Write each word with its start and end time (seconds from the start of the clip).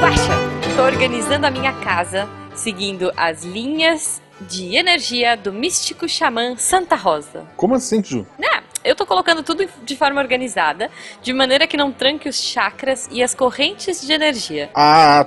Guaxa, 0.00 0.32
tô 0.76 0.82
organizando 0.82 1.46
a 1.46 1.50
minha 1.50 1.72
casa 1.72 2.28
seguindo 2.54 3.12
as 3.16 3.44
linhas 3.44 4.20
de 4.40 4.76
energia 4.76 5.36
do 5.36 5.52
místico 5.52 6.08
xamã 6.08 6.56
Santa 6.56 6.96
Rosa. 6.96 7.46
Como 7.56 7.74
assim, 7.74 8.02
Ju? 8.02 8.26
Né? 8.38 8.62
Eu 8.84 8.96
tô 8.96 9.06
colocando 9.06 9.42
tudo 9.42 9.68
de 9.84 9.96
forma 9.96 10.20
organizada, 10.20 10.90
de 11.22 11.32
maneira 11.32 11.66
que 11.66 11.76
não 11.76 11.92
tranque 11.92 12.28
os 12.28 12.42
chakras 12.42 13.08
e 13.12 13.22
as 13.22 13.34
correntes 13.34 14.04
de 14.04 14.12
energia. 14.12 14.70
Ah, 14.74 15.26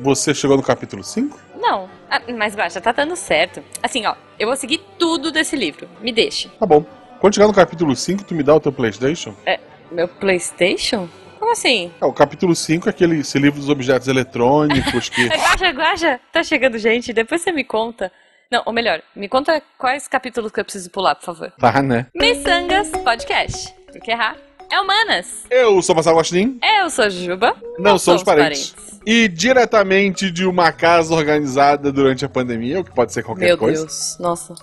você 0.00 0.34
chegou 0.34 0.56
no 0.56 0.62
capítulo 0.62 1.04
5? 1.04 1.38
Não, 1.56 1.88
ah, 2.10 2.20
mas 2.36 2.56
Guaxa, 2.56 2.80
tá 2.80 2.92
dando 2.92 3.14
certo. 3.14 3.62
Assim, 3.82 4.06
ó, 4.06 4.14
eu 4.38 4.46
vou 4.48 4.56
seguir 4.56 4.80
tudo 4.98 5.30
desse 5.30 5.54
livro. 5.54 5.88
Me 6.00 6.12
deixa. 6.12 6.48
Tá 6.58 6.66
bom. 6.66 6.84
Quando 7.20 7.34
chegar 7.34 7.46
no 7.46 7.54
capítulo 7.54 7.94
5, 7.94 8.24
tu 8.24 8.34
me 8.34 8.42
dá 8.42 8.54
o 8.54 8.60
teu 8.60 8.72
Playstation? 8.72 9.34
É, 9.46 9.60
meu 9.90 10.08
Playstation? 10.08 11.08
Como 11.44 11.52
assim? 11.52 11.92
É, 12.00 12.06
o 12.06 12.12
capítulo 12.12 12.56
5 12.56 12.88
é 12.88 12.90
aquele 12.90 13.18
esse 13.18 13.38
livro 13.38 13.60
dos 13.60 13.68
objetos 13.68 14.08
eletrônicos 14.08 15.10
que. 15.10 15.24
É, 15.28 15.36
Guaxa, 15.36 15.70
Guaxa, 15.72 16.20
tá 16.32 16.42
chegando 16.42 16.78
gente, 16.78 17.12
depois 17.12 17.42
você 17.42 17.52
me 17.52 17.62
conta. 17.62 18.10
Não, 18.50 18.62
ou 18.64 18.72
melhor, 18.72 19.02
me 19.14 19.28
conta 19.28 19.62
quais 19.76 20.08
capítulos 20.08 20.50
que 20.50 20.58
eu 20.58 20.64
preciso 20.64 20.90
pular, 20.90 21.14
por 21.14 21.26
favor. 21.26 21.52
Tá, 21.58 21.82
né? 21.82 22.06
Missangas 22.14 22.88
Podcast. 22.88 23.74
Porque 23.92 24.10
errar 24.10 24.38
é 24.70 24.80
humanas. 24.80 25.44
Eu 25.50 25.82
sou 25.82 25.94
Marcelo 25.94 26.16
Agostinho. 26.16 26.58
Eu 26.80 26.88
sou 26.88 27.10
Juba. 27.10 27.54
Não, 27.78 27.98
somos 27.98 28.22
parentes. 28.22 28.74
E 29.06 29.28
diretamente 29.28 30.30
de 30.30 30.46
uma 30.46 30.72
casa 30.72 31.14
organizada 31.14 31.92
durante 31.92 32.24
a 32.24 32.28
pandemia, 32.28 32.80
o 32.80 32.84
que 32.84 32.90
pode 32.90 33.12
ser 33.12 33.22
qualquer 33.22 33.48
Meu 33.48 33.58
coisa. 33.58 33.84
Deus, 33.84 34.16
nossa. 34.18 34.54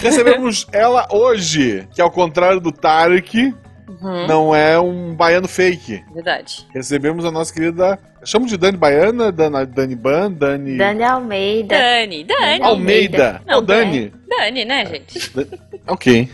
Recebemos 0.00 0.66
ela 0.72 1.08
hoje, 1.10 1.88
que 1.92 2.00
ao 2.00 2.10
contrário 2.10 2.60
do 2.60 2.70
Tarek, 2.70 3.52
Uhum, 3.90 4.26
não 4.28 4.54
é 4.54 4.78
um 4.78 5.14
baiano 5.14 5.48
fake. 5.48 6.04
Verdade. 6.14 6.64
Recebemos 6.72 7.24
a 7.24 7.30
nossa 7.30 7.52
querida. 7.52 7.98
Chamo 8.24 8.46
de 8.46 8.56
Dani 8.56 8.76
Baiana, 8.76 9.32
Dani, 9.32 9.66
Dani 9.66 9.96
Ban, 9.96 10.30
Dani. 10.30 10.76
Dani 10.76 11.02
Almeida. 11.02 11.76
Dani, 11.76 12.22
Dani. 12.24 12.62
Almeida. 12.62 13.42
Não, 13.46 13.56
Não, 13.56 13.62
Dani. 13.64 14.12
Dani, 14.28 14.64
né, 14.64 14.86
gente? 14.86 15.32
Ok. 15.88 16.28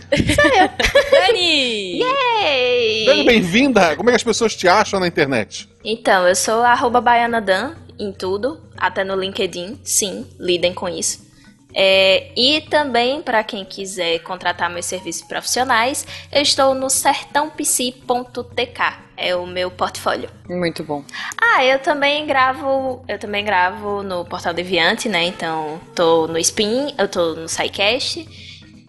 Dani! 1.11 2.03
Ei! 2.03 3.07
Dani, 3.07 3.25
bem-vinda. 3.25 3.97
Como 3.97 4.11
é 4.11 4.13
que 4.13 4.17
as 4.17 4.25
pessoas 4.25 4.55
te 4.55 4.69
acham 4.69 5.01
na 5.01 5.07
internet? 5.07 5.69
Então, 5.83 6.27
eu 6.29 6.35
sou 6.35 6.63
arroba 6.63 7.01
baianadan 7.01 7.75
em 7.99 8.13
tudo, 8.13 8.61
até 8.77 9.03
no 9.03 9.15
LinkedIn. 9.17 9.81
Sim, 9.83 10.27
lidem 10.39 10.75
com 10.75 10.89
isso. 10.89 11.26
É, 11.79 12.31
e 12.35 12.63
também, 12.63 13.21
para 13.21 13.45
quem 13.45 13.63
quiser 13.63 14.21
contratar 14.21 14.71
meus 14.71 14.87
serviços 14.87 15.29
profissionais, 15.29 16.07
eu 16.33 16.41
estou 16.41 16.75
no 16.75 16.89
sertãopc.tk. 16.89 19.05
É 19.19 19.37
o 19.37 19.47
meu 19.47 19.71
portfólio. 19.71 20.31
Muito 20.49 20.83
bom. 20.83 21.05
Ah, 21.39 21.65
eu 21.65 21.79
também 21.79 22.27
gravo, 22.27 23.05
eu 23.07 23.19
também 23.19 23.45
gravo 23.45 24.03
no 24.03 24.25
Portal 24.25 24.55
Deviante, 24.55 25.09
né? 25.09 25.25
Então, 25.25 25.79
tô 25.95 26.27
no 26.27 26.39
Spin, 26.39 26.95
eu 26.99 27.09
tô 27.09 27.35
no 27.35 27.49
SciCast 27.49 28.27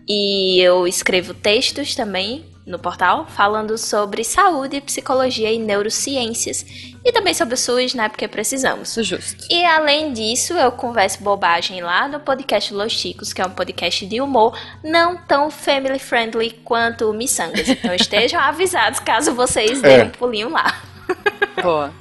e 0.07 0.61
eu 0.61 0.87
escrevo 0.87 1.33
textos 1.33 1.93
também 1.93 2.45
no 2.67 2.77
portal 2.77 3.25
falando 3.27 3.77
sobre 3.77 4.23
saúde, 4.25 4.81
psicologia 4.81 5.51
e 5.51 5.57
neurociências 5.57 6.65
e 7.03 7.11
também 7.13 7.33
sobre 7.33 7.53
o 7.53 7.57
SUS, 7.57 7.93
né? 7.93 8.09
Porque 8.09 8.27
precisamos. 8.27 8.93
Justo. 9.01 9.45
E 9.49 9.63
além 9.63 10.11
disso, 10.11 10.53
eu 10.53 10.69
converso 10.73 11.23
bobagem 11.23 11.79
lá 11.81 12.07
no 12.09 12.19
podcast 12.19 12.73
Los 12.73 12.91
Chicos, 12.91 13.31
que 13.31 13.41
é 13.41 13.45
um 13.45 13.51
podcast 13.51 14.05
de 14.05 14.19
humor 14.19 14.55
não 14.83 15.15
tão 15.15 15.49
family 15.49 15.97
friendly 15.97 16.51
quanto 16.65 17.09
o 17.09 17.13
Missangas. 17.13 17.69
Então 17.69 17.93
estejam 17.95 18.39
avisados 18.43 18.99
caso 18.99 19.33
vocês 19.33 19.81
É. 19.81 19.87
deem 19.99 20.07
um 20.07 20.11
pulinho 20.11 20.49
lá. 20.49 20.81
Boa. 21.63 21.93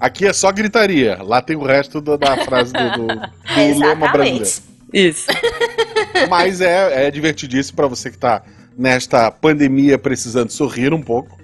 Aqui 0.00 0.26
é 0.26 0.32
só 0.32 0.50
gritaria. 0.50 1.18
Lá 1.22 1.42
tem 1.42 1.56
o 1.56 1.62
resto 1.64 2.00
do- 2.00 2.16
da 2.16 2.38
frase 2.44 2.72
do, 2.72 2.90
do, 2.92 3.06
do 3.06 3.78
lema 3.78 4.08
brasileiro. 4.10 4.44
Isso. 4.92 5.26
Mas 6.30 6.60
é, 6.60 7.06
é 7.06 7.10
divertidíssimo 7.10 7.76
pra 7.76 7.86
você 7.86 8.10
que 8.10 8.16
tá 8.18 8.42
nesta 8.76 9.30
pandemia 9.30 9.98
precisando 9.98 10.50
sorrir 10.50 10.92
um 10.92 11.02
pouco. 11.02 11.36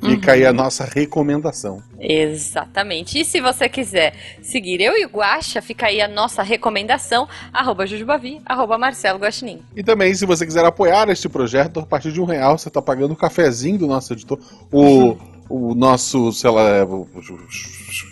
Fica 0.00 0.32
aí 0.32 0.44
a 0.44 0.52
nossa 0.52 0.84
recomendação. 0.84 1.82
Exatamente. 1.98 3.18
E 3.18 3.24
se 3.24 3.40
você 3.40 3.68
quiser 3.68 4.14
seguir 4.42 4.80
eu 4.80 4.96
e 4.96 5.06
o 5.06 5.08
Guaxa, 5.08 5.62
fica 5.62 5.86
aí 5.86 6.00
a 6.02 6.06
nossa 6.06 6.42
recomendação, 6.42 7.26
arroba 7.52 7.86
Jujubavi, 7.86 8.40
arroba 8.44 8.76
Marcelo 8.76 9.18
Guaxinim. 9.18 9.62
E 9.74 9.82
também, 9.82 10.14
se 10.14 10.26
você 10.26 10.44
quiser 10.44 10.64
apoiar 10.64 11.08
este 11.08 11.28
projeto, 11.28 11.80
a 11.80 11.86
partir 11.86 12.12
de 12.12 12.20
um 12.20 12.24
real 12.24 12.58
você 12.58 12.68
tá 12.68 12.82
pagando 12.82 13.12
o 13.12 13.16
cafezinho 13.16 13.78
do 13.78 13.86
nosso 13.86 14.12
editor. 14.12 14.38
O, 14.70 15.16
o 15.48 15.74
nosso, 15.74 16.32
sei 16.32 16.50
lá, 16.50 16.62
é, 16.68 16.84
o, 16.84 17.06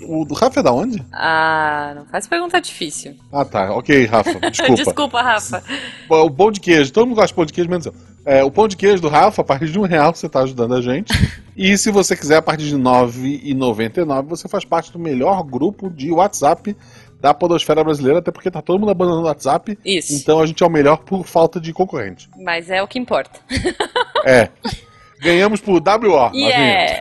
o, 0.02 0.20
o 0.20 0.24
do 0.24 0.34
Rafa 0.34 0.60
é 0.60 0.62
da 0.62 0.72
onde? 0.72 1.04
Ah, 1.12 1.92
não 1.96 2.06
faz 2.06 2.26
pergunta 2.26 2.60
difícil. 2.60 3.14
Ah, 3.32 3.44
tá. 3.44 3.72
Ok, 3.72 4.06
Rafa. 4.06 4.38
Desculpa. 4.50 4.74
Desculpa, 4.74 5.22
Rafa. 5.22 5.62
O 6.08 6.30
pão 6.30 6.50
de 6.50 6.60
queijo, 6.60 6.92
todo 6.92 7.06
mundo 7.06 7.16
gosta 7.16 7.28
de 7.28 7.34
pão 7.34 7.44
de 7.44 7.52
queijo, 7.52 7.70
menos 7.70 7.86
eu. 7.86 7.94
É, 8.26 8.42
o 8.42 8.50
pão 8.50 8.66
de 8.66 8.76
queijo 8.76 9.02
do 9.02 9.08
Rafa, 9.08 9.42
a 9.42 9.44
partir 9.44 9.66
de 9.66 9.78
um 9.78 9.82
real 9.82 10.14
você 10.14 10.28
tá 10.28 10.40
ajudando 10.40 10.74
a 10.74 10.80
gente. 10.80 11.12
E 11.56 11.78
se 11.78 11.88
você 11.92 12.16
quiser, 12.16 12.38
a 12.38 12.42
partir 12.42 12.64
de 12.64 12.74
R$ 12.74 12.82
9,99, 12.82 14.26
você 14.26 14.48
faz 14.48 14.64
parte 14.64 14.90
do 14.90 14.98
melhor 14.98 15.40
grupo 15.44 15.88
de 15.88 16.10
WhatsApp 16.10 16.76
da 17.20 17.32
podosfera 17.32 17.84
brasileira, 17.84 18.18
até 18.18 18.32
porque 18.32 18.50
tá 18.50 18.60
todo 18.60 18.80
mundo 18.80 18.90
abandonando 18.90 19.22
o 19.22 19.28
WhatsApp. 19.28 19.78
Isso. 19.84 20.14
Então 20.14 20.40
a 20.40 20.46
gente 20.46 20.64
é 20.64 20.66
o 20.66 20.68
melhor 20.68 20.96
por 20.98 21.24
falta 21.24 21.60
de 21.60 21.72
concorrente. 21.72 22.28
Mas 22.36 22.68
é 22.70 22.82
o 22.82 22.88
que 22.88 22.98
importa. 22.98 23.38
É. 24.24 24.48
Ganhamos 25.22 25.60
por 25.60 25.80
WO. 25.80 26.36
É. 26.36 26.98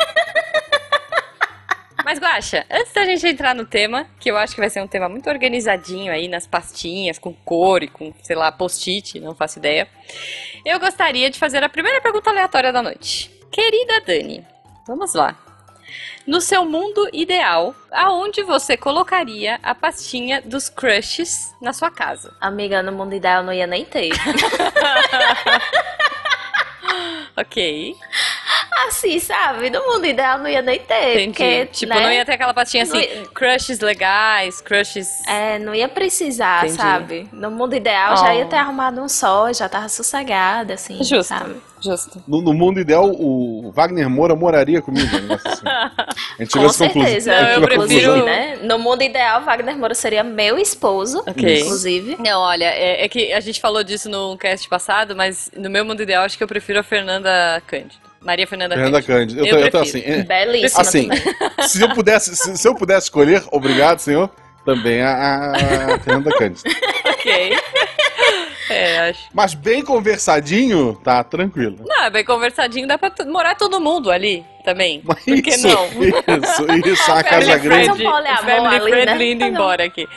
Mas, 2.14 2.22
Guaxa, 2.22 2.64
antes 2.70 2.94
da 2.94 3.06
gente 3.06 3.26
entrar 3.26 3.56
no 3.56 3.66
tema, 3.66 4.06
que 4.20 4.30
eu 4.30 4.38
acho 4.38 4.54
que 4.54 4.62
vai 4.62 4.70
ser 4.70 4.84
um 4.84 4.88
tema 4.88 5.10
muito 5.10 5.28
organizadinho 5.28 6.14
aí 6.14 6.28
nas 6.28 6.46
pastinhas, 6.46 7.18
com 7.18 7.34
cor 7.34 7.82
e 7.82 7.88
com, 7.88 8.14
sei 8.22 8.36
lá, 8.36 8.52
post-it, 8.52 9.20
não 9.20 9.34
faço 9.34 9.58
ideia. 9.58 9.88
Eu 10.64 10.80
gostaria 10.80 11.32
de 11.32 11.40
fazer 11.40 11.64
a 11.64 11.70
primeira 11.70 12.00
pergunta 12.02 12.30
aleatória 12.30 12.72
da 12.72 12.84
noite. 12.84 13.32
Querida 13.52 14.00
Dani, 14.02 14.46
vamos 14.86 15.16
lá. 15.16 15.36
No 16.28 16.40
seu 16.40 16.64
mundo 16.66 17.10
ideal, 17.12 17.74
aonde 17.92 18.44
você 18.44 18.78
colocaria 18.78 19.60
a 19.64 19.74
pastinha 19.74 20.40
dos 20.40 20.70
crushes 20.70 21.52
na 21.60 21.74
sua 21.74 21.90
casa? 21.90 22.32
Amiga, 22.40 22.84
no 22.84 22.92
mundo 22.92 23.16
ideal 23.16 23.40
eu 23.40 23.46
não 23.48 23.54
ia 23.54 23.66
nem 23.66 23.86
ter. 23.86 24.12
Ok. 27.36 27.96
Assim, 28.88 29.20
sabe? 29.20 29.70
No 29.70 29.82
mundo 29.88 30.06
ideal 30.06 30.38
não 30.40 30.48
ia 30.48 30.62
nem 30.62 30.80
ter. 30.80 31.14
Entendi. 31.14 31.28
Porque, 31.28 31.66
tipo, 31.68 31.94
né? 31.94 32.02
não 32.02 32.12
ia 32.12 32.26
ter 32.26 32.34
aquela 32.34 32.54
pastinha 32.54 32.84
assim, 32.84 32.98
ia- 33.00 33.26
crushes 33.34 33.80
legais, 33.80 34.62
crushes. 34.62 35.08
É, 35.28 35.58
não 35.60 35.74
ia 35.74 35.88
precisar, 35.88 36.66
Entendi. 36.66 36.76
sabe? 36.82 37.30
No 37.32 37.50
mundo 37.52 37.76
ideal 37.76 38.14
Oh. 38.14 38.18
já 38.18 38.36
ia 38.36 38.46
ter 38.46 38.56
arrumado 38.58 39.02
um 39.02 39.08
só, 39.08 39.52
já 39.54 39.70
tava 39.70 39.88
sossegada, 39.90 40.74
assim, 40.74 40.98
Justo. 41.04 41.24
sabe? 41.24 41.56
Justo. 41.82 42.24
No, 42.28 42.42
no 42.42 42.54
mundo 42.54 42.80
ideal, 42.80 43.10
o 43.12 43.72
Wagner 43.76 44.10
Moura 44.10 44.36
moraria 44.36 44.82
comigo. 44.82 45.10
Negócio 45.20 45.48
assim. 45.50 45.64
A 46.40 46.44
gente 46.44 46.52
Com 46.58 46.70
certeza. 46.70 47.32
Não, 47.42 47.50
eu 47.50 47.62
prefiro- 47.62 48.26
né? 48.26 48.58
No 48.64 48.80
mundo 48.80 49.02
ideal, 49.04 49.42
Wagner 49.44 49.78
Moura 49.78 49.94
seria 49.94 50.24
meu 50.24 50.58
esposo, 50.58 51.24
Ok. 51.28 51.60
inclusive. 51.62 52.16
Não, 52.20 52.40
olha, 52.42 52.66
é, 52.66 53.04
é 53.04 53.10
que 53.10 53.32
a 53.34 53.40
gente 53.40 53.60
falou 53.62 53.84
disso 53.84 54.10
no 54.10 54.38
cast 54.38 54.68
passado, 54.68 55.16
mas 55.16 55.52
no 55.56 55.70
meu 55.70 55.84
mundo 55.86 56.02
ideal 56.02 56.24
acho 56.24 56.38
que 56.38 56.44
eu 56.44 56.48
prefiro 56.48 56.80
a 56.80 56.84
Fernanda 56.84 57.62
Cândido. 57.68 58.03
Maria 58.24 58.48
Fernanda, 58.48 58.76
Fernanda 58.76 59.02
Cândido. 59.02 59.42
Eu, 59.42 59.46
Eu 59.46 59.58
tô, 59.58 59.66
eu 59.66 59.72
tô 59.72 59.78
assim. 59.80 60.02
é- 60.06 60.24
Belíssima 60.24 60.82
Assim, 60.82 61.10
se 61.68 61.82
eu 61.82 61.90
pudesse, 61.94 62.36
se, 62.36 62.58
se 62.58 62.68
eu 62.68 62.76
pudesse 62.76 63.08
escolher, 63.08 63.44
obrigado, 63.52 64.00
senhor, 64.00 64.30
também 64.66 65.02
a, 65.02 65.52
a 65.52 66.00
Fernanda 66.00 66.32
Cândido. 66.38 66.70
Ok. 67.06 67.58
É, 68.70 69.10
acho. 69.10 69.28
Mas 69.34 69.54
bem 69.54 69.84
conversadinho, 69.84 70.96
tá 71.04 71.24
tranquilo. 71.24 71.78
Não, 71.86 72.06
é 72.06 72.10
bem 72.10 72.24
conversadinho, 72.24 72.88
dá 72.88 72.98
pra 72.98 73.12
morar 73.26 73.56
todo 73.56 73.80
mundo 73.80 74.10
ali 74.10 74.44
também. 74.64 75.02
Mas 75.04 75.24
Por 75.24 75.42
que 75.42 75.50
isso, 75.50 75.68
não? 75.68 75.86
Isso, 75.88 76.90
isso, 76.90 77.12
a 77.12 77.24
casa 77.24 77.58
grande. 77.58 77.90
um 77.92 77.96
poliamor 77.98 78.38
family 78.46 78.76
ali, 78.76 78.92
friendly 78.92 79.26
né? 79.26 79.32
indo 79.32 79.40
Tá 79.42 79.48
embora 79.48 79.84
aqui. 79.84 80.08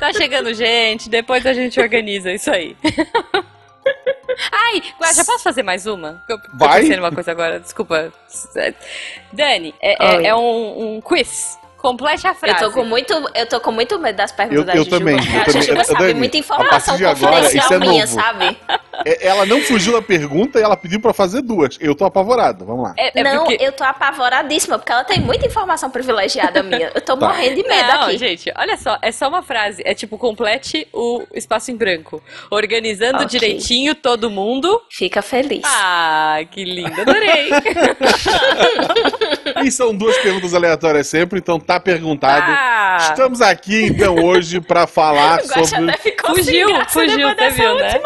Tá 0.00 0.12
chegando 0.12 0.52
gente, 0.52 1.08
depois 1.08 1.46
a 1.46 1.52
gente 1.54 1.80
organiza 1.80 2.32
isso 2.32 2.50
aí. 2.50 2.76
Ai, 4.52 4.82
Guaxa, 5.00 5.24
posso 5.24 5.42
fazer 5.44 5.62
mais 5.62 5.86
uma? 5.86 6.22
Eu, 6.28 6.36
eu 6.36 6.42
Vai. 6.54 6.80
pensei 6.82 6.96
numa 6.96 7.12
coisa 7.12 7.30
agora, 7.30 7.60
desculpa. 7.60 8.12
Dani, 9.32 9.74
é, 9.80 9.92
é- 10.04 10.26
é 10.28 10.34
um, 10.34 10.96
um 10.96 11.00
quiz. 11.00 11.58
Complete 11.84 12.26
a 12.26 12.30
Eu 12.30 12.34
frase. 12.34 12.58
tô, 12.64 12.70
com 12.70 12.82
muito, 12.84 13.12
eu 13.34 13.46
tô 13.46 13.60
com 13.60 13.70
muito 13.70 13.98
medo 13.98 14.16
das 14.16 14.32
perguntas 14.32 14.58
Eu- 14.60 14.64
da 14.64 14.72
eu 14.72 14.78
Jujuba. 14.84 14.98
também, 14.98 15.16
porque 15.16 15.36
eu 15.36 15.40
a 15.40 15.44
também. 15.44 15.62
Jujuba 15.62 15.84
sabe 15.84 15.98
Dani, 15.98 16.14
muita 16.14 16.36
informação 16.38 16.70
partir 16.70 16.96
de 16.96 17.04
agora, 17.04 17.42
confidencial 17.42 17.64
isso 17.64 17.74
é 17.74 17.78
minha, 17.78 18.06
novo. 18.06 18.14
sabe? 18.20 18.56
É, 19.04 19.26
Ela 19.26 19.44
não 19.44 19.60
fugiu 19.60 19.92
da 19.92 20.00
pergunta 20.00 20.58
e 20.58 20.62
ela 20.62 20.76
pediu 20.78 20.98
pra 20.98 21.12
fazer 21.12 21.42
duas. 21.42 21.76
Eu 21.80 21.94
tô 21.94 22.06
apavorado, 22.06 22.64
vamos 22.64 22.84
lá. 22.84 22.94
É, 22.96 23.20
é 23.20 23.22
não, 23.22 23.44
porque... 23.44 23.62
eu 23.62 23.70
tô 23.72 23.84
apavoradíssima, 23.84 24.78
porque 24.78 24.92
ela 24.92 25.04
tem 25.04 25.20
muita 25.20 25.46
informação 25.46 25.90
privilegiada 25.90 26.62
minha. 26.62 26.90
Eu 26.94 27.00
tô 27.02 27.16
Tá. 27.18 27.26
morrendo 27.28 27.56
de 27.62 27.68
medo 27.68 27.86
Não, 27.92 28.02
aqui. 28.04 28.16
gente, 28.16 28.50
olha 28.56 28.76
só, 28.78 28.96
é 29.02 29.12
só 29.12 29.28
uma 29.28 29.42
frase. 29.42 29.82
É 29.84 29.92
tipo, 29.94 30.16
complete 30.16 30.88
o 30.90 31.22
espaço 31.34 31.70
em 31.70 31.76
branco. 31.76 32.22
Organizando 32.50 33.16
Ok. 33.18 33.26
direitinho 33.28 33.94
todo 33.94 34.30
mundo. 34.30 34.80
Fica 34.90 35.20
feliz. 35.20 35.62
Ah, 35.66 36.38
que 36.50 36.64
lindo, 36.64 36.98
adorei. 37.00 37.50
E 39.64 39.70
são 39.70 39.94
duas 39.94 40.16
perguntas 40.18 40.54
aleatórias 40.54 41.06
sempre, 41.06 41.38
então 41.38 41.58
tá 41.58 41.78
perguntado. 41.80 42.46
Ah, 42.48 42.98
Estamos 43.00 43.40
aqui 43.40 43.86
então 43.86 44.16
hoje 44.16 44.60
pra 44.60 44.86
falar 44.86 45.40
sobre, 45.46 45.90
até 45.90 45.98
ficou 45.98 46.34
sem 46.34 46.44
fugiu, 46.44 46.68
fugiu, 46.88 47.28
você 47.28 47.34
dessa 47.34 47.56
viu, 47.56 47.74
né? 47.76 48.00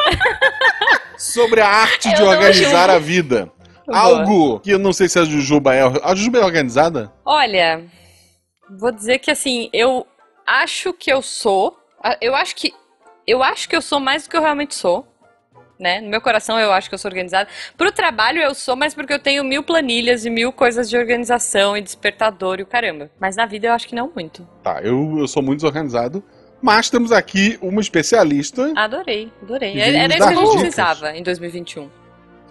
sobre 1.16 1.60
a 1.60 1.68
arte 1.68 2.08
Eu 2.08 2.14
de 2.14 2.22
organizar 2.22 2.90
a 2.90 2.98
vida. 2.98 3.50
Boa. 3.86 3.98
Algo 3.98 4.60
que 4.60 4.70
eu 4.70 4.78
não 4.78 4.92
sei 4.92 5.08
se 5.08 5.18
a 5.18 5.24
Jujuba 5.24 5.74
é. 5.74 5.80
A 6.02 6.14
Jujuba 6.14 6.38
é 6.38 6.44
organizada? 6.44 7.10
Olha, 7.24 7.84
vou 8.78 8.92
dizer 8.92 9.18
que 9.18 9.30
assim, 9.30 9.70
eu 9.72 10.06
acho 10.46 10.92
que 10.92 11.10
eu 11.10 11.22
sou. 11.22 11.74
Eu 12.20 12.34
acho 12.36 12.54
que. 12.54 12.74
Eu 13.26 13.42
acho 13.42 13.68
que 13.68 13.74
eu 13.74 13.82
sou 13.82 13.98
mais 13.98 14.24
do 14.24 14.30
que 14.30 14.36
eu 14.36 14.42
realmente 14.42 14.74
sou. 14.74 15.06
Né? 15.78 16.00
No 16.00 16.08
meu 16.08 16.20
coração 16.20 16.58
eu 16.58 16.72
acho 16.72 16.88
que 16.88 16.94
eu 16.94 16.98
sou 16.98 17.08
organizada. 17.08 17.48
Pro 17.76 17.92
trabalho 17.92 18.40
eu 18.40 18.54
sou, 18.54 18.74
mas 18.74 18.94
porque 18.94 19.12
eu 19.12 19.18
tenho 19.18 19.44
mil 19.44 19.62
planilhas 19.62 20.24
e 20.24 20.30
mil 20.30 20.52
coisas 20.52 20.90
de 20.90 20.96
organização 20.96 21.76
e 21.76 21.80
despertador 21.80 22.58
e 22.58 22.62
o 22.62 22.66
caramba. 22.66 23.10
Mas 23.20 23.36
na 23.36 23.46
vida 23.46 23.68
eu 23.68 23.72
acho 23.72 23.86
que 23.86 23.94
não 23.94 24.10
muito. 24.12 24.46
Tá, 24.62 24.80
eu, 24.82 25.18
eu 25.18 25.28
sou 25.28 25.42
muito 25.42 25.58
desorganizado. 25.58 26.22
Mas 26.60 26.90
temos 26.90 27.12
aqui 27.12 27.56
uma 27.62 27.80
especialista. 27.80 28.72
Adorei, 28.74 29.30
adorei. 29.40 29.80
Era 29.80 30.08
isso 30.08 30.16
que 30.16 30.22
a 30.24 30.34
gente 30.34 30.40
dicas. 30.40 30.60
precisava 30.60 31.16
em 31.16 31.22
2021. 31.22 31.88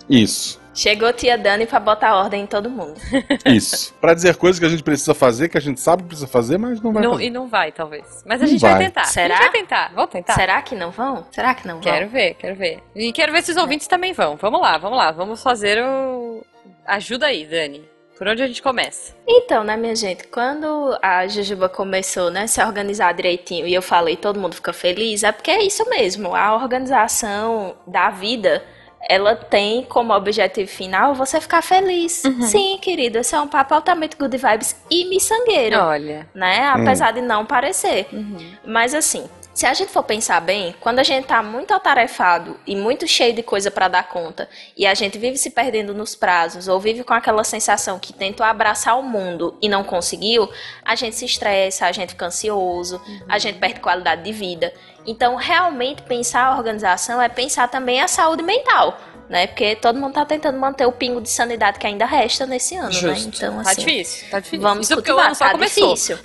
Isso. 0.09 0.59
Chegou 0.73 1.11
tia 1.11 1.35
Dani 1.37 1.65
pra 1.65 1.79
botar 1.79 2.15
ordem 2.15 2.43
em 2.43 2.45
todo 2.45 2.69
mundo. 2.69 2.93
Isso. 3.45 3.93
Pra 3.99 4.13
dizer 4.13 4.35
coisas 4.35 4.59
que 4.59 4.65
a 4.65 4.69
gente 4.69 4.83
precisa 4.83 5.15
fazer, 5.15 5.49
que 5.49 5.57
a 5.57 5.61
gente 5.61 5.79
sabe 5.81 6.03
que 6.03 6.09
precisa 6.09 6.27
fazer, 6.27 6.59
mas 6.59 6.79
não 6.79 6.93
vai 6.93 7.01
Não- 7.03 7.11
fazer. 7.13 7.23
e 7.25 7.29
não 7.31 7.47
vai, 7.47 7.71
talvez. 7.71 8.23
Mas 8.27 8.39
a 8.41 8.45
Não 8.45 8.51
gente 8.51 8.61
vai, 8.61 8.73
vai. 8.73 8.85
tentar. 8.85 9.05
Será? 9.05 9.33
A 9.39 9.41
gente 9.41 9.51
vai 9.51 9.59
tentar. 9.61 9.91
Vamos 9.95 10.11
tentar. 10.11 10.33
Será 10.33 10.61
que 10.61 10.75
não 10.75 10.91
vão? 10.91 11.25
Será 11.31 11.55
que 11.55 11.67
não 11.67 11.75
vão? 11.75 11.81
Quero 11.83 12.07
ver, 12.09 12.35
quero 12.35 12.55
ver. 12.55 12.79
E 12.95 13.11
quero 13.11 13.31
ver 13.31 13.41
se 13.41 13.51
os 13.51 13.57
ouvintes 13.57 13.87
também 13.87 14.13
vão. 14.13 14.35
Vamos 14.35 14.61
lá, 14.61 14.77
vamos 14.77 14.97
lá. 14.99 15.11
Vamos 15.11 15.41
fazer 15.41 15.83
o. 15.83 16.43
Ajuda 16.85 17.25
aí, 17.25 17.43
Dani. 17.45 17.83
Por 18.15 18.27
onde 18.27 18.41
a 18.43 18.47
gente 18.47 18.61
começa? 18.63 19.13
Então, 19.27 19.63
né, 19.63 19.75
minha 19.77 19.95
gente, 19.95 20.27
quando 20.27 20.97
a 21.03 21.27
Jujuba 21.27 21.69
começou, 21.69 22.31
né, 22.31 22.47
se 22.47 22.59
organizar 22.63 23.13
direitinho 23.13 23.67
e 23.67 23.73
eu 23.75 23.81
falei 23.81 24.15
todo 24.15 24.39
mundo 24.39 24.55
fica 24.55 24.73
feliz, 24.73 25.23
é 25.23 25.31
porque 25.31 25.51
é 25.51 25.61
isso 25.63 25.87
mesmo. 25.89 26.35
A 26.35 26.55
organização 26.55 27.75
da 27.85 28.09
vida, 28.09 28.63
ela 29.01 29.35
tem 29.35 29.83
como 29.83 30.13
objetivo 30.13 30.69
final 30.69 31.13
você 31.13 31.39
ficar 31.39 31.61
feliz. 31.61 32.23
Sim, 32.41 32.77
querido, 32.81 33.17
esse 33.17 33.35
é 33.35 33.39
um 33.39 33.47
papo 33.47 33.73
altamente 33.73 34.15
good 34.17 34.35
vibes 34.35 34.75
e 34.89 35.05
miçangueiro, 35.05 35.77
Olha. 35.79 36.27
né? 36.33 36.67
Apesar 36.67 37.11
de 37.11 37.21
não 37.21 37.45
parecer. 37.45 38.07
Uhum. 38.11 38.51
Mas 38.65 38.93
assim, 38.93 39.29
se 39.57 39.65
a 39.65 39.73
gente 39.73 39.91
for 39.91 40.03
pensar 40.03 40.39
bem, 40.39 40.75
quando 40.79 40.99
a 40.99 41.03
gente 41.03 41.25
tá 41.25 41.41
muito 41.41 41.73
atarefado 41.73 42.59
e 42.67 42.75
muito 42.75 43.07
cheio 43.07 43.33
de 43.33 43.41
coisa 43.41 43.71
pra 43.71 43.87
dar 43.87 44.07
conta, 44.07 44.47
e 44.77 44.85
a 44.85 44.93
gente 44.93 45.17
vive 45.17 45.35
se 45.35 45.49
perdendo 45.49 45.95
nos 45.95 46.13
prazos, 46.13 46.67
ou 46.67 46.79
vive 46.79 47.03
com 47.03 47.15
aquela 47.15 47.43
sensação 47.43 47.97
que 47.97 48.13
tentou 48.13 48.45
abraçar 48.45 48.99
o 48.99 49.01
mundo 49.01 49.57
e 49.59 49.67
não 49.67 49.83
conseguiu, 49.83 50.47
a 50.85 50.95
gente 50.95 51.15
se 51.15 51.25
estressa, 51.25 51.87
a 51.87 51.91
gente 51.91 52.11
fica 52.11 52.27
ansioso, 52.27 53.01
a 53.27 53.39
gente 53.39 53.57
perde 53.57 53.79
qualidade 53.79 54.21
de 54.21 54.31
vida. 54.31 54.71
Então, 55.07 55.35
realmente 55.35 56.03
pensar 56.03 56.45
a 56.45 56.55
organização 56.55 57.19
é 57.19 57.27
pensar 57.27 57.67
também 57.67 57.99
a 57.99 58.07
saúde 58.07 58.43
mental. 58.43 58.95
Né? 59.27 59.47
Porque 59.47 59.75
todo 59.75 59.99
mundo 59.99 60.13
tá 60.13 60.23
tentando 60.23 60.57
manter 60.57 60.85
o 60.85 60.91
pingo 60.91 61.19
de 61.19 61.29
sanidade 61.29 61.79
que 61.79 61.87
ainda 61.87 62.05
resta 62.05 62.45
nesse 62.45 62.75
ano, 62.75 62.87
né? 62.87 62.93
Justo. 62.93 63.27
Então, 63.35 63.55
tá 63.61 63.71
assim, 63.71 63.83
difícil, 63.83 64.29
tá 64.29 64.39
difícil. 64.39 64.61
Vamos 64.61 64.85
Isso 64.85 64.95
porque 64.95 65.11
o 65.11 65.15
cultivar, 65.15 65.25
ano 65.25 65.35
só 65.35 65.45
tá 65.45 65.51
começou. 65.51 65.93
difícil. 65.93 66.19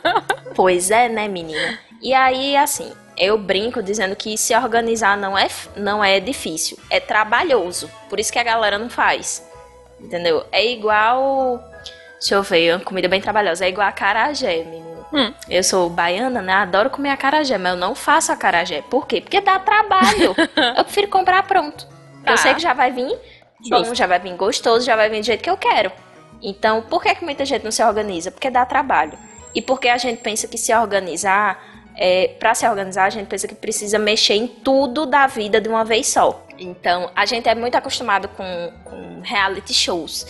pois 0.54 0.90
é, 0.90 1.08
né, 1.08 1.26
menina? 1.26 1.80
E 2.04 2.12
aí, 2.12 2.54
assim, 2.54 2.92
eu 3.16 3.38
brinco 3.38 3.82
dizendo 3.82 4.14
que 4.14 4.36
se 4.36 4.54
organizar 4.54 5.16
não 5.16 5.36
é, 5.38 5.48
não 5.74 6.04
é 6.04 6.20
difícil, 6.20 6.78
é 6.90 7.00
trabalhoso. 7.00 7.90
Por 8.10 8.20
isso 8.20 8.30
que 8.30 8.38
a 8.38 8.42
galera 8.42 8.78
não 8.78 8.90
faz. 8.90 9.42
Entendeu? 9.98 10.44
É 10.52 10.64
igual. 10.66 11.64
Deixa 12.20 12.34
eu 12.34 12.42
ver, 12.42 12.74
uma 12.74 12.84
comida 12.84 13.08
bem 13.08 13.22
trabalhosa. 13.22 13.64
É 13.64 13.70
igual 13.70 13.88
a 13.88 13.92
carajé, 13.92 14.64
menino. 14.64 15.06
Hum. 15.14 15.32
Eu 15.48 15.64
sou 15.64 15.88
baiana, 15.88 16.42
né? 16.42 16.52
Adoro 16.52 16.90
comer 16.90 17.10
acarajé, 17.10 17.56
mas 17.56 17.72
eu 17.72 17.78
não 17.78 17.94
faço 17.94 18.30
acarajé. 18.30 18.82
Por 18.82 19.06
quê? 19.06 19.22
Porque 19.22 19.40
dá 19.40 19.58
trabalho. 19.58 20.34
eu 20.76 20.84
prefiro 20.84 21.08
comprar 21.08 21.42
pronto. 21.44 21.86
Tá. 22.22 22.32
Eu 22.32 22.36
sei 22.36 22.52
que 22.52 22.60
já 22.60 22.74
vai 22.74 22.90
vir 22.90 23.18
bom, 23.70 23.94
já 23.94 24.06
vai 24.06 24.18
vir 24.18 24.34
gostoso, 24.34 24.84
já 24.84 24.94
vai 24.94 25.08
vir 25.08 25.20
do 25.20 25.26
jeito 25.26 25.42
que 25.42 25.50
eu 25.50 25.56
quero. 25.56 25.90
Então, 26.42 26.82
por 26.82 27.02
que, 27.02 27.14
que 27.14 27.24
muita 27.24 27.46
gente 27.46 27.64
não 27.64 27.70
se 27.70 27.82
organiza? 27.82 28.30
Porque 28.30 28.50
dá 28.50 28.66
trabalho. 28.66 29.16
E 29.54 29.62
porque 29.62 29.88
a 29.88 29.96
gente 29.96 30.20
pensa 30.20 30.46
que 30.46 30.58
se 30.58 30.74
organizar, 30.74 31.73
é, 31.96 32.28
para 32.38 32.54
se 32.54 32.68
organizar, 32.68 33.04
a 33.04 33.10
gente 33.10 33.28
pensa 33.28 33.46
que 33.46 33.54
precisa 33.54 33.98
mexer 33.98 34.34
em 34.34 34.46
tudo 34.46 35.06
da 35.06 35.26
vida 35.26 35.60
de 35.60 35.68
uma 35.68 35.84
vez 35.84 36.08
só. 36.08 36.44
Então, 36.58 37.10
a 37.14 37.24
gente 37.24 37.48
é 37.48 37.54
muito 37.54 37.76
acostumado 37.76 38.28
com, 38.28 38.72
com 38.84 39.20
reality 39.22 39.72
shows. 39.72 40.26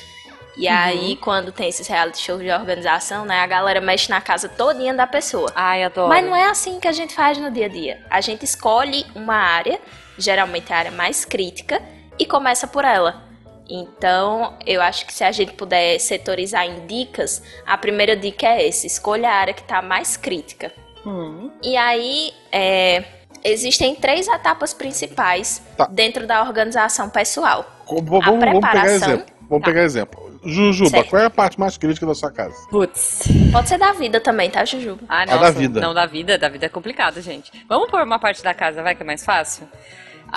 E 0.56 0.68
aí, 0.68 1.16
quando 1.16 1.50
tem 1.50 1.68
esses 1.68 1.86
reality 1.88 2.18
shows 2.18 2.40
de 2.40 2.50
organização, 2.50 3.24
né, 3.24 3.40
a 3.40 3.46
galera 3.46 3.80
mexe 3.80 4.08
na 4.08 4.20
casa 4.20 4.48
todinha 4.48 4.94
da 4.94 5.06
pessoa. 5.06 5.50
Ai, 5.54 5.82
adoro. 5.82 6.08
Mas 6.08 6.24
não 6.24 6.34
é 6.34 6.48
assim 6.48 6.78
que 6.78 6.86
a 6.86 6.92
gente 6.92 7.12
faz 7.12 7.38
no 7.38 7.50
dia 7.50 7.66
a 7.66 7.68
dia. 7.68 8.00
A 8.08 8.20
gente 8.20 8.44
escolhe 8.44 9.04
uma 9.16 9.34
área, 9.34 9.80
geralmente 10.16 10.72
a 10.72 10.76
área 10.76 10.90
mais 10.92 11.24
crítica, 11.24 11.82
e 12.18 12.24
começa 12.24 12.68
por 12.68 12.84
ela. 12.84 13.24
Então, 13.68 14.56
eu 14.64 14.80
acho 14.80 15.06
que 15.06 15.12
se 15.12 15.24
a 15.24 15.32
gente 15.32 15.54
puder 15.54 15.98
setorizar 15.98 16.64
em 16.66 16.86
dicas, 16.86 17.42
a 17.66 17.76
primeira 17.76 18.16
dica 18.16 18.46
é 18.46 18.68
essa: 18.68 18.86
escolha 18.86 19.28
a 19.28 19.34
área 19.34 19.54
que 19.54 19.62
está 19.62 19.82
mais 19.82 20.16
crítica. 20.16 20.72
Hum. 21.06 21.50
E 21.62 21.76
aí, 21.76 22.32
é, 22.52 23.04
existem 23.42 23.94
três 23.94 24.26
etapas 24.28 24.72
principais 24.72 25.62
Tá. 25.76 25.86
dentro 25.90 26.26
da 26.26 26.42
organização 26.42 27.08
pessoal. 27.10 27.64
Co- 27.84 27.96
Vamos, 28.02 28.24
vamos 28.24 28.40
pegar 28.40 28.60
preparação- 28.60 28.94
exemplo. 29.08 29.34
Vamos 29.48 29.64
Tá. 29.64 29.70
pegar 29.70 29.82
exemplo. 29.82 30.24
Jujuba, 30.46 30.90
Certo. 30.90 31.08
qual 31.08 31.22
é 31.22 31.24
a 31.24 31.30
parte 31.30 31.58
mais 31.58 31.78
crítica 31.78 32.04
da 32.06 32.14
sua 32.14 32.30
casa? 32.30 32.54
Putz. 32.70 33.22
Pode 33.50 33.66
ser 33.68 33.78
da 33.78 33.92
vida 33.92 34.20
também, 34.20 34.50
tá, 34.50 34.62
Jujuba? 34.64 35.00
Ah, 35.08 35.22
A 35.22 35.26
nossa. 35.26 35.38
da 35.38 35.50
vida. 35.50 35.80
Não, 35.80 35.94
da 35.94 36.04
vida. 36.04 36.36
Da 36.36 36.50
vida 36.50 36.66
é 36.66 36.68
complicado, 36.68 37.20
gente. 37.22 37.50
Vamos 37.66 37.90
por 37.90 38.02
uma 38.02 38.18
parte 38.18 38.42
da 38.42 38.52
casa, 38.52 38.82
vai, 38.82 38.94
que 38.94 39.02
é 39.02 39.06
mais 39.06 39.24
fácil? 39.24 39.66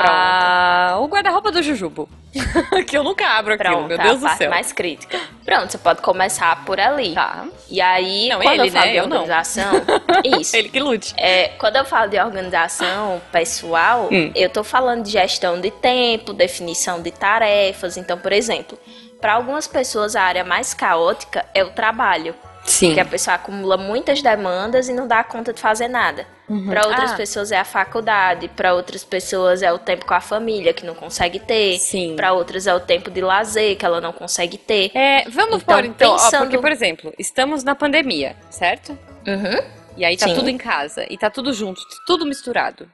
Ah, 0.05 0.97
o 0.99 1.07
guarda-roupa 1.07 1.51
do 1.51 1.61
Jujubo. 1.63 2.07
que 2.87 2.95
eu 2.97 3.03
nunca 3.03 3.25
abro 3.27 3.57
Pronto, 3.57 3.87
meu 3.87 3.97
Deus 3.97 4.23
a 4.23 4.33
do 4.33 4.37
céu. 4.37 4.49
mais 4.49 4.71
crítica. 4.71 5.19
Pronto, 5.43 5.71
você 5.71 5.77
pode 5.77 6.01
começar 6.01 6.63
por 6.65 6.79
ali. 6.79 7.13
Tá. 7.15 7.45
E 7.69 7.81
aí, 7.81 8.29
Não, 8.29 8.39
quando 8.41 8.59
ele, 8.59 8.67
eu 8.67 8.71
falo 8.71 8.85
né? 8.85 8.91
de 8.93 8.99
organização, 9.01 9.71
isso. 10.39 10.55
Ele 10.55 10.69
que 10.69 10.79
lute. 10.79 11.13
É, 11.17 11.49
quando 11.57 11.77
eu 11.77 11.85
falo 11.85 12.09
de 12.09 12.19
organização 12.19 13.21
pessoal, 13.31 14.09
Hum. 14.11 14.31
eu 14.35 14.49
tô 14.49 14.63
falando 14.63 15.03
de 15.03 15.11
gestão 15.11 15.59
de 15.59 15.71
tempo, 15.71 16.31
definição 16.33 17.01
de 17.01 17.09
tarefas. 17.11 17.97
Então, 17.97 18.17
por 18.17 18.31
exemplo, 18.31 18.77
para 19.19 19.33
algumas 19.33 19.67
pessoas 19.67 20.15
a 20.15 20.21
área 20.21 20.43
mais 20.43 20.73
caótica 20.75 21.43
é 21.55 21.63
o 21.63 21.71
trabalho, 21.71 22.35
Sim. 22.63 22.93
que 22.93 22.99
a 22.99 23.05
pessoa 23.05 23.35
acumula 23.35 23.77
muitas 23.77 24.21
demandas 24.21 24.89
e 24.89 24.93
não 24.93 25.07
dá 25.07 25.23
conta 25.23 25.51
de 25.53 25.59
fazer 25.61 25.87
nada. 25.87 26.27
Para 26.65 26.87
outras 26.87 27.11
Ah. 27.11 27.15
pessoas 27.17 27.51
é 27.51 27.57
a 27.57 27.65
faculdade, 27.65 28.47
para 28.49 28.73
outras 28.73 29.03
pessoas 29.03 29.61
é 29.61 29.71
o 29.71 29.77
tempo 29.77 30.05
com 30.05 30.13
a 30.13 30.21
família 30.21 30.73
que 30.73 30.85
não 30.85 30.95
consegue 30.95 31.39
ter, 31.39 31.77
Sim. 31.77 32.15
para 32.15 32.31
outras 32.31 32.65
é 32.67 32.73
o 32.73 32.79
tempo 32.79 33.11
de 33.11 33.19
lazer 33.21 33.75
que 33.77 33.85
ela 33.85 33.99
não 33.99 34.13
consegue 34.13 34.57
ter. 34.57 34.89
É, 34.95 35.23
vamos 35.29 35.61
Então, 35.61 35.75
por 35.75 35.85
então, 35.85 36.11
ó, 36.13 36.17
pensando- 36.17 36.41
porque, 36.43 36.57
por 36.57 36.71
exemplo, 36.71 37.13
estamos 37.19 37.63
na 37.65 37.75
pandemia, 37.75 38.35
certo? 38.49 38.97
Uhum. 39.27 39.61
E 39.97 40.05
aí 40.05 40.15
tá 40.15 40.27
Sim. 40.27 40.35
tudo 40.35 40.49
em 40.49 40.57
casa, 40.57 41.05
e 41.09 41.17
tá 41.17 41.29
tudo 41.29 41.51
junto, 41.51 41.81
tudo 42.05 42.25
misturado. 42.25 42.89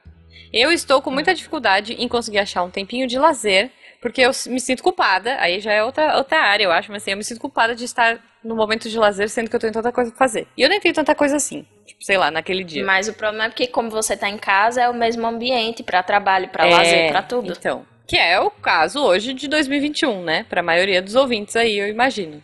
Eu 0.52 0.72
estou 0.72 1.00
com 1.00 1.10
muita 1.10 1.34
dificuldade 1.34 1.92
em 1.94 2.08
conseguir 2.08 2.38
achar 2.38 2.62
um 2.64 2.70
tempinho 2.70 3.06
de 3.06 3.18
lazer, 3.18 3.70
porque 4.00 4.20
eu 4.20 4.30
me 4.46 4.60
sinto 4.60 4.82
culpada, 4.82 5.36
aí 5.40 5.60
já 5.60 5.72
é 5.72 5.82
outra, 5.84 6.16
outra 6.16 6.38
área, 6.40 6.64
eu 6.64 6.72
acho, 6.72 6.90
mas 6.90 7.02
assim, 7.02 7.12
eu 7.12 7.16
me 7.16 7.24
sinto 7.24 7.40
culpada 7.40 7.74
de 7.74 7.84
estar 7.84 8.18
no 8.42 8.54
momento 8.56 8.88
de 8.88 8.98
lazer, 8.98 9.28
sendo 9.30 9.48
que 9.48 9.56
eu 9.56 9.60
tenho 9.60 9.72
tanta 9.72 9.90
coisa 9.92 10.10
pra 10.10 10.18
fazer. 10.18 10.46
E 10.56 10.62
eu 10.62 10.68
nem 10.68 10.80
tenho 10.80 10.94
tanta 10.94 11.14
coisa 11.14 11.36
assim, 11.36 11.64
tipo, 11.86 12.04
sei 12.04 12.16
lá, 12.16 12.30
naquele 12.30 12.64
dia. 12.64 12.84
Mas 12.84 13.08
o 13.08 13.14
problema 13.14 13.44
é 13.44 13.50
que 13.50 13.66
como 13.66 13.90
você 13.90 14.16
tá 14.16 14.28
em 14.28 14.38
casa 14.38 14.82
é 14.82 14.88
o 14.88 14.94
mesmo 14.94 15.26
ambiente 15.26 15.82
para 15.82 16.02
trabalho, 16.02 16.48
para 16.48 16.66
É, 16.66 16.70
lazer, 16.70 17.10
para 17.10 17.22
tudo. 17.22 17.52
Então, 17.52 17.86
que 18.06 18.16
é 18.16 18.38
o 18.40 18.50
caso 18.50 19.02
hoje 19.02 19.32
de 19.32 19.48
2021, 19.48 20.22
né? 20.22 20.44
Pra 20.48 20.62
maioria 20.62 21.00
dos 21.00 21.14
ouvintes 21.14 21.56
aí, 21.56 21.78
eu 21.78 21.88
imagino. 21.88 22.42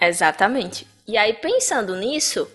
Exatamente. 0.00 0.86
E 1.06 1.16
aí, 1.16 1.32
pensando 1.32 1.96
nisso, 1.96 2.50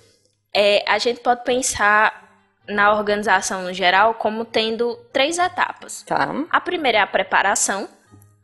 é, 0.53 0.83
a 0.87 0.97
gente 0.97 1.19
pode 1.19 1.43
pensar 1.43 2.21
na 2.67 2.93
organização 2.93 3.63
no 3.63 3.73
geral 3.73 4.13
como 4.13 4.45
tendo 4.45 4.95
três 5.11 5.37
etapas. 5.37 6.03
Tá? 6.03 6.29
A 6.49 6.61
primeira 6.61 6.99
é 6.99 7.01
a 7.01 7.07
preparação, 7.07 7.89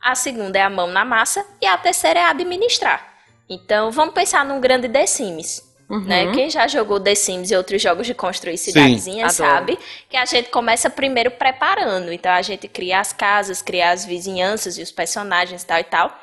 a 0.00 0.14
segunda 0.14 0.58
é 0.58 0.62
a 0.62 0.68
mão 0.70 0.88
na 0.88 1.04
massa 1.04 1.44
e 1.60 1.66
a 1.66 1.76
terceira 1.78 2.20
é 2.20 2.24
administrar. 2.24 3.08
Então, 3.48 3.90
vamos 3.90 4.14
pensar 4.14 4.44
num 4.44 4.60
grande 4.60 4.88
The 4.88 5.06
Sims. 5.06 5.69
Né? 5.90 6.26
Uhum. 6.26 6.32
Quem 6.32 6.48
já 6.48 6.68
jogou 6.68 7.00
The 7.00 7.16
Sims 7.16 7.50
e 7.50 7.56
outros 7.56 7.82
jogos 7.82 8.06
de 8.06 8.14
construir 8.14 8.56
cidadezinhas 8.56 9.40
adoro. 9.40 9.56
sabe 9.56 9.78
que 10.08 10.16
a 10.16 10.24
gente 10.24 10.48
começa 10.48 10.88
primeiro 10.88 11.32
preparando. 11.32 12.12
Então 12.12 12.30
a 12.30 12.42
gente 12.42 12.68
cria 12.68 13.00
as 13.00 13.12
casas, 13.12 13.60
cria 13.60 13.90
as 13.90 14.04
vizinhanças 14.04 14.78
e 14.78 14.82
os 14.82 14.92
personagens 14.92 15.64
tal 15.64 15.80
e 15.80 15.84
tal. 15.84 16.16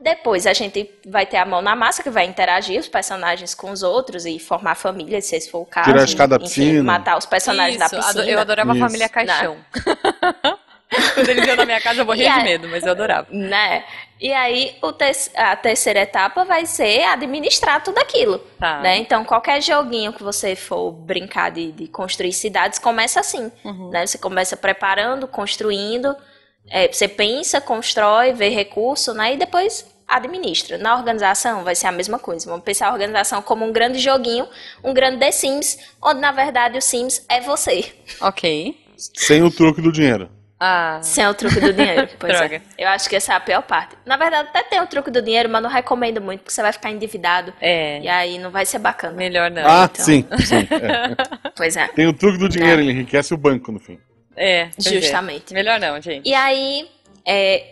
Depois 0.00 0.48
a 0.48 0.52
gente 0.52 0.90
vai 1.06 1.24
ter 1.24 1.36
a 1.36 1.46
mão 1.46 1.62
na 1.62 1.76
massa, 1.76 2.02
que 2.02 2.10
vai 2.10 2.24
interagir 2.24 2.80
os 2.80 2.88
personagens 2.88 3.54
com 3.54 3.70
os 3.70 3.84
outros 3.84 4.26
e 4.26 4.36
formar 4.40 4.74
família, 4.74 5.20
se 5.22 5.36
esse 5.36 5.48
for 5.48 5.60
o 5.60 5.64
caso. 5.66 5.88
Tirar 5.88 6.00
a 6.00 6.04
escada 6.04 6.36
da 6.36 6.44
Enfim, 6.44 6.60
piscina. 6.62 6.82
matar 6.82 7.16
os 7.16 7.24
personagens 7.24 7.80
Isso, 7.80 7.90
da 7.94 8.02
piscina. 8.02 8.24
eu 8.24 8.40
adorava 8.40 8.72
a 8.72 8.74
Isso. 8.74 8.84
família 8.84 9.08
Caixão. 9.08 9.56
Quando 11.14 11.28
eles 11.28 11.46
iam 11.46 11.56
na 11.56 11.64
minha 11.64 11.80
casa, 11.80 12.00
eu 12.00 12.06
morria 12.06 12.28
E 12.28 12.38
de 12.38 12.44
medo, 12.44 12.68
mas 12.68 12.84
eu 12.84 12.92
adorava. 12.92 13.26
Né? 13.30 13.84
E 14.20 14.32
aí 14.32 14.76
o 14.82 14.92
te- 14.92 15.30
a 15.34 15.56
terceira 15.56 16.00
etapa 16.00 16.44
vai 16.44 16.64
ser 16.66 17.02
administrar 17.04 17.82
tudo 17.82 17.98
aquilo. 17.98 18.38
Tá. 18.58 18.80
Né? 18.80 18.98
Então, 18.98 19.24
qualquer 19.24 19.60
joguinho 19.62 20.12
que 20.12 20.22
você 20.22 20.54
for 20.54 20.92
brincar 20.92 21.50
de, 21.50 21.72
de 21.72 21.88
construir 21.88 22.32
cidades, 22.32 22.78
começa 22.78 23.20
assim. 23.20 23.50
Uhum. 23.64 23.90
Né? 23.90 24.06
Você 24.06 24.18
começa 24.18 24.56
preparando, 24.56 25.26
construindo, 25.26 26.14
é, 26.70 26.86
você 26.86 27.08
pensa, 27.08 27.60
constrói, 27.60 28.32
vê 28.32 28.48
recurso, 28.48 29.12
né? 29.12 29.34
E 29.34 29.36
depois 29.36 29.90
administra. 30.06 30.76
Na 30.78 30.94
organização 30.96 31.64
vai 31.64 31.74
ser 31.74 31.86
a 31.86 31.92
mesma 31.92 32.18
coisa. 32.18 32.48
Vamos 32.48 32.64
pensar 32.64 32.88
a 32.88 32.92
organização 32.92 33.40
como 33.42 33.64
um 33.64 33.72
grande 33.72 33.98
joguinho, 33.98 34.46
um 34.84 34.92
grande 34.92 35.18
The 35.18 35.32
Sims, 35.32 35.78
onde 36.02 36.20
na 36.20 36.30
verdade 36.32 36.76
o 36.78 36.82
Sims 36.82 37.24
é 37.28 37.40
você. 37.40 37.92
Ok. 38.20 38.78
Sem 38.96 39.42
o 39.42 39.50
truque 39.50 39.80
do 39.80 39.90
dinheiro. 39.90 40.30
Ah, 40.64 41.00
Sem 41.02 41.26
o 41.26 41.34
truque 41.34 41.58
do 41.58 41.72
dinheiro. 41.72 42.08
Pois 42.20 42.38
Droga. 42.38 42.56
é. 42.56 42.62
Eu 42.78 42.88
acho 42.88 43.08
que 43.08 43.16
essa 43.16 43.32
é 43.32 43.36
a 43.36 43.40
pior 43.40 43.62
parte. 43.62 43.96
Na 44.06 44.16
verdade, 44.16 44.48
até 44.48 44.62
tem 44.62 44.80
o 44.80 44.86
truque 44.86 45.10
do 45.10 45.20
dinheiro, 45.20 45.48
mas 45.48 45.60
não 45.60 45.68
recomendo 45.68 46.20
muito, 46.20 46.40
porque 46.42 46.52
você 46.52 46.62
vai 46.62 46.72
ficar 46.72 46.90
endividado. 46.92 47.52
é. 47.60 47.98
E 48.00 48.08
aí 48.08 48.38
não 48.38 48.48
vai 48.52 48.64
ser 48.64 48.78
bacana. 48.78 49.14
Melhor 49.14 49.50
não. 49.50 49.62
ah, 49.66 49.88
então. 49.92 50.04
sim, 50.04 50.24
sim. 50.46 50.68
é. 50.70 51.50
Pois 51.56 51.76
é. 51.76 51.88
Tem 51.88 52.06
o 52.06 52.12
truque 52.12 52.38
do 52.38 52.48
dinheiro, 52.48 52.80
ele 52.80 52.92
enriquece 52.92 53.34
o 53.34 53.36
banco 53.36 53.72
no 53.72 53.80
fim. 53.80 53.98
É, 54.36 54.60
é. 54.60 54.70
Justamente. 54.78 55.52
Melhor 55.52 55.80
não, 55.80 56.00
gente. 56.00 56.28
E 56.28 56.32
aí, 56.32 56.88
é, 57.26 57.64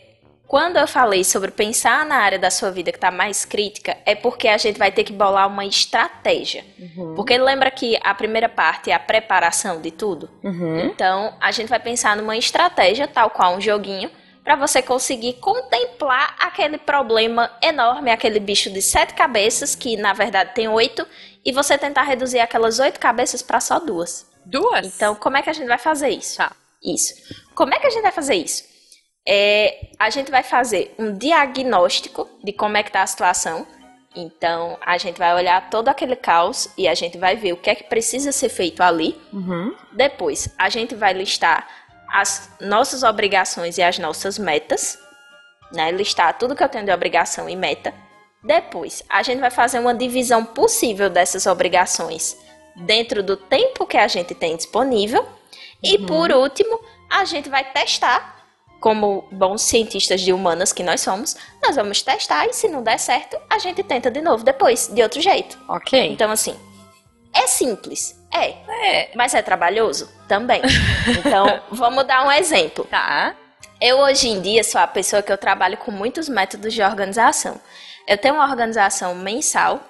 quando 0.50 0.78
eu 0.78 0.86
falei 0.88 1.22
sobre 1.22 1.52
pensar 1.52 2.04
na 2.04 2.16
área 2.16 2.36
da 2.36 2.50
sua 2.50 2.72
vida 2.72 2.90
que 2.90 2.98
está 2.98 3.08
mais 3.08 3.44
crítica, 3.44 3.96
é 4.04 4.16
porque 4.16 4.48
a 4.48 4.58
gente 4.58 4.80
vai 4.80 4.90
ter 4.90 5.04
que 5.04 5.12
bolar 5.12 5.46
uma 5.46 5.64
estratégia. 5.64 6.64
Uhum. 6.76 7.14
Porque 7.14 7.38
lembra 7.38 7.70
que 7.70 7.96
a 8.02 8.12
primeira 8.12 8.48
parte 8.48 8.90
é 8.90 8.94
a 8.94 8.98
preparação 8.98 9.80
de 9.80 9.92
tudo? 9.92 10.28
Uhum. 10.42 10.86
Então, 10.86 11.36
a 11.40 11.52
gente 11.52 11.68
vai 11.68 11.78
pensar 11.78 12.16
numa 12.16 12.36
estratégia, 12.36 13.06
tal 13.06 13.30
qual 13.30 13.54
um 13.54 13.60
joguinho, 13.60 14.10
para 14.42 14.56
você 14.56 14.82
conseguir 14.82 15.34
contemplar 15.34 16.34
aquele 16.40 16.78
problema 16.78 17.48
enorme, 17.62 18.10
aquele 18.10 18.40
bicho 18.40 18.70
de 18.70 18.82
sete 18.82 19.14
cabeças, 19.14 19.76
que 19.76 19.96
na 19.96 20.12
verdade 20.12 20.52
tem 20.52 20.66
oito, 20.66 21.06
e 21.44 21.52
você 21.52 21.78
tentar 21.78 22.02
reduzir 22.02 22.40
aquelas 22.40 22.80
oito 22.80 22.98
cabeças 22.98 23.40
para 23.40 23.60
só 23.60 23.78
duas. 23.78 24.26
Duas? 24.44 24.84
Então, 24.84 25.14
como 25.14 25.36
é 25.36 25.42
que 25.42 25.50
a 25.50 25.52
gente 25.52 25.68
vai 25.68 25.78
fazer 25.78 26.08
isso? 26.08 26.38
Tá. 26.38 26.50
Isso. 26.82 27.14
Como 27.54 27.72
é 27.72 27.78
que 27.78 27.86
a 27.86 27.90
gente 27.90 28.02
vai 28.02 28.10
fazer 28.10 28.34
isso? 28.34 28.69
É, 29.26 29.90
a 29.98 30.10
gente 30.10 30.30
vai 30.30 30.42
fazer 30.42 30.94
um 30.98 31.16
diagnóstico 31.16 32.28
de 32.42 32.52
como 32.52 32.76
é 32.76 32.82
que 32.82 32.90
tá 32.90 33.02
a 33.02 33.06
situação. 33.06 33.66
Então, 34.14 34.76
a 34.80 34.98
gente 34.98 35.18
vai 35.18 35.34
olhar 35.34 35.70
todo 35.70 35.88
aquele 35.88 36.16
caos 36.16 36.68
e 36.76 36.88
a 36.88 36.94
gente 36.94 37.16
vai 37.16 37.36
ver 37.36 37.52
o 37.52 37.56
que 37.56 37.70
é 37.70 37.74
que 37.74 37.84
precisa 37.84 38.32
ser 38.32 38.48
feito 38.48 38.82
ali. 38.82 39.16
Uhum. 39.32 39.74
Depois, 39.92 40.52
a 40.58 40.68
gente 40.68 40.94
vai 40.94 41.12
listar 41.12 41.68
as 42.12 42.50
nossas 42.60 43.02
obrigações 43.04 43.78
e 43.78 43.82
as 43.82 43.98
nossas 43.98 44.36
metas, 44.36 44.98
né? 45.72 45.92
Listar 45.92 46.36
tudo 46.36 46.56
que 46.56 46.62
eu 46.64 46.68
tenho 46.68 46.84
de 46.84 46.92
obrigação 46.92 47.48
e 47.48 47.54
meta. 47.54 47.94
Depois, 48.42 49.04
a 49.08 49.22
gente 49.22 49.38
vai 49.38 49.50
fazer 49.50 49.78
uma 49.78 49.94
divisão 49.94 50.44
possível 50.44 51.08
dessas 51.08 51.46
obrigações 51.46 52.36
dentro 52.74 53.22
do 53.22 53.36
tempo 53.36 53.86
que 53.86 53.96
a 53.96 54.08
gente 54.08 54.34
tem 54.34 54.56
disponível. 54.56 55.26
E 55.82 55.98
por 55.98 56.30
último, 56.32 56.80
a 57.08 57.24
gente 57.24 57.48
vai 57.48 57.64
testar, 57.72 58.39
como 58.80 59.28
bons 59.30 59.62
cientistas 59.62 60.22
de 60.22 60.32
humanas 60.32 60.72
que 60.72 60.82
nós 60.82 61.02
somos, 61.02 61.36
nós 61.62 61.76
vamos 61.76 62.02
testar 62.02 62.46
e 62.46 62.52
se 62.52 62.66
não 62.66 62.82
der 62.82 62.98
certo, 62.98 63.38
a 63.48 63.58
gente 63.58 63.82
tenta 63.82 64.10
de 64.10 64.22
novo 64.22 64.42
depois, 64.42 64.88
de 64.88 65.02
outro 65.02 65.20
jeito. 65.20 65.58
Ok. 65.68 66.10
Então, 66.10 66.30
assim, 66.30 66.56
é 67.32 67.46
simples? 67.46 68.18
É. 68.32 68.54
É. 68.86 69.10
Mas 69.14 69.34
é 69.34 69.42
trabalhoso? 69.42 70.10
Também. 70.26 70.62
Então, 71.18 71.60
vamos 71.70 72.04
dar 72.06 72.26
um 72.26 72.32
exemplo. 72.32 72.84
Tá. 72.84 73.34
Eu, 73.80 73.98
hoje 73.98 74.28
em 74.28 74.40
dia, 74.40 74.62
sou 74.62 74.80
a 74.80 74.86
pessoa 74.86 75.22
que 75.22 75.32
eu 75.32 75.38
trabalho 75.38 75.76
com 75.76 75.90
muitos 75.90 76.28
métodos 76.28 76.72
de 76.72 76.82
organização. 76.82 77.60
Eu 78.06 78.18
tenho 78.18 78.34
uma 78.34 78.48
organização 78.48 79.14
mensal, 79.14 79.80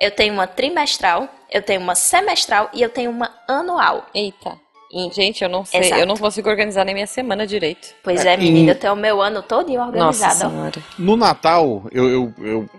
eu 0.00 0.10
tenho 0.10 0.32
uma 0.34 0.46
trimestral, 0.46 1.28
eu 1.50 1.62
tenho 1.62 1.80
uma 1.80 1.94
semestral 1.94 2.70
e 2.72 2.82
eu 2.82 2.88
tenho 2.88 3.10
uma 3.10 3.30
anual. 3.46 4.06
Eita. 4.14 4.63
Gente, 5.12 5.42
eu 5.42 5.48
não 5.48 5.64
sei. 5.64 5.80
Exato. 5.80 6.00
Eu 6.00 6.06
não 6.06 6.16
consigo 6.16 6.48
organizar 6.48 6.84
nem 6.84 6.94
minha 6.94 7.06
semana 7.06 7.46
direito. 7.46 7.88
Pois 8.02 8.24
É, 8.24 8.34
é, 8.34 8.36
menina, 8.36 8.70
e- 8.70 8.74
eu 8.74 8.78
tenho 8.78 8.92
o 8.92 8.96
meu 8.96 9.20
ano 9.20 9.42
todo 9.42 9.72
organizado. 9.72 10.52
No 10.98 11.16
Natal, 11.16 11.84
eu, 11.92 12.08
eu, 12.08 12.34
eu 12.38 12.70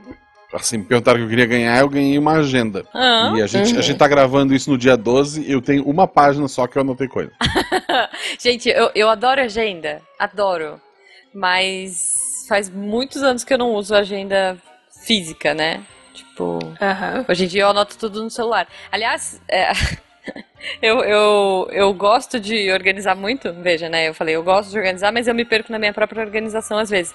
assim, 0.53 0.77
me 0.77 0.85
perguntaram 0.85 1.17
o 1.17 1.19
que 1.21 1.25
eu 1.25 1.29
queria 1.29 1.45
ganhar, 1.45 1.77
eu 1.79 1.89
ganhei 1.89 2.17
uma 2.17 2.33
agenda. 2.33 2.85
Ah. 2.93 3.33
E 3.35 3.41
a 3.41 3.47
gente, 3.47 3.73
Uhum. 3.73 3.79
a 3.79 3.81
gente 3.81 3.97
tá 3.97 4.07
gravando 4.07 4.53
isso 4.55 4.69
no 4.71 4.77
dia 4.77 4.95
12, 4.95 5.49
eu 5.51 5.61
tenho 5.61 5.83
uma 5.83 6.07
página 6.07 6.47
só 6.47 6.65
que 6.67 6.77
eu 6.77 6.81
anotei 6.81 7.07
coisa. 7.09 7.31
Gente, 8.39 8.69
eu, 8.69 8.89
eu 8.95 9.09
adoro 9.09 9.41
agenda. 9.41 10.01
Adoro. 10.19 10.79
Mas 11.33 12.45
faz 12.47 12.69
muitos 12.69 13.21
anos 13.21 13.43
que 13.43 13.53
eu 13.53 13.57
não 13.57 13.73
uso 13.73 13.93
agenda 13.95 14.57
física, 15.05 15.53
né? 15.53 15.83
Tipo. 16.13 16.59
Aham. 16.81 17.25
Hoje 17.27 17.43
em 17.45 17.47
dia 17.47 17.63
eu 17.63 17.69
anoto 17.69 17.97
tudo 17.97 18.23
no 18.23 18.29
celular. 18.29 18.67
Aliás, 18.91 19.41
é, 19.49 19.71
eu, 20.81 21.03
eu, 21.03 21.69
eu 21.71 21.93
gosto 21.93 22.39
de 22.39 22.71
organizar 22.71 23.15
muito. 23.15 23.53
Veja, 23.53 23.89
né? 23.89 24.07
Eu 24.09 24.13
falei, 24.13 24.35
eu 24.35 24.43
gosto 24.43 24.71
de 24.71 24.77
organizar, 24.77 25.11
mas 25.11 25.27
eu 25.27 25.35
me 25.35 25.45
perco 25.45 25.71
na 25.71 25.79
minha 25.79 25.93
própria 25.93 26.23
organização 26.23 26.77
às 26.77 26.89
vezes. 26.89 27.13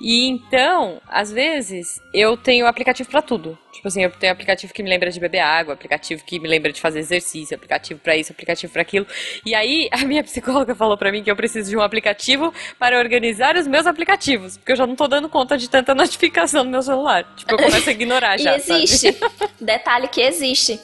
E 0.00 0.28
então, 0.28 1.00
às 1.08 1.32
vezes, 1.32 2.00
eu 2.12 2.36
tenho 2.36 2.66
aplicativo 2.66 3.08
pra 3.08 3.22
tudo. 3.22 3.56
Tipo 3.72 3.88
assim, 3.88 4.02
eu 4.02 4.10
tenho 4.10 4.32
aplicativo 4.32 4.72
que 4.72 4.82
me 4.82 4.88
lembra 4.88 5.10
de 5.10 5.20
beber 5.20 5.40
água, 5.40 5.74
aplicativo 5.74 6.24
que 6.24 6.38
me 6.38 6.48
lembra 6.48 6.72
de 6.72 6.80
fazer 6.80 6.98
exercício, 6.98 7.54
aplicativo 7.54 8.00
pra 8.00 8.16
isso, 8.16 8.32
aplicativo 8.32 8.72
pra 8.72 8.82
aquilo. 8.82 9.06
E 9.46 9.54
aí, 9.54 9.88
a 9.92 9.98
minha 9.98 10.22
psicóloga 10.24 10.74
falou 10.74 10.96
pra 10.96 11.12
mim 11.12 11.22
que 11.22 11.30
eu 11.30 11.36
preciso 11.36 11.70
de 11.70 11.76
um 11.76 11.80
aplicativo 11.80 12.52
para 12.78 12.98
organizar 12.98 13.56
os 13.56 13.66
meus 13.66 13.86
aplicativos, 13.86 14.56
porque 14.56 14.72
eu 14.72 14.76
já 14.76 14.86
não 14.86 14.96
tô 14.96 15.06
dando 15.06 15.28
conta 15.28 15.56
de 15.56 15.68
tanta 15.70 15.94
notificação 15.96 16.64
no 16.64 16.70
meu 16.70 16.82
celular. 16.82 17.24
Tipo, 17.36 17.52
eu 17.52 17.58
começo 17.58 17.88
a 17.88 17.92
ignorar 17.92 18.36
já, 18.36 18.54
e 18.54 18.56
existe. 18.56 19.16
Detalhe 19.60 20.08
que 20.08 20.20
existe. 20.20 20.80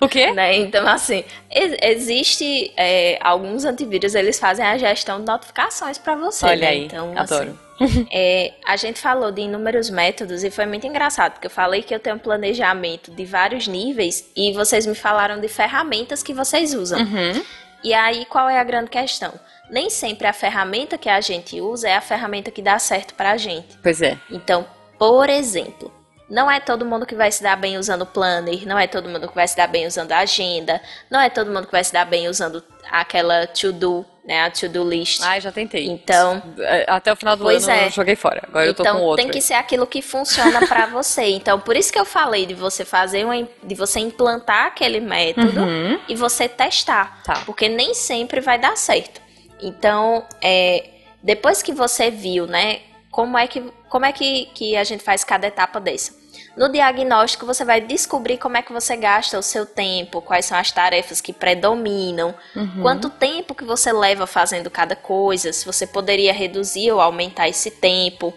O 0.00 0.08
quê? 0.08 0.32
né? 0.32 0.56
Então, 0.56 0.86
assim, 0.86 1.24
ex- 1.50 1.76
existe 1.80 2.72
é, 2.76 3.18
alguns 3.20 3.64
antivírus, 3.64 4.14
eles 4.14 4.38
fazem 4.38 4.64
a 4.64 4.76
gestão 4.76 5.20
de 5.20 5.26
notificações 5.26 5.96
para 5.98 6.14
você. 6.16 6.44
Olha 6.46 6.60
né? 6.60 6.68
aí, 6.68 6.84
então, 6.84 7.12
adoro. 7.16 7.58
assim, 7.80 8.06
é, 8.12 8.52
a 8.66 8.76
gente 8.76 9.00
falou 9.00 9.30
de 9.32 9.42
inúmeros 9.42 9.90
métodos 9.90 10.44
e 10.44 10.50
foi 10.50 10.66
muito 10.66 10.86
engraçado, 10.86 11.32
porque 11.32 11.46
eu 11.46 11.50
falei 11.50 11.82
que 11.82 11.94
eu 11.94 11.98
tenho 12.00 12.16
um 12.16 12.18
planejamento 12.18 13.10
de 13.10 13.24
vários 13.24 13.66
níveis 13.66 14.30
e 14.36 14.52
vocês 14.52 14.86
me 14.86 14.94
falaram 14.94 15.40
de 15.40 15.48
ferramentas 15.48 16.22
que 16.22 16.32
vocês 16.34 16.74
usam. 16.74 17.00
Uhum. 17.00 17.42
E 17.82 17.92
aí, 17.92 18.24
qual 18.26 18.48
é 18.48 18.58
a 18.58 18.64
grande 18.64 18.90
questão? 18.90 19.32
Nem 19.70 19.88
sempre 19.90 20.26
a 20.26 20.32
ferramenta 20.32 20.96
que 20.98 21.08
a 21.08 21.20
gente 21.20 21.60
usa 21.60 21.88
é 21.88 21.96
a 21.96 22.00
ferramenta 22.00 22.50
que 22.50 22.62
dá 22.62 22.78
certo 22.78 23.14
pra 23.14 23.36
gente. 23.36 23.76
Pois 23.82 24.00
é. 24.02 24.18
Então, 24.30 24.66
por 24.98 25.28
exemplo, 25.28 25.92
não 26.34 26.50
é 26.50 26.58
todo 26.58 26.84
mundo 26.84 27.06
que 27.06 27.14
vai 27.14 27.30
se 27.30 27.42
dar 27.42 27.56
bem 27.56 27.78
usando 27.78 28.04
planner, 28.04 28.66
não 28.66 28.76
é 28.78 28.86
todo 28.88 29.08
mundo 29.08 29.28
que 29.28 29.34
vai 29.34 29.46
se 29.46 29.56
dar 29.56 29.68
bem 29.68 29.86
usando 29.86 30.10
a 30.12 30.18
agenda, 30.18 30.80
não 31.08 31.20
é 31.20 31.30
todo 31.30 31.50
mundo 31.52 31.66
que 31.66 31.72
vai 31.72 31.84
se 31.84 31.92
dar 31.92 32.04
bem 32.04 32.26
usando 32.28 32.62
aquela 32.90 33.46
to-do, 33.46 34.04
né, 34.24 34.42
a 34.42 34.50
to-do 34.50 34.82
list. 34.88 35.20
Ai, 35.22 35.40
já 35.40 35.52
tentei. 35.52 35.86
Então- 35.86 36.42
É, 36.58 36.84
Até 36.88 37.12
o 37.12 37.16
final 37.16 37.36
do 37.36 37.44
Pois 37.44 37.68
ano 37.68 37.78
é. 37.78 37.86
eu 37.86 37.90
joguei 37.90 38.16
fora. 38.16 38.42
Agora 38.48 38.66
eu 38.66 38.74
tô 38.74 38.82
com 38.82 38.88
então 38.88 39.02
outro. 39.02 39.22
tem 39.22 39.30
que 39.32 39.40
ser 39.40 39.54
aquilo 39.54 39.86
que 39.86 40.02
funciona 40.02 40.66
pra 40.66 40.86
você. 40.92 41.22
Então, 41.30 41.58
por 41.60 41.76
isso 41.76 41.92
que 41.92 41.98
eu 41.98 42.04
falei 42.04 42.44
de 42.46 42.54
você 42.54 42.84
fazer 42.84 43.24
uma, 43.24 43.36
de 43.62 43.74
você 43.74 44.00
implantar 44.00 44.66
aquele 44.66 45.00
método 45.00 45.60
Uhum. 45.60 46.00
e 46.08 46.14
você 46.16 46.48
testar, 46.48 47.22
Tá. 47.24 47.42
porque 47.46 47.68
nem 47.68 47.94
sempre 47.94 48.40
vai 48.40 48.58
dar 48.58 48.76
certo. 48.76 49.20
Então, 49.62 50.24
é, 50.42 50.90
depois 51.22 51.62
que 51.62 51.72
você 51.72 52.10
viu, 52.10 52.46
né, 52.46 52.80
como 53.10 53.38
é 53.38 53.46
que 53.46 53.62
como 53.88 54.04
é 54.04 54.12
que, 54.12 54.46
que 54.54 54.76
a 54.76 54.82
gente 54.82 55.04
faz 55.04 55.22
cada 55.22 55.46
etapa 55.46 55.78
dessa? 55.78 56.12
No 56.56 56.68
diagnóstico, 56.70 57.44
você 57.44 57.64
vai 57.64 57.80
descobrir 57.80 58.38
como 58.38 58.56
é 58.56 58.62
que 58.62 58.72
você 58.72 58.96
gasta 58.96 59.38
o 59.38 59.42
seu 59.42 59.66
tempo, 59.66 60.22
quais 60.22 60.46
são 60.46 60.56
as 60.56 60.70
tarefas 60.70 61.20
que 61.20 61.32
predominam, 61.32 62.32
Uhum. 62.54 62.82
quanto 62.82 63.10
tempo 63.10 63.54
que 63.54 63.64
você 63.64 63.92
leva 63.92 64.26
fazendo 64.26 64.70
cada 64.70 64.94
coisa, 64.94 65.52
se 65.52 65.66
você 65.66 65.86
poderia 65.86 66.32
reduzir 66.32 66.92
ou 66.92 67.00
aumentar 67.00 67.48
esse 67.48 67.70
tempo. 67.72 68.32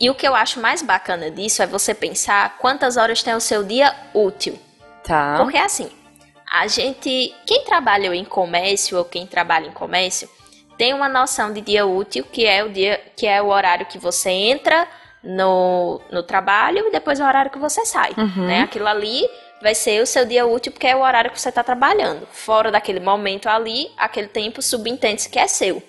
E 0.00 0.08
o 0.08 0.14
que 0.14 0.26
eu 0.26 0.34
acho 0.34 0.58
mais 0.58 0.80
bacana 0.80 1.30
disso 1.30 1.62
é 1.62 1.66
você 1.66 1.92
pensar 1.92 2.56
quantas 2.56 2.96
horas 2.96 3.22
tem 3.22 3.34
o 3.34 3.40
seu 3.40 3.62
dia 3.62 3.94
útil. 4.14 4.58
Tá. 5.04 5.36
Porque 5.36 5.58
assim, 5.58 5.90
a 6.50 6.66
gente, 6.66 7.34
quem 7.46 7.64
trabalha 7.64 8.14
em 8.14 8.24
comércio 8.24 8.96
ou 8.96 9.04
quem 9.04 9.26
trabalha 9.26 9.66
em 9.66 9.72
comércio, 9.72 10.26
tem 10.78 10.94
uma 10.94 11.10
noção 11.10 11.52
de 11.52 11.60
dia 11.60 11.84
útil, 11.84 12.24
que 12.24 12.46
é 12.46 12.64
o 12.64 12.70
dia, 12.70 12.98
que 13.14 13.26
é 13.26 13.42
o 13.42 13.48
horário 13.48 13.84
que 13.84 13.98
você 13.98 14.30
entra 14.30 14.88
no, 15.22 16.00
no 16.10 16.22
trabalho 16.22 16.86
e 16.88 16.90
depois 16.92 17.20
o 17.20 17.24
horário 17.24 17.50
que 17.50 17.58
você 17.58 17.84
sai, 17.84 18.12
Uhum. 18.16 18.46
né? 18.46 18.62
Aquilo 18.62 18.86
ali 18.86 19.28
vai 19.62 19.74
ser 19.74 20.02
o 20.02 20.06
seu 20.06 20.24
dia 20.24 20.46
útil 20.46 20.72
porque 20.72 20.86
é 20.86 20.96
o 20.96 21.00
horário 21.02 21.30
que 21.30 21.40
você 21.40 21.50
está 21.50 21.62
trabalhando. 21.62 22.26
Fora 22.32 22.70
daquele 22.70 23.00
momento 23.00 23.48
ali, 23.48 23.90
aquele 23.96 24.28
tempo 24.28 24.62
subentende-se 24.62 25.28
que 25.28 25.38
é 25.38 25.46
seu. 25.46 25.82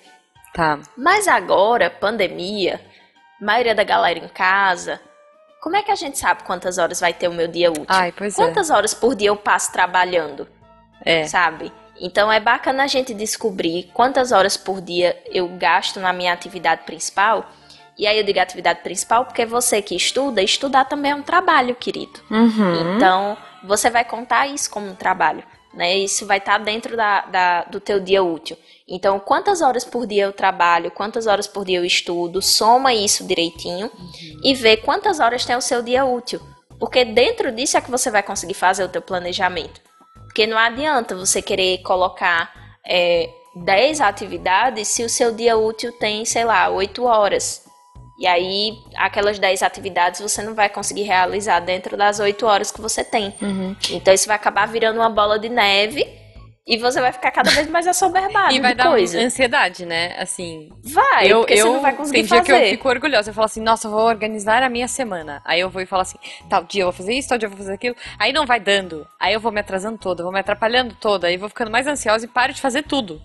Tá. 0.54 0.80
Mas 0.98 1.28
agora, 1.30 1.90
pandemia, 1.90 2.82
maioria 3.40 3.74
da 3.74 3.84
galera 3.86 4.20
em 4.20 4.28
casa, 4.28 5.00
como 5.62 5.78
é 5.78 5.82
que 5.82 5.92
a 5.92 5.96
gente 5.96 6.18
sabe 6.18 6.44
quantas 6.44 6.78
horas 6.78 7.00
vai 7.00 7.14
ter 7.14 7.28
o 7.30 7.34
meu 7.34 7.48
dia 7.48 7.72
útil? 7.72 7.86
Ai, 7.88 8.12
pois 8.12 8.38
é. 8.38 8.44
Quantas 8.44 8.70
horas 8.70 8.94
por 8.94 9.16
dia 9.16 9.30
eu 9.30 9.38
passo 9.38 9.72
trabalhando? 9.72 10.48
É. 11.04 11.26
sabe? 11.26 11.72
Então 12.00 12.32
é 12.32 12.40
bacana 12.40 12.84
a 12.84 12.88
gente 12.88 13.12
descobrir 13.14 13.90
quantas 13.94 14.32
horas 14.32 14.56
por 14.56 14.80
dia 14.82 15.20
eu 15.26 15.48
gasto 15.48 16.00
na 16.00 16.14
minha 16.14 16.32
atividade 16.34 16.84
principal. 16.84 17.46
E 17.98 18.08
aí 18.08 18.18
eu 18.18 18.24
digo 18.24 18.40
atividade 18.40 18.82
principal 18.82 19.26
porque 19.26 19.46
você 19.46 19.82
que 19.82 19.96
estuda, 19.96 20.42
estudar 20.42 20.86
também 20.86 21.12
é 21.12 21.16
um 21.16 21.22
trabalho, 21.22 21.76
querido. 21.76 22.20
Uhum. 22.30 22.96
Então 22.96 23.38
você 23.64 23.90
vai 23.90 24.04
contar 24.04 24.48
isso 24.48 24.70
como 24.70 24.88
um 24.88 24.96
trabalho. 24.96 25.44
Né? 25.74 25.98
Isso 25.98 26.26
vai 26.26 26.38
estar 26.38 26.58
dentro 26.58 26.98
da, 26.98 27.22
da, 27.22 27.64
do 27.64 27.80
teu 27.80 28.00
dia 28.00 28.24
útil. 28.24 28.58
Então, 28.88 29.20
quantas 29.20 29.62
horas 29.62 29.86
por 29.86 30.06
dia 30.06 30.26
eu 30.26 30.34
trabalho, 30.34 30.92
quantas 30.92 31.28
horas 31.28 31.48
por 31.48 31.64
dia 31.64 31.78
eu 31.78 31.86
estudo, 31.86 32.42
soma 32.42 32.94
isso 32.94 33.26
direitinho 33.26 33.90
uhum. 33.98 34.42
e 34.44 34.54
vê 34.54 34.76
quantas 34.76 35.22
horas 35.22 35.46
tem 35.46 35.56
o 35.56 35.62
seu 35.62 35.82
dia 35.82 36.04
útil. 36.04 36.42
Porque 36.78 37.06
dentro 37.06 37.52
disso 37.52 37.78
é 37.78 37.82
que 37.82 37.92
você 37.92 38.12
vai 38.12 38.22
conseguir 38.22 38.54
fazer 38.54 38.84
o 38.84 38.90
teu 38.90 39.02
planejamento. 39.02 39.80
Porque 40.24 40.46
não 40.46 40.58
adianta 40.58 41.16
você 41.16 41.42
querer 41.42 41.78
colocar 41.84 42.52
é, 42.86 43.30
10 43.56 44.02
atividades 44.02 44.88
se 44.88 45.04
o 45.04 45.10
seu 45.10 45.34
dia 45.34 45.58
útil 45.58 45.92
tem, 45.94 46.26
sei 46.26 46.44
lá, 46.44 46.70
8 46.70 47.04
horas. 47.04 47.64
E 48.22 48.28
aí, 48.28 48.78
aquelas 48.96 49.40
10 49.40 49.64
atividades 49.64 50.22
você 50.22 50.44
não 50.44 50.54
vai 50.54 50.70
conseguir 50.70 51.02
realizar 51.02 51.60
dentro 51.60 51.98
das 51.98 52.20
8 52.20 52.46
horas 52.46 52.72
que 52.72 52.80
você 52.80 53.04
tem. 53.04 53.34
Uhum. 53.42 53.76
Então, 53.90 54.14
isso 54.14 54.28
vai 54.28 54.36
acabar 54.36 54.68
virando 54.68 54.98
uma 55.00 55.10
bola 55.10 55.40
de 55.40 55.50
neve 55.50 56.08
e 56.68 56.78
você 56.78 57.02
vai 57.02 57.12
ficar 57.12 57.32
cada 57.32 57.50
vez 57.50 57.68
mais 57.68 57.88
assoberbado 57.88 58.54
E 58.54 58.60
vai 58.60 58.76
dar 58.76 58.90
coisa. 58.90 59.20
ansiedade, 59.20 59.88
né? 59.88 60.16
Assim. 60.20 60.70
Vai, 60.84 61.32
eu, 61.32 61.40
porque 61.40 61.54
eu, 61.56 61.66
você 61.66 61.74
não 61.74 61.82
vai 61.82 61.96
conseguir 61.96 62.20
tem 62.20 62.28
dia 62.28 62.38
fazer. 62.38 62.60
que 62.60 62.66
eu 62.66 62.70
fico 62.70 62.90
orgulhosa. 62.90 63.32
Eu 63.32 63.34
falo 63.34 63.46
assim, 63.46 63.60
nossa, 63.60 63.88
eu 63.88 63.92
vou 63.92 64.02
organizar 64.02 64.62
a 64.62 64.70
minha 64.70 64.88
semana. 64.88 65.42
Aí 65.44 65.60
eu 65.60 65.72
vou 65.72 65.82
e 65.82 65.88
falo 65.88 66.04
assim, 66.04 66.20
tal 66.48 66.64
dia 66.64 66.84
eu 66.84 66.86
vou 66.86 66.94
fazer 66.94 67.16
isso, 67.16 67.28
tal 67.28 67.40
dia 67.40 67.48
eu 67.48 67.50
vou 67.50 67.58
fazer 67.58 67.74
aquilo. 67.74 67.96
Aí 68.20 68.32
não 68.32 68.46
vai 68.46 68.60
dando. 68.60 69.08
Aí 69.20 69.34
eu 69.34 69.40
vou 69.40 69.52
me 69.52 69.60
atrasando 69.60 69.98
toda, 69.98 70.22
vou 70.22 70.32
me 70.32 70.40
atrapalhando 70.40 70.96
toda. 71.02 71.26
Aí 71.26 71.38
vou 71.38 71.50
ficando 71.50 71.72
mais 71.72 71.88
ansiosa 71.88 72.24
e 72.26 72.28
paro 72.28 72.54
de 72.54 72.62
fazer 72.62 72.84
tudo. 72.84 73.20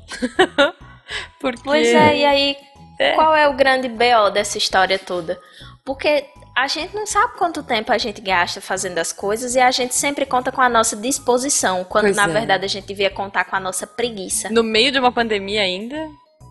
Porque... 1.38 1.60
Pois 1.62 1.86
é, 1.86 2.16
e 2.16 2.24
aí, 2.24 2.56
É. 2.98 3.12
qual 3.12 3.34
é 3.34 3.48
o 3.48 3.54
grande 3.54 3.88
BO 3.88 4.30
dessa 4.32 4.58
história 4.58 4.98
toda? 4.98 5.40
Porque 5.84 6.26
a 6.56 6.66
gente 6.66 6.94
não 6.94 7.06
sabe 7.06 7.34
quanto 7.36 7.62
tempo 7.62 7.92
a 7.92 7.98
gente 7.98 8.20
gasta 8.20 8.60
fazendo 8.60 8.98
as 8.98 9.12
coisas 9.12 9.54
e 9.54 9.60
a 9.60 9.70
gente 9.70 9.94
sempre 9.94 10.24
conta 10.24 10.50
com 10.50 10.62
a 10.62 10.68
nossa 10.68 10.96
disposição, 10.96 11.84
quando 11.84 12.06
Pois 12.06 12.16
na 12.16 12.24
é. 12.24 12.28
verdade 12.28 12.64
a 12.64 12.68
gente 12.68 12.86
devia 12.86 13.10
contar 13.10 13.44
com 13.44 13.56
a 13.56 13.60
nossa 13.60 13.86
preguiça. 13.86 14.48
No 14.50 14.62
meio 14.62 14.90
de 14.90 14.98
uma 14.98 15.12
pandemia 15.12 15.60
ainda. 15.60 15.96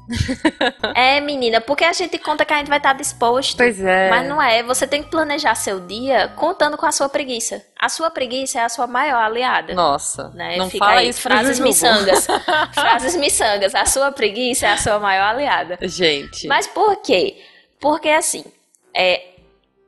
É, 0.95 1.19
menina, 1.19 1.59
porque 1.59 1.83
a 1.83 1.91
gente 1.91 2.17
conta 2.17 2.45
que 2.45 2.53
a 2.53 2.57
gente 2.57 2.67
vai 2.67 2.77
estar 2.77 2.93
disposto. 2.93 3.57
Pois 3.57 3.79
é. 3.83 4.09
Mas 4.09 4.27
não 4.27 4.41
é, 4.41 4.63
você 4.63 4.87
tem 4.87 5.03
que 5.03 5.09
planejar 5.09 5.55
seu 5.55 5.79
dia 5.79 6.29
contando 6.35 6.77
com 6.77 6.85
a 6.85 6.91
sua 6.91 7.09
preguiça. 7.09 7.65
A 7.77 7.89
sua 7.89 8.09
preguiça 8.09 8.59
é 8.59 8.63
a 8.63 8.69
sua 8.69 8.87
maior 8.87 9.21
aliada. 9.21 9.73
Nossa. 9.73 10.29
Né? 10.29 10.57
Não 10.57 10.69
Fica 10.69 10.85
fala 10.85 10.99
aí, 10.99 11.09
isso 11.09 11.21
frases 11.21 11.59
miçangas. 11.59 12.27
frases 12.73 13.15
miçangas. 13.15 13.75
A 13.75 13.85
sua 13.85 14.11
preguiça 14.11 14.67
é 14.67 14.71
a 14.71 14.77
sua 14.77 14.99
maior 14.99 15.35
aliada. 15.35 15.77
Gente. 15.81 16.47
Mas 16.47 16.67
por 16.67 17.01
quê? 17.01 17.43
Porque 17.79 18.09
assim, 18.09 18.45
é, 18.93 19.35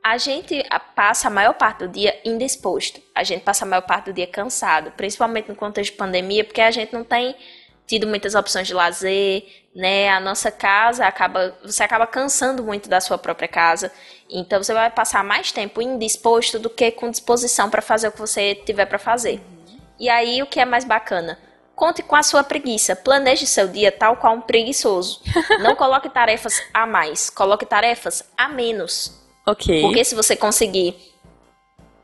a 0.02 0.16
gente 0.18 0.64
passa 0.94 1.28
a 1.28 1.30
maior 1.30 1.54
parte 1.54 1.80
do 1.80 1.88
dia 1.88 2.18
indisposto. 2.24 3.00
A 3.14 3.24
gente 3.24 3.42
passa 3.42 3.64
a 3.64 3.68
maior 3.68 3.82
parte 3.82 4.06
do 4.06 4.12
dia 4.12 4.26
cansado, 4.26 4.90
principalmente 4.92 5.48
no 5.48 5.56
contexto 5.56 5.92
de 5.92 5.98
pandemia, 5.98 6.44
porque 6.44 6.60
a 6.60 6.70
gente 6.70 6.92
não 6.92 7.04
tem 7.04 7.34
tido 7.88 8.06
muitas 8.06 8.34
opções 8.34 8.68
de 8.68 8.74
lazer, 8.74 9.44
né? 9.74 10.10
A 10.10 10.20
nossa 10.20 10.52
casa 10.52 11.06
acaba, 11.06 11.56
você 11.64 11.82
acaba 11.82 12.06
cansando 12.06 12.62
muito 12.62 12.88
da 12.88 13.00
sua 13.00 13.16
própria 13.16 13.48
casa. 13.48 13.90
Então 14.30 14.62
você 14.62 14.74
vai 14.74 14.90
passar 14.90 15.24
mais 15.24 15.50
tempo 15.50 15.80
indisposto 15.80 16.58
do 16.58 16.68
que 16.68 16.90
com 16.92 17.10
disposição 17.10 17.70
para 17.70 17.80
fazer 17.80 18.08
o 18.08 18.12
que 18.12 18.20
você 18.20 18.54
tiver 18.54 18.84
para 18.84 18.98
fazer. 18.98 19.40
E 19.98 20.08
aí 20.08 20.42
o 20.42 20.46
que 20.46 20.60
é 20.60 20.66
mais 20.66 20.84
bacana? 20.84 21.38
Conte 21.74 22.02
com 22.02 22.14
a 22.14 22.22
sua 22.22 22.44
preguiça. 22.44 22.94
Planeje 22.94 23.46
seu 23.46 23.66
dia 23.66 23.90
tal 23.90 24.16
qual 24.16 24.34
um 24.34 24.40
preguiçoso. 24.42 25.22
Não 25.60 25.74
coloque 25.74 26.10
tarefas 26.10 26.62
a 26.74 26.86
mais, 26.86 27.30
coloque 27.30 27.64
tarefas 27.64 28.28
a 28.36 28.48
menos. 28.48 29.18
Ok. 29.46 29.80
Porque 29.80 30.04
se 30.04 30.14
você 30.14 30.36
conseguir. 30.36 30.94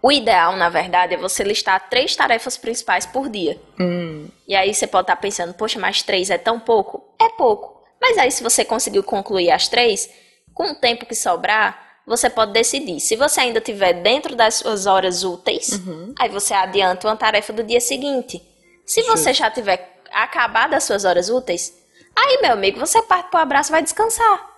O 0.06 0.12
ideal, 0.12 0.54
na 0.56 0.68
verdade, 0.68 1.14
é 1.14 1.16
você 1.16 1.42
listar 1.42 1.88
três 1.88 2.14
tarefas 2.14 2.58
principais 2.58 3.06
por 3.06 3.30
dia. 3.30 3.58
Hum, 3.80 4.28
E 4.46 4.54
aí 4.54 4.74
você 4.74 4.86
pode 4.86 5.04
estar 5.04 5.16
pensando, 5.16 5.54
poxa, 5.54 5.78
mas 5.80 6.02
três 6.02 6.28
é 6.28 6.36
tão 6.36 6.60
pouco? 6.60 7.02
É 7.18 7.30
pouco. 7.30 7.82
Mas 7.98 8.18
aí, 8.18 8.30
se 8.30 8.42
você 8.42 8.66
conseguiu 8.66 9.02
concluir 9.02 9.50
as 9.50 9.66
três, 9.66 10.10
com 10.52 10.72
o 10.72 10.74
tempo 10.74 11.06
que 11.06 11.14
sobrar, 11.14 12.02
você 12.06 12.28
pode 12.28 12.52
decidir. 12.52 13.00
Se 13.00 13.16
você 13.16 13.40
ainda 13.40 13.60
estiver 13.60 13.94
dentro 13.94 14.36
das 14.36 14.56
suas 14.56 14.84
horas 14.84 15.24
úteis, 15.24 15.72
Uhum. 15.72 16.12
aí 16.20 16.28
você 16.28 16.52
adianta 16.52 17.08
uma 17.08 17.16
tarefa 17.16 17.50
do 17.54 17.62
dia 17.64 17.80
seguinte. 17.80 18.42
Se 18.84 19.00
você 19.04 19.32
já 19.32 19.50
tiver 19.50 20.02
acabado 20.12 20.74
as 20.74 20.84
suas 20.84 21.06
horas 21.06 21.30
úteis, 21.30 21.72
aí, 22.14 22.40
meu 22.42 22.52
amigo, 22.52 22.78
você 22.78 23.00
parte 23.00 23.30
pro 23.30 23.40
abraço 23.40 23.70
e 23.70 23.72
vai 23.72 23.82
descansar. 23.82 24.50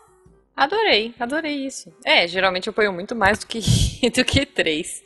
adorei, 0.57 1.15
adorei 1.21 1.55
isso. 1.67 1.93
É, 2.05 2.27
geralmente 2.27 2.67
eu 2.67 2.73
ponho 2.73 2.93
muito 2.93 3.15
mais 3.15 3.39
do 3.39 3.47
que, 3.47 3.61
do 4.11 4.25
que 4.25 4.45
três. 4.45 5.03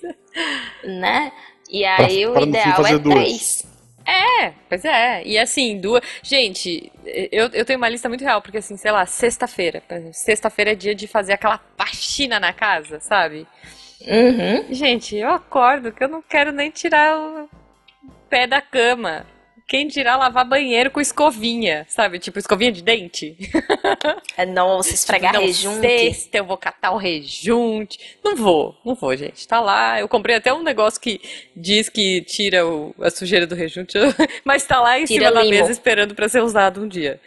Né? 0.84 1.32
E 1.70 1.84
aí 1.84 2.26
o 2.26 2.32
pra 2.32 2.46
no 2.46 2.52
fim 2.52 2.58
ideal 2.58 2.86
é 2.86 2.98
duas. 2.98 3.14
três. 3.14 3.70
É, 4.06 4.52
pois 4.68 4.84
é. 4.84 5.22
E 5.24 5.38
assim, 5.38 5.78
duas. 5.78 6.02
Gente, 6.22 6.90
eu, 7.04 7.48
eu 7.52 7.64
tenho 7.64 7.78
uma 7.78 7.88
lista 7.88 8.08
muito 8.08 8.24
real, 8.24 8.42
porque 8.42 8.58
assim, 8.58 8.76
sei 8.76 8.90
lá, 8.90 9.06
sexta-feira. 9.06 9.82
Sexta-feira 10.12 10.72
é 10.72 10.74
dia 10.74 10.94
de 10.94 11.06
fazer 11.06 11.34
aquela 11.34 11.60
faxina 11.76 12.40
na 12.40 12.52
casa, 12.52 12.98
sabe? 12.98 13.46
Uhum. 14.00 14.74
Gente, 14.74 15.16
eu 15.16 15.30
acordo 15.30 15.92
que 15.92 16.02
eu 16.02 16.08
não 16.08 16.22
quero 16.22 16.50
nem 16.50 16.70
tirar 16.70 17.18
o 17.18 17.48
pé 18.28 18.46
da 18.46 18.60
cama. 18.60 19.26
Quem 19.70 19.86
dirá 19.86 20.16
lavar 20.16 20.44
banheiro 20.44 20.90
com 20.90 21.00
escovinha, 21.00 21.86
sabe? 21.88 22.18
Tipo, 22.18 22.40
escovinha 22.40 22.72
de 22.72 22.82
dente. 22.82 23.36
É 24.36 24.44
nossa, 24.44 24.92
esfregar 24.92 25.32
não, 25.32 25.42
rejunte. 25.42 25.80
Sexta 25.86 26.38
eu 26.38 26.44
vou 26.44 26.56
catar 26.58 26.90
o 26.90 26.96
rejunte. 26.96 28.18
Não 28.24 28.34
vou, 28.34 28.76
não 28.84 28.96
vou, 28.96 29.14
gente. 29.16 29.46
Tá 29.46 29.60
lá. 29.60 30.00
Eu 30.00 30.08
comprei 30.08 30.34
até 30.34 30.52
um 30.52 30.64
negócio 30.64 31.00
que 31.00 31.20
diz 31.54 31.88
que 31.88 32.20
tira 32.22 32.66
o- 32.66 32.92
a 33.00 33.10
sujeira 33.10 33.46
do 33.46 33.54
rejunte, 33.54 33.96
mas 34.44 34.64
tá 34.64 34.80
lá 34.80 34.98
em 34.98 35.04
Tira 35.04 35.26
cima 35.28 35.34
da 35.40 35.42
limo. 35.44 35.54
mesa 35.56 35.70
esperando 35.70 36.16
pra 36.16 36.28
ser 36.28 36.42
usado 36.42 36.82
um 36.82 36.88
dia. 36.88 37.20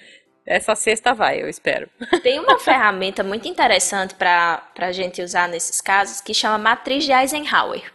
Essa 0.45 0.75
sexta 0.75 1.13
vai, 1.13 1.41
eu 1.41 1.47
espero. 1.47 1.89
Tem 2.21 2.37
uma 2.41 2.59
ferramenta 2.59 3.23
muito 3.23 3.47
interessante 3.47 4.15
para 4.15 4.61
a 4.77 4.91
gente 4.91 5.21
usar 5.21 5.47
nesses 5.47 5.79
casos 5.79 6.19
que 6.19 6.33
chama 6.33 6.57
matriz 6.57 7.05
de 7.05 7.13
Eisenhower. 7.13 7.92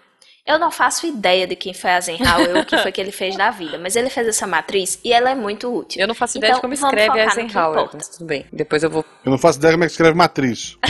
Eu 0.49 0.59
não 0.59 0.71
faço 0.71 1.07
ideia 1.07 1.47
de 1.47 1.55
quem 1.55 1.75
foi 1.75 1.91
Eisenhower 1.91 2.57
ou 2.57 2.63
o 2.63 2.65
que 2.65 2.79
foi 2.79 2.91
que 2.91 2.99
ele 2.99 3.13
fez 3.13 3.37
da 3.37 3.51
vida, 3.51 3.79
mas 3.79 3.95
ele 3.97 4.09
fez 4.09 4.27
essa 4.27 4.47
matriz 4.47 4.99
e 5.05 5.13
ela 5.13 5.29
é 5.31 5.35
muito 5.35 5.71
útil. 5.73 6.01
Eu 6.01 6.09
não 6.09 6.15
faço 6.15 6.39
ideia 6.39 6.53
Então, 6.53 6.59
de 6.59 6.63
como 6.63 6.73
escreve 6.73 7.21
Eisenhower, 7.21 7.91
mas 7.93 8.09
tudo 8.09 8.25
bem. 8.25 8.47
Depois 8.51 8.83
eu 8.83 8.89
vou. 8.89 9.05
Eu 9.25 9.31
não 9.31 9.37
faço 9.37 9.59
ideia 9.59 9.75
como 9.75 9.85
é 9.85 9.87
que 9.87 9.93
escreve 9.93 10.17
matriz. 10.17 10.79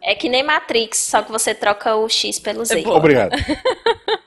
É 0.00 0.14
que 0.14 0.26
nem 0.30 0.42
Matrix, 0.42 0.96
só 0.96 1.20
que 1.20 1.30
você 1.30 1.54
troca 1.54 1.94
o 1.94 2.08
X 2.08 2.38
pelo 2.38 2.64
Z. 2.64 2.80
É. 2.82 2.88
Obrigado. 2.88 3.32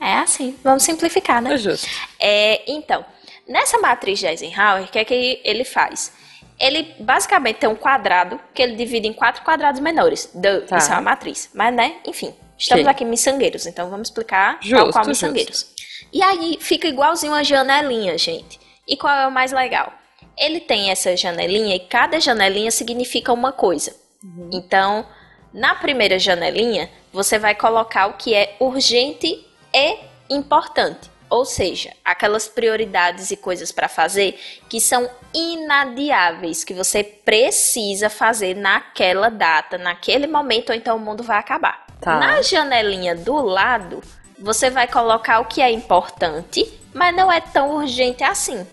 É 0.00 0.14
assim, 0.14 0.58
vamos 0.64 0.82
simplificar, 0.82 1.40
né? 1.40 1.54
É 1.54 1.56
justo. 1.56 1.86
É, 2.18 2.62
então, 2.66 3.04
nessa 3.46 3.78
matriz 3.78 4.18
de 4.18 4.26
Eisenhower, 4.26 4.82
o 4.82 4.88
que 4.88 4.98
é 4.98 5.04
que 5.04 5.40
ele 5.44 5.64
faz? 5.64 6.12
Ele 6.58 6.92
basicamente 6.98 7.58
tem 7.58 7.68
um 7.68 7.76
quadrado 7.76 8.40
que 8.52 8.60
ele 8.60 8.74
divide 8.74 9.06
em 9.06 9.12
quatro 9.12 9.42
quadrados 9.44 9.80
menores. 9.80 10.28
Duh, 10.34 10.62
Tá. 10.66 10.78
Isso 10.78 10.90
é 10.90 10.94
uma 10.94 11.02
matriz. 11.02 11.50
Mas, 11.54 11.72
né, 11.72 11.96
enfim, 12.04 12.34
estamos 12.58 12.84
Ok. 12.84 12.90
aqui 12.90 13.04
miçangueiros, 13.04 13.66
então 13.66 13.90
vamos 13.90 14.08
explicar 14.08 14.58
Justo, 14.60 14.92
qual 14.92 15.04
justo. 15.04 15.08
miçangueiros. 15.08 15.66
E 16.12 16.22
aí 16.22 16.58
fica 16.60 16.86
igualzinho 16.86 17.32
uma 17.32 17.44
janelinha, 17.44 18.16
gente. 18.18 18.60
E 18.86 18.96
qual 18.96 19.14
é 19.14 19.26
o 19.26 19.32
mais 19.32 19.52
legal? 19.52 19.92
Ele 20.36 20.60
tem 20.60 20.90
essa 20.90 21.16
janelinha 21.16 21.74
e 21.76 21.80
cada 21.80 22.20
janelinha 22.20 22.70
significa 22.70 23.32
uma 23.32 23.52
coisa. 23.52 23.94
Uhum. 24.22 24.50
Então, 24.52 25.06
na 25.52 25.74
primeira 25.74 26.18
janelinha, 26.18 26.90
você 27.12 27.38
vai 27.38 27.54
colocar 27.54 28.06
o 28.06 28.14
que 28.14 28.34
é 28.34 28.56
urgente 28.60 29.46
e 29.72 29.98
importante. 30.30 31.10
Ou 31.28 31.46
seja, 31.46 31.92
aquelas 32.04 32.46
prioridades 32.46 33.30
e 33.30 33.36
coisas 33.36 33.72
para 33.72 33.88
fazer 33.88 34.38
que 34.68 34.78
são 34.80 35.08
inadiáveis, 35.32 36.62
que 36.62 36.74
você 36.74 37.02
precisa 37.02 38.10
fazer 38.10 38.54
naquela 38.54 39.30
data, 39.30 39.78
naquele 39.78 40.26
momento, 40.26 40.70
ou 40.70 40.74
então 40.74 40.96
o 40.96 41.00
mundo 41.00 41.22
vai 41.22 41.38
acabar. 41.38 41.86
Tá. 42.02 42.18
Na 42.18 42.42
janelinha 42.42 43.14
do 43.14 43.36
lado, 43.36 44.02
você 44.36 44.68
vai 44.68 44.88
colocar 44.88 45.38
o 45.38 45.44
que 45.44 45.62
é 45.62 45.70
importante, 45.70 46.68
mas 46.92 47.14
não 47.14 47.30
é 47.30 47.40
tão 47.40 47.76
urgente 47.76 48.24
assim. 48.24 48.66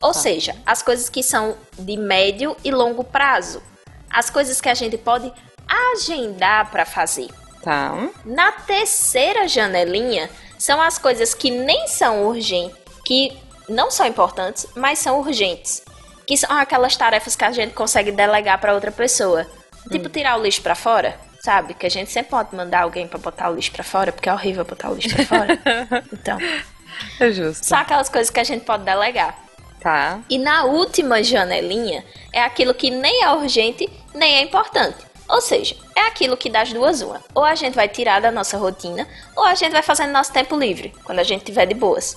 Ou 0.00 0.14
seja, 0.14 0.54
as 0.64 0.82
coisas 0.82 1.08
que 1.08 1.20
são 1.20 1.56
de 1.76 1.96
médio 1.96 2.56
e 2.64 2.70
longo 2.70 3.02
prazo. 3.02 3.60
As 4.08 4.30
coisas 4.30 4.60
que 4.60 4.68
a 4.68 4.74
gente 4.74 4.96
pode 4.96 5.32
agendar 5.68 6.70
para 6.70 6.86
fazer. 6.86 7.28
Tá. 7.60 8.08
Na 8.24 8.52
terceira 8.52 9.48
janelinha, 9.48 10.30
são 10.56 10.80
as 10.80 10.96
coisas 10.96 11.34
que 11.34 11.50
nem 11.50 11.88
são 11.88 12.24
urgentes, 12.26 12.76
que 13.04 13.36
não 13.68 13.90
são 13.90 14.06
importantes, 14.06 14.64
mas 14.76 15.00
são 15.00 15.18
urgentes. 15.18 15.82
Que 16.24 16.36
são 16.36 16.56
aquelas 16.56 16.96
tarefas 16.96 17.34
que 17.34 17.44
a 17.44 17.50
gente 17.50 17.74
consegue 17.74 18.12
delegar 18.12 18.60
para 18.60 18.74
outra 18.74 18.92
pessoa. 18.92 19.44
Tipo 19.90 20.08
tirar 20.08 20.38
o 20.38 20.42
lixo 20.42 20.62
para 20.62 20.74
fora, 20.76 21.18
sabe? 21.46 21.74
Que 21.74 21.86
a 21.86 21.88
gente 21.88 22.10
sempre 22.10 22.30
pode 22.30 22.56
mandar 22.56 22.82
alguém 22.82 23.06
para 23.06 23.20
botar 23.20 23.48
o 23.48 23.54
lixo 23.54 23.70
para 23.70 23.84
fora, 23.84 24.10
porque 24.10 24.28
é 24.28 24.32
horrível 24.32 24.64
botar 24.64 24.90
o 24.90 24.94
lixo 24.94 25.14
para 25.14 25.24
fora. 25.24 25.58
Então, 26.12 26.38
É 27.20 27.30
justo. 27.30 27.64
Só 27.64 27.76
aquelas 27.76 28.08
coisas 28.08 28.30
que 28.30 28.40
a 28.40 28.44
gente 28.44 28.64
pode 28.64 28.82
delegar. 28.82 29.38
Tá. 29.80 30.18
E 30.28 30.38
na 30.38 30.64
última 30.64 31.22
janelinha 31.22 32.04
é 32.32 32.42
aquilo 32.42 32.74
que 32.74 32.90
nem 32.90 33.22
é 33.22 33.30
urgente, 33.30 33.88
nem 34.12 34.38
é 34.38 34.42
importante. 34.42 34.98
Ou 35.28 35.40
seja, 35.40 35.76
é 35.94 36.00
aquilo 36.00 36.36
que 36.36 36.50
das 36.50 36.72
duas 36.72 37.00
uma. 37.00 37.22
Ou 37.32 37.44
a 37.44 37.54
gente 37.54 37.74
vai 37.74 37.88
tirar 37.88 38.20
da 38.20 38.32
nossa 38.32 38.56
rotina, 38.56 39.06
ou 39.36 39.44
a 39.44 39.54
gente 39.54 39.72
vai 39.72 39.82
fazer 39.82 40.06
no 40.06 40.12
nosso 40.12 40.32
tempo 40.32 40.56
livre, 40.56 40.92
quando 41.04 41.20
a 41.20 41.24
gente 41.24 41.44
tiver 41.44 41.66
de 41.66 41.74
boas. 41.74 42.16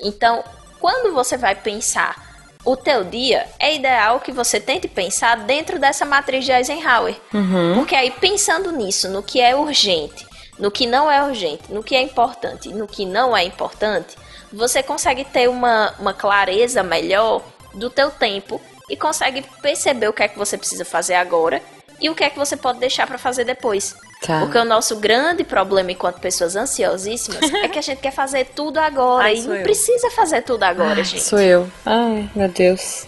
Então, 0.00 0.44
quando 0.78 1.12
você 1.12 1.36
vai 1.36 1.56
pensar 1.56 2.31
o 2.64 2.76
teu 2.76 3.02
dia, 3.04 3.46
é 3.58 3.74
ideal 3.74 4.20
que 4.20 4.30
você 4.30 4.60
tente 4.60 4.86
pensar 4.86 5.36
dentro 5.38 5.78
dessa 5.78 6.04
matriz 6.04 6.44
de 6.44 6.52
Eisenhower. 6.52 7.16
Uhum. 7.34 7.74
Porque 7.74 7.94
aí, 7.94 8.10
pensando 8.10 8.70
nisso, 8.70 9.08
no 9.08 9.22
que 9.22 9.40
é 9.40 9.56
urgente, 9.56 10.24
no 10.58 10.70
que 10.70 10.86
não 10.86 11.10
é 11.10 11.24
urgente, 11.24 11.72
no 11.72 11.82
que 11.82 11.96
é 11.96 12.02
importante 12.02 12.68
no 12.68 12.86
que 12.86 13.04
não 13.04 13.36
é 13.36 13.42
importante, 13.42 14.16
você 14.52 14.82
consegue 14.82 15.24
ter 15.24 15.48
uma, 15.48 15.94
uma 15.98 16.12
clareza 16.12 16.82
melhor 16.82 17.42
do 17.74 17.88
teu 17.88 18.10
tempo 18.10 18.60
e 18.88 18.96
consegue 18.96 19.42
perceber 19.62 20.08
o 20.08 20.12
que 20.12 20.22
é 20.22 20.28
que 20.28 20.38
você 20.38 20.58
precisa 20.58 20.84
fazer 20.84 21.14
agora 21.14 21.62
e 22.00 22.10
o 22.10 22.14
que 22.14 22.24
é 22.24 22.30
que 22.30 22.38
você 22.38 22.56
pode 22.56 22.78
deixar 22.78 23.06
para 23.06 23.18
fazer 23.18 23.44
depois. 23.44 23.96
Tá. 24.24 24.40
Porque 24.40 24.56
o 24.56 24.64
nosso 24.64 24.96
grande 24.96 25.42
problema 25.42 25.90
enquanto 25.90 26.20
pessoas 26.20 26.54
ansiosíssimas 26.54 27.42
é 27.42 27.68
que 27.68 27.78
a 27.78 27.82
gente 27.82 27.98
quer 28.00 28.12
fazer 28.12 28.46
tudo 28.54 28.78
agora 28.78 29.24
Ai, 29.24 29.36
e 29.36 29.42
não 29.42 29.54
eu. 29.56 29.62
precisa 29.62 30.10
fazer 30.10 30.42
tudo 30.42 30.62
agora, 30.62 30.98
Ai, 30.98 31.04
gente. 31.04 31.22
Sou 31.22 31.40
eu. 31.40 31.68
Ai, 31.84 32.30
meu 32.34 32.48
Deus. 32.48 33.06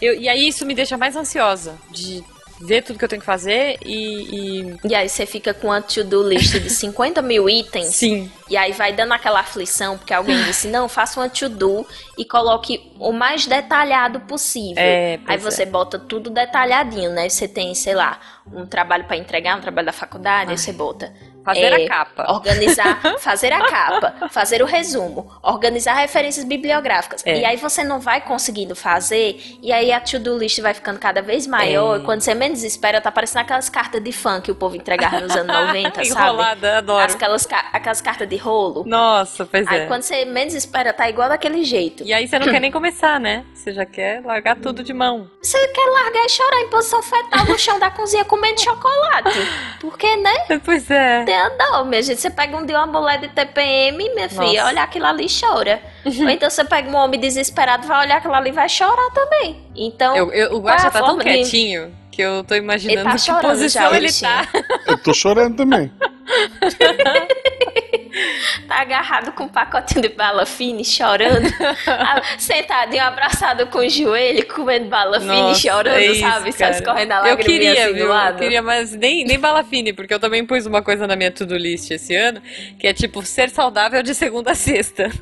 Eu, 0.00 0.14
e 0.14 0.28
aí 0.28 0.48
isso 0.48 0.66
me 0.66 0.74
deixa 0.74 0.96
mais 0.96 1.14
ansiosa 1.16 1.74
de 1.90 2.24
ver 2.60 2.82
tudo 2.82 2.98
que 2.98 3.04
eu 3.04 3.08
tenho 3.08 3.20
que 3.20 3.26
fazer 3.26 3.78
e. 3.84 4.60
e- 4.62 4.76
E 4.84 4.94
aí 4.94 5.08
você 5.08 5.26
fica 5.26 5.52
com 5.52 5.68
uma 5.68 5.80
to-do 5.82 6.22
list 6.28 6.52
de 6.58 6.70
50 6.70 7.20
mil 7.22 7.48
itens. 7.48 7.94
Sim. 7.96 8.30
E 8.48 8.56
aí 8.56 8.72
vai 8.72 8.92
dando 8.92 9.12
aquela 9.12 9.40
aflição, 9.40 9.98
porque 9.98 10.14
alguém 10.14 10.42
disse, 10.44 10.68
não, 10.68 10.88
faça 10.88 11.20
uma 11.20 11.28
to-do 11.28 11.86
e 12.16 12.24
coloque 12.24 12.92
o 12.98 13.12
mais 13.12 13.46
detalhado 13.46 14.20
possível. 14.20 14.82
É, 14.82 15.18
aí 15.26 15.36
você 15.38 15.66
bota 15.66 15.98
tudo 15.98 16.30
detalhadinho, 16.30 17.10
né? 17.10 17.28
Você 17.28 17.46
tem, 17.48 17.74
sei 17.74 17.94
lá, 17.94 18.18
um 18.52 18.64
trabalho 18.66 19.04
pra 19.04 19.16
entregar, 19.16 19.56
um 19.56 19.60
trabalho 19.60 19.86
da 19.86 19.92
faculdade, 19.92 20.50
aí 20.50 20.58
você 20.58 20.72
bota. 20.72 21.12
Fazer 21.46 21.72
é, 21.72 21.84
a 21.84 21.88
capa. 21.88 22.26
Organizar, 22.32 23.00
fazer 23.20 23.52
a 23.52 23.64
capa, 23.66 24.28
fazer 24.30 24.60
o 24.62 24.66
resumo, 24.66 25.30
organizar 25.42 25.94
referências 25.94 26.44
bibliográficas. 26.44 27.24
É. 27.24 27.38
E 27.38 27.44
aí 27.44 27.56
você 27.56 27.82
não 27.84 28.00
vai 28.00 28.20
conseguindo 28.20 28.74
fazer, 28.74 29.40
e 29.62 29.72
aí 29.72 29.92
a 29.92 30.00
to-do 30.00 30.36
list 30.36 30.60
vai 30.60 30.74
ficando 30.74 30.98
cada 30.98 31.22
vez 31.22 31.46
maior. 31.46 31.96
É. 31.96 32.00
E 32.00 32.04
quando 32.04 32.20
você 32.20 32.34
menos 32.34 32.62
espera, 32.64 33.00
tá 33.00 33.10
parecendo 33.12 33.40
aquelas 33.44 33.68
cartas 33.68 34.02
de 34.02 34.10
fã 34.12 34.40
que 34.40 34.50
o 34.50 34.54
povo 34.54 34.74
entregava 34.76 35.20
nos 35.20 35.34
anos 35.36 35.46
90, 35.54 35.90
sabe? 36.04 36.08
Enrolada, 36.08 36.78
adoro. 36.78 37.04
As- 37.04 37.14
Aquelas, 37.16 37.48
aquelas 37.72 38.00
cartas 38.00 38.28
de 38.28 38.36
rolo. 38.36 38.84
Nossa, 38.86 39.46
pois 39.46 39.66
Aí 39.68 39.80
é. 39.82 39.86
quando 39.86 40.02
você 40.02 40.24
menos 40.24 40.52
espera, 40.54 40.92
tá 40.92 41.08
igual 41.08 41.28
daquele 41.28 41.62
jeito. 41.64 42.02
E 42.04 42.12
aí 42.12 42.26
você 42.28 42.38
não 42.38 42.46
quer 42.48 42.60
nem 42.60 42.70
começar, 42.72 43.18
né? 43.20 43.44
Você 43.54 43.72
já 43.72 43.86
quer 43.86 44.22
largar 44.24 44.56
tudo 44.56 44.82
de 44.82 44.92
mão. 44.92 45.30
Você 45.40 45.56
quer 45.68 45.86
largar 45.90 46.24
e 46.24 46.28
chorar 46.28 46.60
em 46.60 46.68
posição 46.68 47.02
fetal 47.02 47.46
no 47.46 47.58
chão 47.58 47.78
da 47.78 47.90
cozinha 47.90 48.24
comendo 48.24 48.60
chocolate. 48.60 49.38
Porque, 49.80 50.16
né? 50.16 50.34
Pois 50.64 50.90
é. 50.90 51.22
Tem 51.24 51.35
dó, 51.58 51.84
minha 51.84 52.02
gente. 52.02 52.20
Você 52.20 52.30
pega 52.30 52.56
um 52.56 52.64
dia 52.66 52.76
uma 52.82 52.86
mulher 53.00 53.18
de 53.20 53.28
TPM, 53.28 53.96
minha 54.14 54.28
filha, 54.28 54.44
Nossa. 54.62 54.66
olha 54.66 54.82
aquilo 54.82 55.06
ali 55.06 55.26
e 55.26 55.40
chora. 55.40 55.80
Ou 56.04 56.28
então 56.30 56.48
você 56.50 56.64
pega 56.64 56.88
um 56.90 56.94
homem 56.96 57.18
desesperado, 57.20 57.86
vai 57.86 58.06
olhar 58.06 58.18
aquilo 58.18 58.34
ali 58.34 58.50
e 58.50 58.52
vai 58.52 58.68
chorar 58.68 59.10
também. 59.12 59.60
Então, 59.74 60.16
Eu, 60.16 60.32
eu- 60.32 60.54
o 60.54 60.60
Guaxa 60.60 60.90
tá 60.90 60.98
tão 60.98 61.08
forma 61.08 61.24
de- 61.24 61.30
quietinho 61.30 61.94
que 62.10 62.22
eu 62.22 62.42
tô 62.44 62.54
imaginando 62.54 63.00
Ele 63.00 63.18
tá 63.18 63.40
que 63.40 63.46
posição 63.46 63.90
já, 63.90 63.96
ele 63.96 64.12
tá. 64.12 64.48
Eu 64.86 64.98
tô 64.98 65.12
chorando 65.12 65.56
também. 65.56 65.92
tá 68.66 68.80
agarrado 68.80 69.32
com 69.32 69.44
um 69.44 69.48
pacotinho 69.48 70.02
de 70.02 70.08
bala 70.10 70.44
fine, 70.46 70.84
chorando. 70.84 71.46
Sentadinho, 72.38 73.02
abraçado 73.04 73.66
com 73.66 73.78
o 73.78 73.88
joelho, 73.88 74.46
comendo 74.48 74.86
bala 74.88 75.20
fine, 75.20 75.54
chorando, 75.54 75.96
é 75.96 76.06
isso, 76.06 76.20
sabe? 76.20 76.52
Só 76.52 76.58
cara. 76.58 76.70
escorrendo 76.72 77.12
a 77.12 77.16
Eu 77.16 77.22
lágrima 77.22 77.44
queria, 77.44 77.72
assim 77.84 77.94
viu? 77.94 78.04
do 78.06 78.10
lado. 78.12 78.34
Eu 78.34 78.38
queria, 78.38 78.62
mas 78.62 78.92
nem, 78.94 79.24
nem 79.24 79.38
bala 79.38 79.62
fine, 79.64 79.92
porque 79.92 80.12
eu 80.14 80.20
também 80.20 80.44
pus 80.44 80.66
uma 80.66 80.82
coisa 80.82 81.06
na 81.06 81.16
minha 81.16 81.30
to-do 81.30 81.56
list 81.56 81.90
esse 81.90 82.14
ano, 82.14 82.40
que 82.78 82.86
é 82.86 82.92
tipo 82.92 83.22
ser 83.22 83.50
saudável 83.50 84.02
de 84.02 84.14
segunda 84.14 84.52
a 84.52 84.54
sexta. 84.54 85.10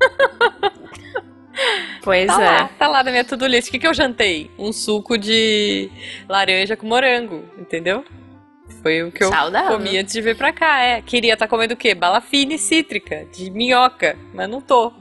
Pois 2.02 2.26
Tá 2.26 2.42
é. 2.42 2.44
lá, 2.44 2.68
tá 2.78 2.88
lá 2.88 3.04
na 3.04 3.10
minha 3.12 3.24
to-do 3.24 3.46
list. 3.46 3.68
O 3.68 3.70
que, 3.70 3.78
que 3.78 3.86
eu 3.86 3.94
jantei? 3.94 4.50
Um 4.58 4.72
suco 4.72 5.16
de 5.16 5.88
laranja 6.28 6.76
com 6.76 6.86
morango, 6.86 7.44
entendeu? 7.56 8.04
Foi 8.82 9.02
o 9.02 9.12
que 9.12 9.22
eu 9.24 9.28
Saudável. 9.30 9.76
comi 9.78 9.96
antes 9.96 10.12
de 10.12 10.20
vir 10.20 10.36
pra 10.36 10.52
cá, 10.52 10.80
é. 10.80 11.02
Queria 11.02 11.34
estar 11.34 11.48
comendo 11.48 11.74
o 11.74 11.76
quê? 11.76 11.94
Bala 11.94 12.20
fine 12.20 12.58
cítrica, 12.58 13.26
de 13.32 13.50
minhoca, 13.50 14.16
mas 14.34 14.48
não 14.48 14.60
tô. 14.60 14.92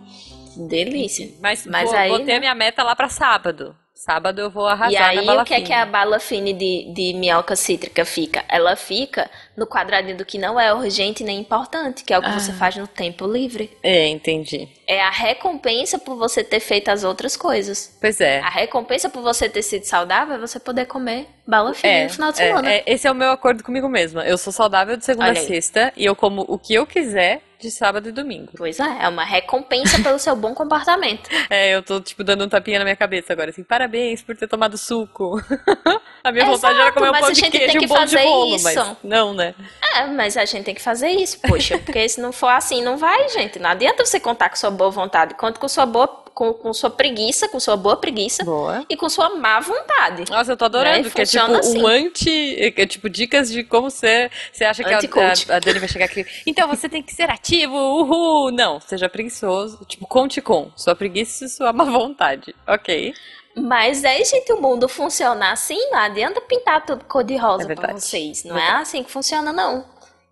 Delícia. 0.55 1.29
Mas, 1.41 1.65
Mas 1.65 1.89
vou- 1.89 1.97
aí, 1.97 2.09
botei 2.09 2.25
né? 2.25 2.35
a 2.35 2.39
minha 2.39 2.55
meta 2.55 2.83
lá 2.83 2.95
pra 2.95 3.09
sábado. 3.09 3.75
Sábado 4.05 4.41
eu 4.41 4.49
vou 4.49 4.67
arrasar 4.67 4.91
E 4.91 4.97
aí, 4.97 5.15
na 5.15 5.23
bala 5.23 5.43
o 5.43 5.45
que 5.45 5.53
é 5.53 5.57
fine. 5.57 5.67
que 5.67 5.73
a 5.73 5.85
bala 5.85 6.19
fine 6.19 6.51
de, 6.51 6.91
de 6.93 7.13
minhoca 7.13 7.55
cítrica 7.55 8.03
fica? 8.03 8.43
Ela 8.49 8.75
fica 8.75 9.31
no 9.55 9.65
quadradinho 9.65 10.17
do 10.17 10.25
que 10.25 10.37
não 10.37 10.59
é 10.59 10.73
urgente 10.73 11.23
nem 11.23 11.39
importante, 11.39 12.03
que 12.03 12.13
é 12.13 12.17
o 12.19 12.21
que 12.21 12.27
Ah. 12.27 12.37
você 12.37 12.51
faz 12.51 12.75
no 12.75 12.85
tempo 12.85 13.25
livre. 13.25 13.71
É, 13.81 14.09
entendi. 14.09 14.67
É 14.85 14.99
a 15.01 15.09
recompensa 15.09 15.97
por 15.97 16.17
você 16.17 16.43
ter 16.43 16.59
feito 16.59 16.89
as 16.89 17.05
outras 17.05 17.37
coisas. 17.37 17.97
Pois 18.01 18.19
é. 18.19 18.39
A 18.41 18.49
recompensa 18.49 19.09
por 19.09 19.21
você 19.21 19.47
ter 19.47 19.61
sido 19.61 19.85
saudável 19.85 20.35
é 20.35 20.37
você 20.37 20.59
poder 20.59 20.85
comer 20.85 21.25
bala 21.47 21.73
fine 21.73 21.93
É, 21.93 22.03
no 22.03 22.09
final 22.09 22.31
de 22.33 22.41
é, 22.41 22.47
semana. 22.47 22.69
é, 22.73 22.83
esse 22.85 23.07
é 23.07 23.11
o 23.11 23.15
meu 23.15 23.31
acordo 23.31 23.63
comigo 23.63 23.87
mesma. 23.87 24.25
Eu 24.25 24.37
sou 24.37 24.51
saudável 24.51 24.97
de 24.97 25.05
segunda 25.05 25.31
a 25.31 25.35
sexta 25.35 25.93
e 25.95 26.03
eu 26.03 26.13
como 26.13 26.43
o 26.49 26.59
que 26.59 26.73
eu 26.73 26.85
quiser 26.85 27.41
de 27.63 27.71
sábado 27.71 28.09
e 28.09 28.11
domingo. 28.11 28.51
Pois 28.55 28.79
é, 28.79 29.03
é 29.03 29.07
uma 29.07 29.23
recompensa 29.23 30.01
pelo 30.03 30.19
seu 30.19 30.35
bom 30.35 30.53
comportamento. 30.53 31.29
É, 31.49 31.75
eu 31.75 31.83
tô, 31.83 31.99
tipo, 31.99 32.23
dando 32.23 32.45
um 32.45 32.49
tapinha 32.49 32.79
na 32.79 32.85
minha 32.85 32.95
cabeça 32.95 33.31
agora, 33.31 33.49
assim, 33.51 33.63
parabéns 33.63 34.23
por 34.23 34.35
ter 34.35 34.47
tomado 34.47 34.77
suco. 34.77 35.39
a 36.23 36.31
minha 36.31 36.45
vontade 36.45 36.73
era 36.73 36.83
Exato, 36.85 36.93
comer 36.93 37.09
um 37.09 37.19
pão 37.19 37.31
de 37.31 37.41
queijo 37.41 37.67
tem 37.67 37.81
e 37.81 37.85
um 37.85 37.87
bolo 37.87 38.05
de 38.05 38.17
bolo, 38.17 38.55
isso. 38.55 38.63
mas 38.63 38.97
não, 39.03 39.33
né? 39.33 39.53
É, 39.95 40.05
mas 40.07 40.35
a 40.35 40.45
gente 40.45 40.63
tem 40.63 40.73
que 40.73 40.81
fazer 40.81 41.09
isso, 41.09 41.39
poxa, 41.41 41.77
porque 41.77 42.07
se 42.09 42.19
não 42.19 42.31
for 42.31 42.47
assim, 42.47 42.81
não 42.81 42.97
vai, 42.97 43.29
gente. 43.29 43.59
Não 43.59 43.69
adianta 43.69 44.05
você 44.05 44.19
contar 44.19 44.49
com 44.49 44.55
sua 44.55 44.71
boa 44.71 44.89
vontade, 44.89 45.35
conta 45.35 45.59
com 45.59 45.67
sua 45.67 45.85
boa, 45.85 46.22
com, 46.33 46.53
com 46.53 46.73
sua 46.73 46.89
preguiça, 46.89 47.47
com 47.47 47.59
sua 47.59 47.75
boa 47.77 47.95
preguiça 47.97 48.43
Boa. 48.43 48.85
e 48.89 48.97
com 48.97 49.07
sua 49.09 49.35
má 49.35 49.59
vontade. 49.59 50.25
Nossa, 50.29 50.51
eu 50.53 50.57
tô 50.57 50.65
adorando, 50.65 51.03
Né? 51.03 51.09
que 51.09 51.21
é 51.21 51.25
tipo 51.25 51.41
Funciona 51.45 51.53
um 51.55 51.59
assim. 51.59 51.85
anti. 52.07 52.55
É, 52.59 52.85
tipo, 52.85 53.09
dicas 53.09 53.51
de 53.51 53.63
como 53.63 53.89
ser. 53.89 54.31
Você 54.51 54.63
acha 54.65 54.83
que 54.83 54.93
a, 54.93 54.97
a, 54.97 55.55
a 55.55 55.59
Dani 55.59 55.79
vai 55.79 55.87
chegar 55.87 56.05
aqui. 56.05 56.25
Então 56.45 56.67
você 56.67 56.89
tem 56.89 57.01
que 57.03 57.13
ser 57.13 57.29
ativo, 57.29 57.75
uhul! 57.75 58.51
Não, 58.51 58.79
seja 58.79 59.07
preguiçoso. 59.07 59.79
Tipo, 59.85 60.07
conte 60.07 60.41
com 60.41 60.71
sua 60.75 60.95
preguiça 60.95 61.45
e 61.45 61.49
sua 61.49 61.71
má 61.71 61.83
vontade. 61.85 62.55
Ok. 62.67 63.13
Mas 63.55 64.03
aí, 64.03 64.25
gente, 64.25 64.51
o 64.51 64.59
mundo 64.59 64.89
funciona 64.89 65.51
assim, 65.51 65.77
não 65.91 65.99
adianta 65.99 66.41
pintar 66.41 66.83
tudo 66.83 67.05
cor 67.05 67.23
de 67.23 67.35
É 67.35 67.37
rosa 67.37 67.65
pra 67.65 67.75
verdade. 67.75 68.01
vocês. 68.01 68.43
Não 68.43 68.57
é 68.57 68.71
assim 68.71 69.03
que 69.03 69.11
funciona, 69.11 69.53
não. 69.53 69.85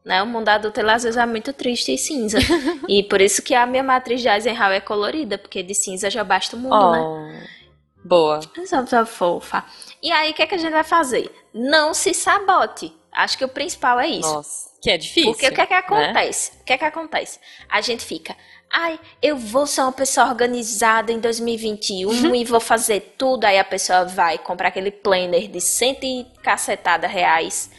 Né? 0.04 0.22
O 0.24 0.26
mundo 0.26 0.50
adulto, 0.50 0.80
ele 0.80 0.90
às 0.90 1.04
vezes 1.04 1.18
é 1.18 1.26
muito 1.26 1.54
triste 1.54 1.94
e 1.94 1.98
cinza. 1.98 2.40
e 2.90 3.04
por 3.04 3.22
isso 3.22 3.42
que 3.42 3.54
a 3.54 3.66
minha 3.66 3.84
matriz 3.84 4.22
de 4.22 4.28
Eisenhower 4.28 4.78
é 4.78 4.82
colorida, 4.82 5.38
porque 5.38 5.62
de 5.62 5.76
cinza 5.76 6.10
já 6.10 6.24
basta 6.24 6.56
o 6.56 6.60
mundo, 6.60 6.92
né? 6.92 7.00
Oh. 7.00 7.62
Boa. 8.04 8.40
Essa 8.58 8.82
pessoa 8.82 9.06
fofa. 9.06 9.64
E 10.02 10.12
aí, 10.12 10.32
o 10.32 10.34
que, 10.34 10.42
é 10.42 10.48
que 10.48 10.56
a 10.56 10.58
gente 10.58 10.72
vai 10.72 10.84
fazer? 10.84 11.32
Não 11.54 11.94
se 11.94 12.14
sabote. 12.14 12.92
Acho 13.12 13.38
que 13.38 13.46
o 13.46 13.50
principal 13.50 14.00
é 14.00 14.08
isso. 14.08 14.34
Nossa. 14.34 14.72
Que 14.82 14.90
é 14.90 14.98
difícil. 14.98 15.32
Porque 15.32 15.48
o 15.48 15.54
que 15.54 15.62
é 15.62 15.66
que 15.66 15.74
né? 15.74 15.80
acontece? 15.80 16.52
O 16.62 16.64
que 16.64 16.74
é 16.74 16.78
que 16.78 16.86
acontece? 16.86 17.40
A 17.70 17.82
gente 17.82 18.04
fica, 18.04 18.36
ai, 18.72 19.00
eu 19.22 19.38
vou 19.38 19.68
ser 19.68 19.82
uma 19.82 19.92
pessoa 19.92 20.28
organizada 20.28 21.12
em 21.12 21.20
2021 21.20 22.34
e 22.34 22.46
vou 22.46 22.60
fazer 22.60 23.16
tudo. 23.18 23.46
Aí 23.46 23.60
a 23.60 23.64
pessoa 23.64 24.06
vai 24.06 24.38
comprar 24.38 24.70
aquele 24.70 24.90
planner 24.90 25.48
de 25.48 25.62
cento 25.62 26.04
e 26.04 26.26
cacetada 26.42 27.06
reais, 27.06 27.70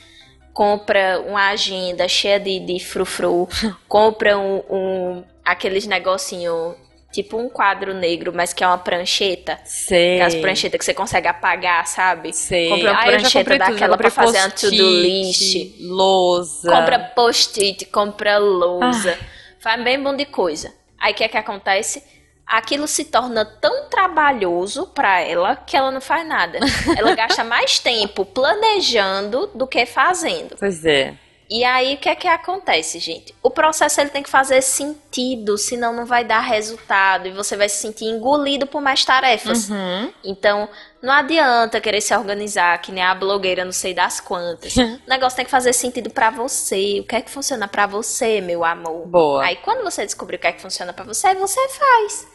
compra 0.52 1.20
uma 1.26 1.48
agenda 1.50 2.06
cheia 2.08 2.38
de, 2.38 2.60
de 2.60 2.78
frufru, 2.80 3.48
compra 3.88 4.38
um, 4.38 4.62
um 4.70 5.24
aqueles 5.44 5.86
negocinho 5.86 6.74
tipo 7.12 7.36
um 7.36 7.48
quadro 7.48 7.92
negro, 7.92 8.32
mas 8.34 8.54
que 8.54 8.64
é 8.64 8.66
uma 8.66 8.78
prancheta. 8.78 9.58
Sei. 9.64 10.14
Aquelas 10.14 10.34
pranchetas 10.36 10.78
que 10.78 10.84
você 10.84 10.94
consegue 10.94 11.28
apagar, 11.28 11.86
sabe? 11.86 12.32
Sei. 12.32 12.70
Compra 12.70 12.92
uma 12.92 13.02
Ah, 13.02 13.04
prancheta 13.04 13.58
daquela 13.58 13.98
pra 13.98 14.10
comprei 14.10 14.10
fazer 14.10 14.38
uma 14.38 14.50
to-do 14.50 14.90
list. 15.00 15.76
Lousa. 15.80 16.70
Compra 16.70 16.98
post-it, 16.98 17.84
compra 17.86 18.38
lousa, 18.38 19.12
Ah. 19.20 19.24
faz 19.60 19.84
bem 19.84 20.02
bom 20.02 20.16
de 20.16 20.24
coisa. 20.24 20.72
Aí 20.98 21.12
o 21.12 21.16
que 21.16 21.24
é 21.24 21.28
que 21.28 21.36
acontece? 21.36 22.02
Aquilo 22.46 22.86
se 22.86 23.06
torna 23.06 23.44
tão 23.44 23.88
trabalhoso 23.88 24.86
pra 24.88 25.20
ela 25.20 25.56
que 25.56 25.76
ela 25.76 25.90
não 25.90 26.00
faz 26.00 26.26
nada. 26.26 26.58
Ela 26.96 27.14
gasta 27.14 27.42
mais 27.44 27.78
tempo 27.78 28.24
planejando 28.24 29.50
do 29.54 29.66
que 29.66 29.86
fazendo. 29.86 30.56
Pois 30.58 30.84
é. 30.84 31.14
E 31.54 31.64
aí, 31.64 31.96
o 31.96 31.98
que 31.98 32.08
é 32.08 32.14
que 32.14 32.26
acontece, 32.26 32.98
gente? 32.98 33.34
O 33.42 33.50
processo 33.50 34.00
ele 34.00 34.08
tem 34.08 34.22
que 34.22 34.30
fazer 34.30 34.62
sentido, 34.62 35.58
senão 35.58 35.92
não 35.92 36.06
vai 36.06 36.24
dar 36.24 36.40
resultado 36.40 37.28
e 37.28 37.30
você 37.30 37.58
vai 37.58 37.68
se 37.68 37.76
sentir 37.76 38.06
engolido 38.06 38.66
por 38.66 38.80
mais 38.80 39.04
tarefas. 39.04 39.68
Uhum. 39.68 40.10
Então, 40.24 40.66
não 41.02 41.12
adianta 41.12 41.78
querer 41.78 42.00
se 42.00 42.16
organizar 42.16 42.80
que 42.80 42.90
nem 42.90 43.04
a 43.04 43.14
blogueira 43.14 43.66
não 43.66 43.72
sei 43.72 43.92
das 43.92 44.18
quantas. 44.18 44.74
o 44.80 45.00
negócio 45.06 45.36
tem 45.36 45.44
que 45.44 45.50
fazer 45.50 45.74
sentido 45.74 46.08
pra 46.08 46.30
você. 46.30 47.00
O 47.00 47.04
que 47.04 47.16
é 47.16 47.20
que 47.20 47.30
funciona 47.30 47.68
pra 47.68 47.86
você, 47.86 48.40
meu 48.40 48.64
amor? 48.64 49.06
Boa. 49.06 49.44
Aí, 49.44 49.56
quando 49.56 49.84
você 49.84 50.06
descobrir 50.06 50.36
o 50.36 50.38
que 50.38 50.46
é 50.46 50.52
que 50.52 50.62
funciona 50.62 50.94
pra 50.94 51.04
você, 51.04 51.34
você 51.34 51.68
faz. 51.68 52.31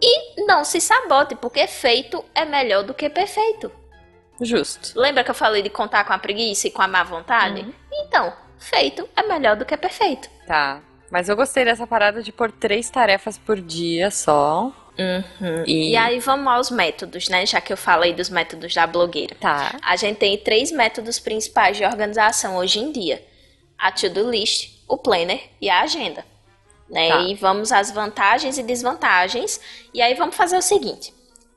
E 0.00 0.44
não 0.46 0.64
se 0.64 0.80
sabote, 0.80 1.34
porque 1.34 1.66
feito 1.66 2.24
é 2.34 2.44
melhor 2.44 2.84
do 2.84 2.94
que 2.94 3.08
perfeito. 3.08 3.70
Justo. 4.40 4.98
Lembra 4.98 5.24
que 5.24 5.30
eu 5.30 5.34
falei 5.34 5.62
de 5.62 5.70
contar 5.70 6.04
com 6.04 6.12
a 6.12 6.18
preguiça 6.18 6.68
e 6.68 6.70
com 6.70 6.82
a 6.82 6.88
má 6.88 7.02
vontade? 7.02 7.62
Uhum. 7.62 7.72
Então, 7.92 8.32
feito 8.58 9.08
é 9.16 9.22
melhor 9.22 9.56
do 9.56 9.64
que 9.64 9.76
perfeito. 9.76 10.28
Tá. 10.46 10.80
Mas 11.10 11.28
eu 11.28 11.36
gostei 11.36 11.64
dessa 11.64 11.86
parada 11.86 12.22
de 12.22 12.30
pôr 12.30 12.52
três 12.52 12.88
tarefas 12.90 13.38
por 13.38 13.60
dia 13.60 14.10
só. 14.10 14.72
E, 15.66 15.92
E 15.92 15.96
aí 15.96 16.18
vamos 16.18 16.46
aos 16.48 16.70
métodos, 16.70 17.28
né? 17.28 17.46
Já 17.46 17.60
que 17.60 17.72
eu 17.72 17.76
falei 17.76 18.12
dos 18.12 18.28
métodos 18.28 18.74
da 18.74 18.86
blogueira. 18.86 19.36
Tá. 19.40 19.76
A 19.82 19.96
gente 19.96 20.18
tem 20.18 20.36
três 20.36 20.70
métodos 20.70 21.18
principais 21.18 21.76
de 21.76 21.84
organização 21.84 22.56
hoje 22.56 22.80
em 22.80 22.92
dia: 22.92 23.24
a 23.78 23.90
to-do 23.90 24.28
list, 24.28 24.82
o 24.88 24.96
planner 24.98 25.40
e 25.60 25.70
a 25.70 25.80
agenda. 25.80 26.24
Né? 26.88 27.08
Tá. 27.08 27.20
E 27.22 27.34
vamos 27.34 27.70
às 27.70 27.90
vantagens 27.90 28.58
e 28.58 28.62
desvantagens. 28.62 29.60
E 29.92 30.00
aí 30.00 30.14
vamos 30.14 30.34
fazer 30.34 30.56
o 30.56 30.62
seguinte: 30.62 31.12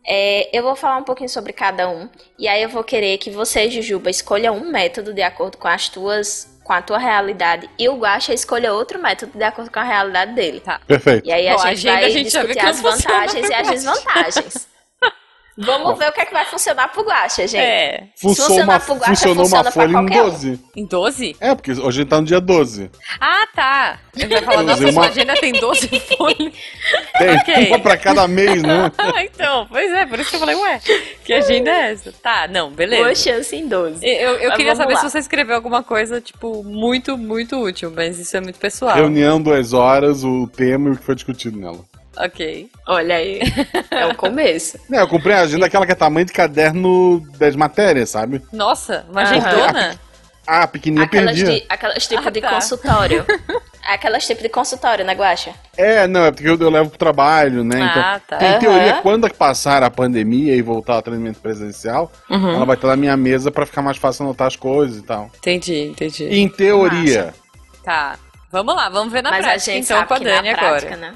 é, 0.05 0.49
eu 0.51 0.63
vou 0.63 0.75
falar 0.75 0.97
um 0.97 1.03
pouquinho 1.03 1.29
sobre 1.29 1.53
cada 1.53 1.89
um. 1.89 2.09
E 2.37 2.47
aí 2.47 2.61
eu 2.61 2.69
vou 2.69 2.83
querer 2.83 3.17
que 3.17 3.29
você, 3.29 3.69
Jujuba, 3.69 4.09
escolha 4.09 4.51
um 4.51 4.69
método 4.71 5.13
de 5.13 5.21
acordo 5.21 5.57
com 5.57 5.67
as 5.67 5.89
tuas. 5.89 6.49
Com 6.63 6.73
a 6.73 6.81
tua 6.81 6.99
realidade, 6.99 7.67
e 7.77 7.89
o 7.89 7.97
Guaxa 7.97 8.35
escolha 8.35 8.71
outro 8.71 9.01
método 9.01 9.35
de 9.35 9.43
acordo 9.43 9.71
com 9.71 9.79
a 9.79 9.83
realidade 9.83 10.35
dele. 10.35 10.61
Perfeito. 10.85 11.27
E 11.27 11.31
aí 11.31 11.47
a 11.47 11.55
Bom, 11.55 11.63
a 11.63 11.73
gente 11.73 11.89
agenda 11.89 11.93
vai 11.95 12.05
a 12.05 12.09
gente 12.09 12.25
discutir 12.25 12.59
as 12.59 12.79
funciona 12.79 13.17
vantagens 13.17 13.49
e 13.49 13.53
as 13.53 13.67
desvantagens. 13.67 14.67
Vamos 15.57 15.99
ver 15.99 16.09
o 16.09 16.11
que 16.13 16.21
é 16.21 16.25
que 16.25 16.33
vai 16.33 16.45
funcionar 16.45 16.87
pro 16.87 17.03
Guaxa, 17.03 17.45
gente. 17.45 17.61
É. 17.61 18.05
Funcionou 18.15 18.49
funcionar 18.51 18.73
uma, 18.73 18.79
pro 18.79 18.93
Guaxa, 18.95 19.07
funcionou 19.09 19.43
funciona 19.43 19.57
uma 19.57 19.63
pra 19.63 19.71
folha 19.71 19.89
em 19.89 19.93
qualquer 19.93 20.21
um. 20.23 20.29
12. 20.29 20.59
Em 20.75 20.85
12? 20.85 21.35
É, 21.41 21.55
porque 21.55 21.71
hoje 21.71 21.81
a 21.87 21.91
gente 21.91 22.07
tá 22.07 22.19
no 22.21 22.25
dia 22.27 22.39
12. 22.39 22.89
Ah, 23.19 23.47
tá. 23.53 23.99
Eu 24.17 24.29
ia 24.29 24.41
falar, 24.41 24.63
nossa, 24.63 24.89
uma- 24.89 25.07
agenda 25.07 25.33
tem 25.35 25.51
12 25.53 25.87
folhas. 26.17 26.53
Tem 27.17 27.35
Ok. 27.37 27.67
uma 27.67 27.79
pra 27.79 27.97
cada 27.97 28.27
mês, 28.27 28.63
né? 28.63 28.91
Ah, 28.97 29.23
então, 29.23 29.67
pois 29.69 29.91
é, 29.91 30.05
por 30.05 30.19
isso 30.19 30.29
que 30.29 30.35
eu 30.37 30.39
falei, 30.39 30.55
ué, 30.55 30.79
que 31.25 31.33
agenda 31.33 31.69
é 31.69 31.91
essa? 31.91 32.11
Tá, 32.13 32.47
não, 32.47 32.71
beleza. 32.71 33.03
Boa 33.03 33.15
chance 33.15 33.55
em 33.55 33.67
12. 33.67 34.05
Eu, 34.05 34.35
eu 34.35 34.53
queria 34.53 34.75
saber 34.75 34.93
lá. 34.93 34.99
se 35.01 35.09
você 35.09 35.19
escreveu 35.19 35.55
alguma 35.55 35.83
coisa, 35.83 36.21
tipo, 36.21 36.63
muito, 36.63 37.17
muito 37.17 37.57
útil, 37.61 37.91
mas 37.95 38.17
isso 38.19 38.35
é 38.37 38.41
muito 38.41 38.57
pessoal. 38.57 38.95
Reunião, 38.95 39.41
duas 39.41 39.73
horas, 39.73 40.23
o 40.23 40.47
tema 40.47 40.89
e 40.89 40.91
o 40.93 40.97
que 40.97 41.03
foi 41.03 41.15
discutido 41.15 41.57
nela. 41.59 41.79
Ok. 42.25 42.69
Olha 42.88 43.15
aí. 43.15 43.41
É 43.91 44.05
o 44.05 44.15
começo. 44.15 44.79
É, 44.91 45.01
eu 45.01 45.07
comprei 45.07 45.36
a 45.36 45.41
agenda 45.41 45.65
aquela 45.65 45.86
que 45.86 45.91
é 45.91 45.95
tamanho 45.95 46.25
de 46.25 46.31
caderno 46.34 47.19
das 47.38 47.55
matérias, 47.55 48.10
sabe? 48.10 48.41
Nossa, 48.51 49.05
uma 49.10 49.21
Aham. 49.21 49.31
agendona? 49.38 49.99
Ah, 50.47 50.65
pequenininha 50.67 51.03
eu 51.03 51.07
Aquelas, 51.07 51.36
perdi. 51.36 51.60
de, 51.60 51.65
aquelas 51.69 52.07
tipo 52.07 52.27
Ah, 52.27 52.29
de 52.31 52.41
tá. 52.41 52.49
consultório. 52.49 53.25
Aquelas 53.88 54.25
tipo 54.25 54.41
de 54.43 54.49
consultório, 54.49 55.03
né, 55.03 55.13
Guaxa? 55.13 55.51
É, 55.75 56.07
não, 56.07 56.25
é 56.25 56.31
porque 56.31 56.47
eu, 56.47 56.57
eu 56.57 56.69
levo 56.69 56.89
pro 56.89 56.99
trabalho, 56.99 57.63
né? 57.63 57.79
Então, 57.79 58.01
Ah, 58.01 58.19
tá. 58.25 58.38
em 58.43 58.49
Aham. 58.51 58.60
teoria, 58.60 58.93
quando 59.01 59.29
passar 59.34 59.84
a 59.84 59.89
pandemia 59.89 60.55
e 60.55 60.62
voltar 60.62 60.93
ao 60.93 60.99
atendimento 60.99 61.39
presencial, 61.39 62.12
Uhum. 62.29 62.51
ela 62.55 62.65
vai 62.65 62.75
estar 62.75 62.88
na 62.88 62.95
minha 62.95 63.17
mesa 63.17 63.51
pra 63.51 63.65
ficar 63.65 63.81
mais 63.81 63.97
fácil 63.97 64.23
anotar 64.25 64.47
as 64.47 64.55
coisas 64.55 64.97
e 64.99 65.03
tal. 65.03 65.29
Entendi, 65.38 65.88
entendi. 65.89 66.25
Em 66.25 66.47
teoria. 66.47 67.34
Tá. 67.84 68.17
Vamos 68.51 68.75
lá, 68.75 68.88
vamos 68.89 69.12
ver 69.12 69.21
na 69.23 69.31
Mas 69.31 69.39
a 69.45 69.49
prática 69.49 69.71
gente 69.71 69.84
então 69.86 69.97
sabe 69.97 70.07
com 70.07 70.13
a 70.13 70.17
que 70.19 70.23
Dani 70.25 70.51
na 70.51 70.57
prática, 70.57 70.93
agora. 70.93 71.12
né? 71.12 71.13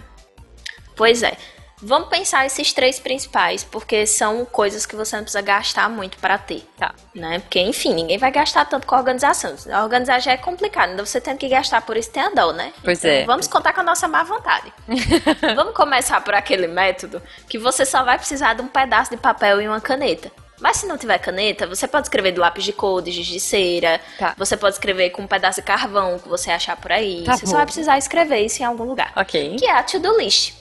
Pois 0.96 1.24
é. 1.24 1.36
Vamos 1.82 2.08
pensar 2.08 2.46
esses 2.46 2.72
três 2.72 3.00
principais, 3.00 3.64
porque 3.64 4.08
são 4.08 4.46
coisas 4.46 4.86
que 4.86 4.96
você 4.96 5.18
não 5.18 5.24
precisa 5.24 5.42
gastar 5.42 5.90
muito 5.90 6.18
pra 6.20 6.38
ter. 6.38 6.66
Tá. 6.78 6.96
Né? 7.14 7.40
Porque, 7.40 7.60
enfim, 7.60 7.94
ninguém 7.94 8.18
vai 8.18 8.32
gastar 8.32 8.64
tanto 8.66 8.88
com 8.88 8.96
a 8.96 8.98
organização. 8.98 9.54
A 9.72 9.84
organizar 9.84 10.20
já 10.20 10.32
é 10.32 10.38
complicado, 10.38 10.92
ainda 10.92 11.06
você 11.06 11.20
tem 11.20 11.36
que 11.36 11.50
gastar 11.50 11.82
por 11.82 11.98
isso 11.98 12.10
tem 12.10 12.24
a 12.24 12.30
dó, 12.30 12.54
né? 12.54 12.72
Pois 12.82 13.00
Então, 13.00 13.12
é. 13.12 13.26
Vamos 13.26 13.48
contar 13.48 13.74
com 13.74 13.82
a 13.82 13.84
nossa 13.84 14.08
má 14.08 14.24
vontade. 14.24 14.72
vamos 15.54 15.76
começar 15.76 16.22
por 16.22 16.34
aquele 16.34 16.66
método 16.66 17.22
que 17.48 17.60
você 17.60 17.86
só 17.86 18.04
vai 18.04 18.18
precisar 18.18 18.54
de 18.54 18.62
um 18.62 18.68
pedaço 18.68 19.12
de 19.12 19.18
papel 19.18 19.62
e 19.62 19.68
uma 19.68 19.82
caneta. 19.82 20.32
Mas 20.62 20.78
se 20.78 20.88
não 20.88 20.98
tiver 20.98 21.18
caneta, 21.20 21.68
você 21.68 21.86
pode 21.90 22.08
escrever 22.08 22.32
de 22.32 22.40
lápis 22.40 22.64
de 22.64 22.72
cor, 22.72 23.02
de 23.02 23.12
giz 23.12 23.28
de 23.28 23.40
cera. 23.42 24.00
Tá. 24.18 24.34
Você 24.38 24.56
pode 24.56 24.76
escrever 24.76 25.10
com 25.10 25.24
um 25.24 25.28
pedaço 25.28 25.60
de 25.60 25.68
carvão 25.68 26.18
que 26.18 26.30
você 26.30 26.50
achar 26.50 26.78
por 26.78 26.94
aí. 26.94 27.24
Tá 27.26 27.36
você 27.36 27.44
bom. 27.46 27.52
só 27.52 27.58
vai 27.58 27.66
precisar 27.66 27.98
escrever 27.98 28.40
isso 28.40 28.62
em 28.64 28.66
algum 28.66 28.86
lugar 28.86 29.12
Ok. 29.18 29.58
que 29.60 29.66
é 29.66 29.72
a 29.78 29.84
to-do 29.84 30.18
list. 30.18 30.54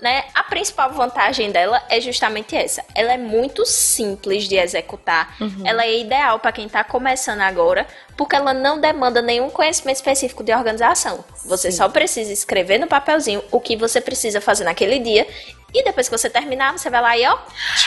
Né? 0.00 0.24
A 0.34 0.42
principal 0.44 0.92
vantagem 0.92 1.50
dela 1.50 1.82
é 1.88 2.00
justamente 2.00 2.54
essa. 2.54 2.84
Ela 2.94 3.14
é 3.14 3.16
muito 3.18 3.64
simples 3.64 4.44
de 4.46 4.56
executar. 4.56 5.34
Uhum. 5.40 5.62
Ela 5.66 5.84
é 5.84 5.98
ideal 6.00 6.38
para 6.38 6.52
quem 6.52 6.66
está 6.66 6.84
começando 6.84 7.40
agora, 7.40 7.86
porque 8.16 8.36
ela 8.36 8.52
não 8.52 8.78
demanda 8.78 9.22
nenhum 9.22 9.48
conhecimento 9.48 9.96
específico 9.96 10.44
de 10.44 10.52
organização. 10.54 11.24
Você 11.46 11.70
Sim. 11.70 11.78
só 11.78 11.88
precisa 11.88 12.30
escrever 12.32 12.78
no 12.78 12.86
papelzinho 12.86 13.42
o 13.50 13.58
que 13.58 13.74
você 13.76 14.00
precisa 14.00 14.40
fazer 14.40 14.64
naquele 14.64 14.98
dia. 14.98 15.26
E 15.74 15.82
depois 15.82 16.08
que 16.08 16.16
você 16.16 16.30
terminar, 16.30 16.78
você 16.78 16.88
vai 16.88 17.00
lá 17.02 17.18
e 17.18 17.26
ó, 17.26 17.38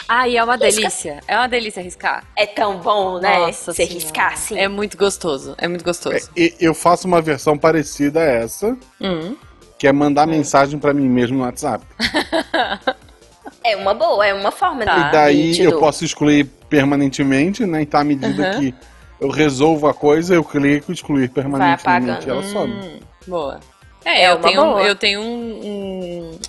Ah, 0.07 0.27
e 0.27 0.35
é 0.37 0.43
uma 0.43 0.55
Risca. 0.55 0.81
delícia. 0.81 1.19
É 1.27 1.35
uma 1.37 1.47
delícia 1.47 1.81
riscar. 1.81 2.23
é 2.35 2.45
tão 2.45 2.77
bom, 2.79 3.19
né? 3.19 3.37
Nossa 3.37 3.71
você 3.71 3.85
Senhora. 3.85 3.93
riscar 4.03 4.33
assim. 4.33 4.59
É 4.59 4.67
muito 4.67 4.97
gostoso. 4.97 5.55
É 5.57 5.67
muito 5.67 5.81
É, 5.81 5.85
gostoso. 5.85 6.29
e- 6.35 6.55
eu 6.59 6.73
faço 6.73 7.07
uma 7.07 7.21
versão 7.21 7.57
parecida 7.57 8.19
a 8.19 8.25
essa, 8.25 8.77
Hum. 8.99 9.35
Que 9.79 9.87
é 9.87 9.91
mandar 9.93 10.27
mensagem 10.27 10.77
pra 10.77 10.93
mim 10.93 11.07
mesmo 11.09 11.37
no 11.37 11.43
WhatsApp. 11.45 11.83
É 13.61 13.75
uma 13.75 13.93
boa, 13.93 14.25
é 14.25 14.33
uma 14.33 14.51
forma 14.51 14.85
Tá. 14.85 15.09
E 15.09 15.11
daí 15.11 15.59
eu 15.59 15.79
posso 15.79 16.05
excluir 16.05 16.45
permanentemente, 16.69 17.65
né? 17.65 17.81
Então, 17.81 17.99
à 17.99 18.03
medida 18.05 18.53
Uhum. 18.53 18.59
que 18.59 18.75
eu 19.19 19.29
resolvo 19.29 19.87
a 19.87 19.93
coisa, 19.93 20.33
eu 20.33 20.43
clico 20.45 20.91
excluir 20.93 21.29
permanentemente 21.29 22.25
e 22.27 22.29
ela 22.29 22.43
sobe. 22.43 22.71
Hum, 22.71 22.99
boa. 23.27 23.59
É, 24.05 24.23
É 24.23 24.31
eu, 24.31 24.35
uma 24.37 24.41
tenho, 24.47 24.61
boa. 24.63 24.81
eu 24.83 24.95
tenho 24.95 25.21
um. 25.21 25.59
um- 25.65 26.39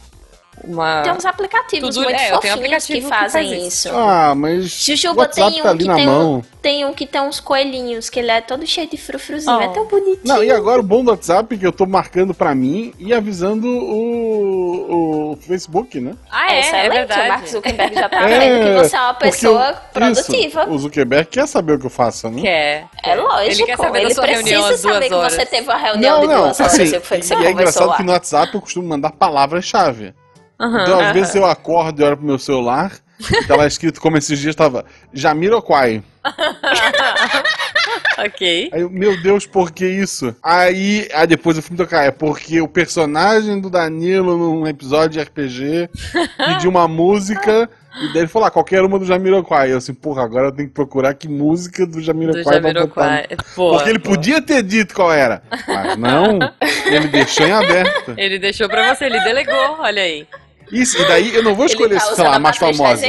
uma. 0.64 1.02
Tem 1.02 1.12
uns 1.12 1.24
aplicativos 1.24 1.94
Tudo- 1.94 2.04
muito 2.04 2.20
é, 2.20 2.28
fofinhos 2.30 2.56
aplicativo 2.56 2.98
que 2.98 3.04
que 3.04 3.08
fazem 3.08 3.48
faz 3.48 3.62
isso. 3.62 3.88
isso. 3.88 3.96
Ah, 3.96 4.34
mas 4.34 4.64
Jujuba 4.84 5.14
o 5.14 5.18
WhatsApp 5.20 5.52
tem 5.52 5.62
tá 5.62 5.68
um 5.68 5.70
ali 5.70 5.78
que 5.82 5.88
na 5.88 5.94
tem 5.94 6.06
mão. 6.06 6.34
um, 6.38 6.42
tem 6.60 6.84
um 6.84 6.92
que 6.92 7.06
tem 7.06 7.20
uns 7.20 7.40
coelhinhos, 7.40 8.10
que 8.10 8.18
ele 8.20 8.30
é 8.30 8.40
todo 8.40 8.66
cheio 8.66 8.88
de 8.88 8.96
frufruzinho, 8.96 9.56
Oh. 9.56 9.60
é 9.60 9.68
tão 9.68 9.86
bonitinho. 9.86 10.20
Não, 10.24 10.44
e 10.44 10.50
agora 10.50 10.80
o 10.80 10.82
bom 10.82 11.02
do 11.04 11.10
WhatsApp 11.10 11.54
é 11.54 11.58
que 11.58 11.66
eu 11.66 11.72
tô 11.72 11.86
marcando 11.86 12.34
pra 12.34 12.54
mim 12.54 12.92
e 12.98 13.12
avisando 13.14 13.66
o, 13.68 15.32
o 15.32 15.36
Facebook, 15.36 16.00
né? 16.00 16.14
Ah, 16.30 16.52
é, 16.52 16.56
é, 16.56 16.60
excelente, 16.60 16.90
verdade. 16.92 17.20
o 17.20 17.28
Mark 17.28 17.46
Zuckerberg 17.46 17.94
já 17.94 18.08
tá 18.08 18.28
É, 18.28 18.38
vendo 18.38 18.64
que 18.64 18.72
você 18.88 18.96
é 18.96 19.00
uma 19.00 19.14
pessoa 19.14 19.70
o- 19.72 19.92
produtiva. 19.92 20.62
Isso, 20.62 20.70
o 20.70 20.78
Zuckerberg 20.78 21.26
quer 21.30 21.46
saber 21.46 21.74
o 21.74 21.78
que 21.78 21.86
eu 21.86 21.90
faço, 21.90 22.28
né? 22.28 22.42
Quer. 22.42 22.86
É 23.02 23.14
lógico, 23.14 23.50
Ele 23.52 23.64
quer 23.66 23.76
saber 23.76 24.14
sua 24.14 24.22
precisa 24.24 24.48
reunião 24.50 24.60
às 24.66 24.82
duas 24.82 24.94
saber 24.94 25.08
que 25.08 25.14
horas. 25.14 25.32
você 25.32 25.46
teve 25.46 25.62
uma 25.68 25.76
reunião 25.76 26.14
Não, 26.16 26.20
de 26.20 26.26
não, 26.34 26.42
duas 26.44 26.60
horas 26.60 26.72
assim, 26.74 26.82
e 26.84 26.88
o 26.96 27.00
que 27.00 27.06
foi 27.06 27.18
que 27.18 27.26
você 27.26 27.34
e 27.34 27.46
é 27.46 27.50
engraçado 27.50 27.86
lá. 27.88 27.96
que 27.96 28.02
no 28.02 28.12
WhatsApp 28.12 28.54
eu 28.54 28.60
costumo 28.60 28.88
mandar 28.88 29.10
palavras-chave. 29.12 30.14
Aham. 30.60 30.82
Então, 30.82 31.00
às 31.00 31.12
vezes 31.12 31.34
eu 31.34 31.46
acordo 31.46 32.00
e 32.00 32.04
olho 32.04 32.16
pro 32.18 32.26
meu 32.26 32.38
celular 32.38 32.92
e 33.18 33.44
tá 33.46 33.56
lá 33.56 33.66
escrito 33.66 34.00
como 34.00 34.18
esses 34.18 34.38
dias 34.38 34.54
tava 34.54 34.84
Jamiroquai. 35.12 36.02
ok. 38.18 38.70
Aí 38.72 38.80
eu, 38.80 38.90
meu 38.90 39.20
Deus, 39.22 39.46
por 39.46 39.70
que 39.70 39.86
isso? 39.86 40.36
Aí, 40.42 41.08
aí 41.14 41.26
depois 41.26 41.56
eu 41.56 41.62
fui 41.62 41.72
me 41.72 41.78
tocar, 41.78 42.04
é 42.04 42.10
porque 42.10 42.60
o 42.60 42.68
personagem 42.68 43.58
do 43.60 43.70
Danilo 43.70 44.36
num 44.36 44.66
episódio 44.66 45.10
de 45.10 45.20
RPG 45.20 45.88
pediu 46.36 46.70
uma 46.70 46.86
música 46.86 47.68
e 48.02 48.12
daí 48.12 48.22
ele 48.22 48.28
falou, 48.28 48.46
ah, 48.46 48.50
qualquer 48.50 48.82
uma 48.82 48.98
do 48.98 49.04
Jamiroquai. 49.04 49.72
Eu 49.72 49.78
assim, 49.78 49.92
porra, 49.92 50.22
agora 50.22 50.48
eu 50.48 50.52
tenho 50.52 50.68
que 50.68 50.74
procurar 50.74 51.14
que 51.14 51.28
música 51.28 51.84
do 51.84 51.92
Do 51.92 52.02
Jamiroquai 52.02 52.42
pra 52.42 52.60
botar. 52.60 52.68
Jamiroquai. 52.68 53.28
Porque 53.54 53.88
ele 53.88 53.98
boa. 53.98 54.14
podia 54.14 54.40
ter 54.40 54.62
dito 54.62 54.94
qual 54.94 55.12
era, 55.12 55.42
mas 55.66 55.96
não, 55.96 56.38
ele 56.86 57.08
deixou 57.08 57.46
em 57.46 57.52
aberto. 57.52 58.14
Ele 58.20 58.38
deixou 58.38 58.68
pra 58.68 58.94
você, 58.94 59.06
ele 59.06 59.20
delegou, 59.20 59.76
olha 59.78 60.02
aí. 60.02 60.26
Isso, 60.72 61.00
e 61.00 61.08
daí 61.08 61.34
eu 61.34 61.42
não 61.42 61.54
vou 61.54 61.66
escolher, 61.66 61.94
tá 61.98 62.14
sei 62.14 62.24
lá, 62.24 62.36
a 62.36 62.38
mais 62.38 62.56
famosa. 62.56 63.06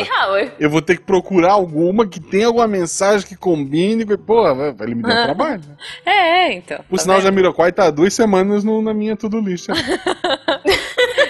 Eu 0.60 0.70
vou 0.70 0.82
ter 0.82 0.98
que 0.98 1.04
procurar 1.04 1.52
alguma 1.52 2.08
que 2.08 2.20
tenha 2.20 2.48
alguma 2.48 2.68
mensagem 2.68 3.28
que 3.28 3.36
combine. 3.36 4.04
e, 4.04 4.18
Pô, 4.18 4.44
ele 4.82 4.96
me 4.96 5.04
deu 5.04 5.24
trabalho. 5.24 5.62
É, 6.06 6.12
é, 6.12 6.54
então. 6.54 6.80
Por 6.90 6.98
tá 6.98 7.02
sinal, 7.04 7.18
o 7.18 7.20
vendo? 7.20 7.30
Jamiroquai 7.30 7.72
tá 7.72 7.86
há 7.86 7.92
duas 7.92 8.14
semanas 8.14 8.64
no- 8.64 8.82
na 8.82 8.94
minha 8.94 9.16
to-do 9.16 9.40
list. 9.40 9.68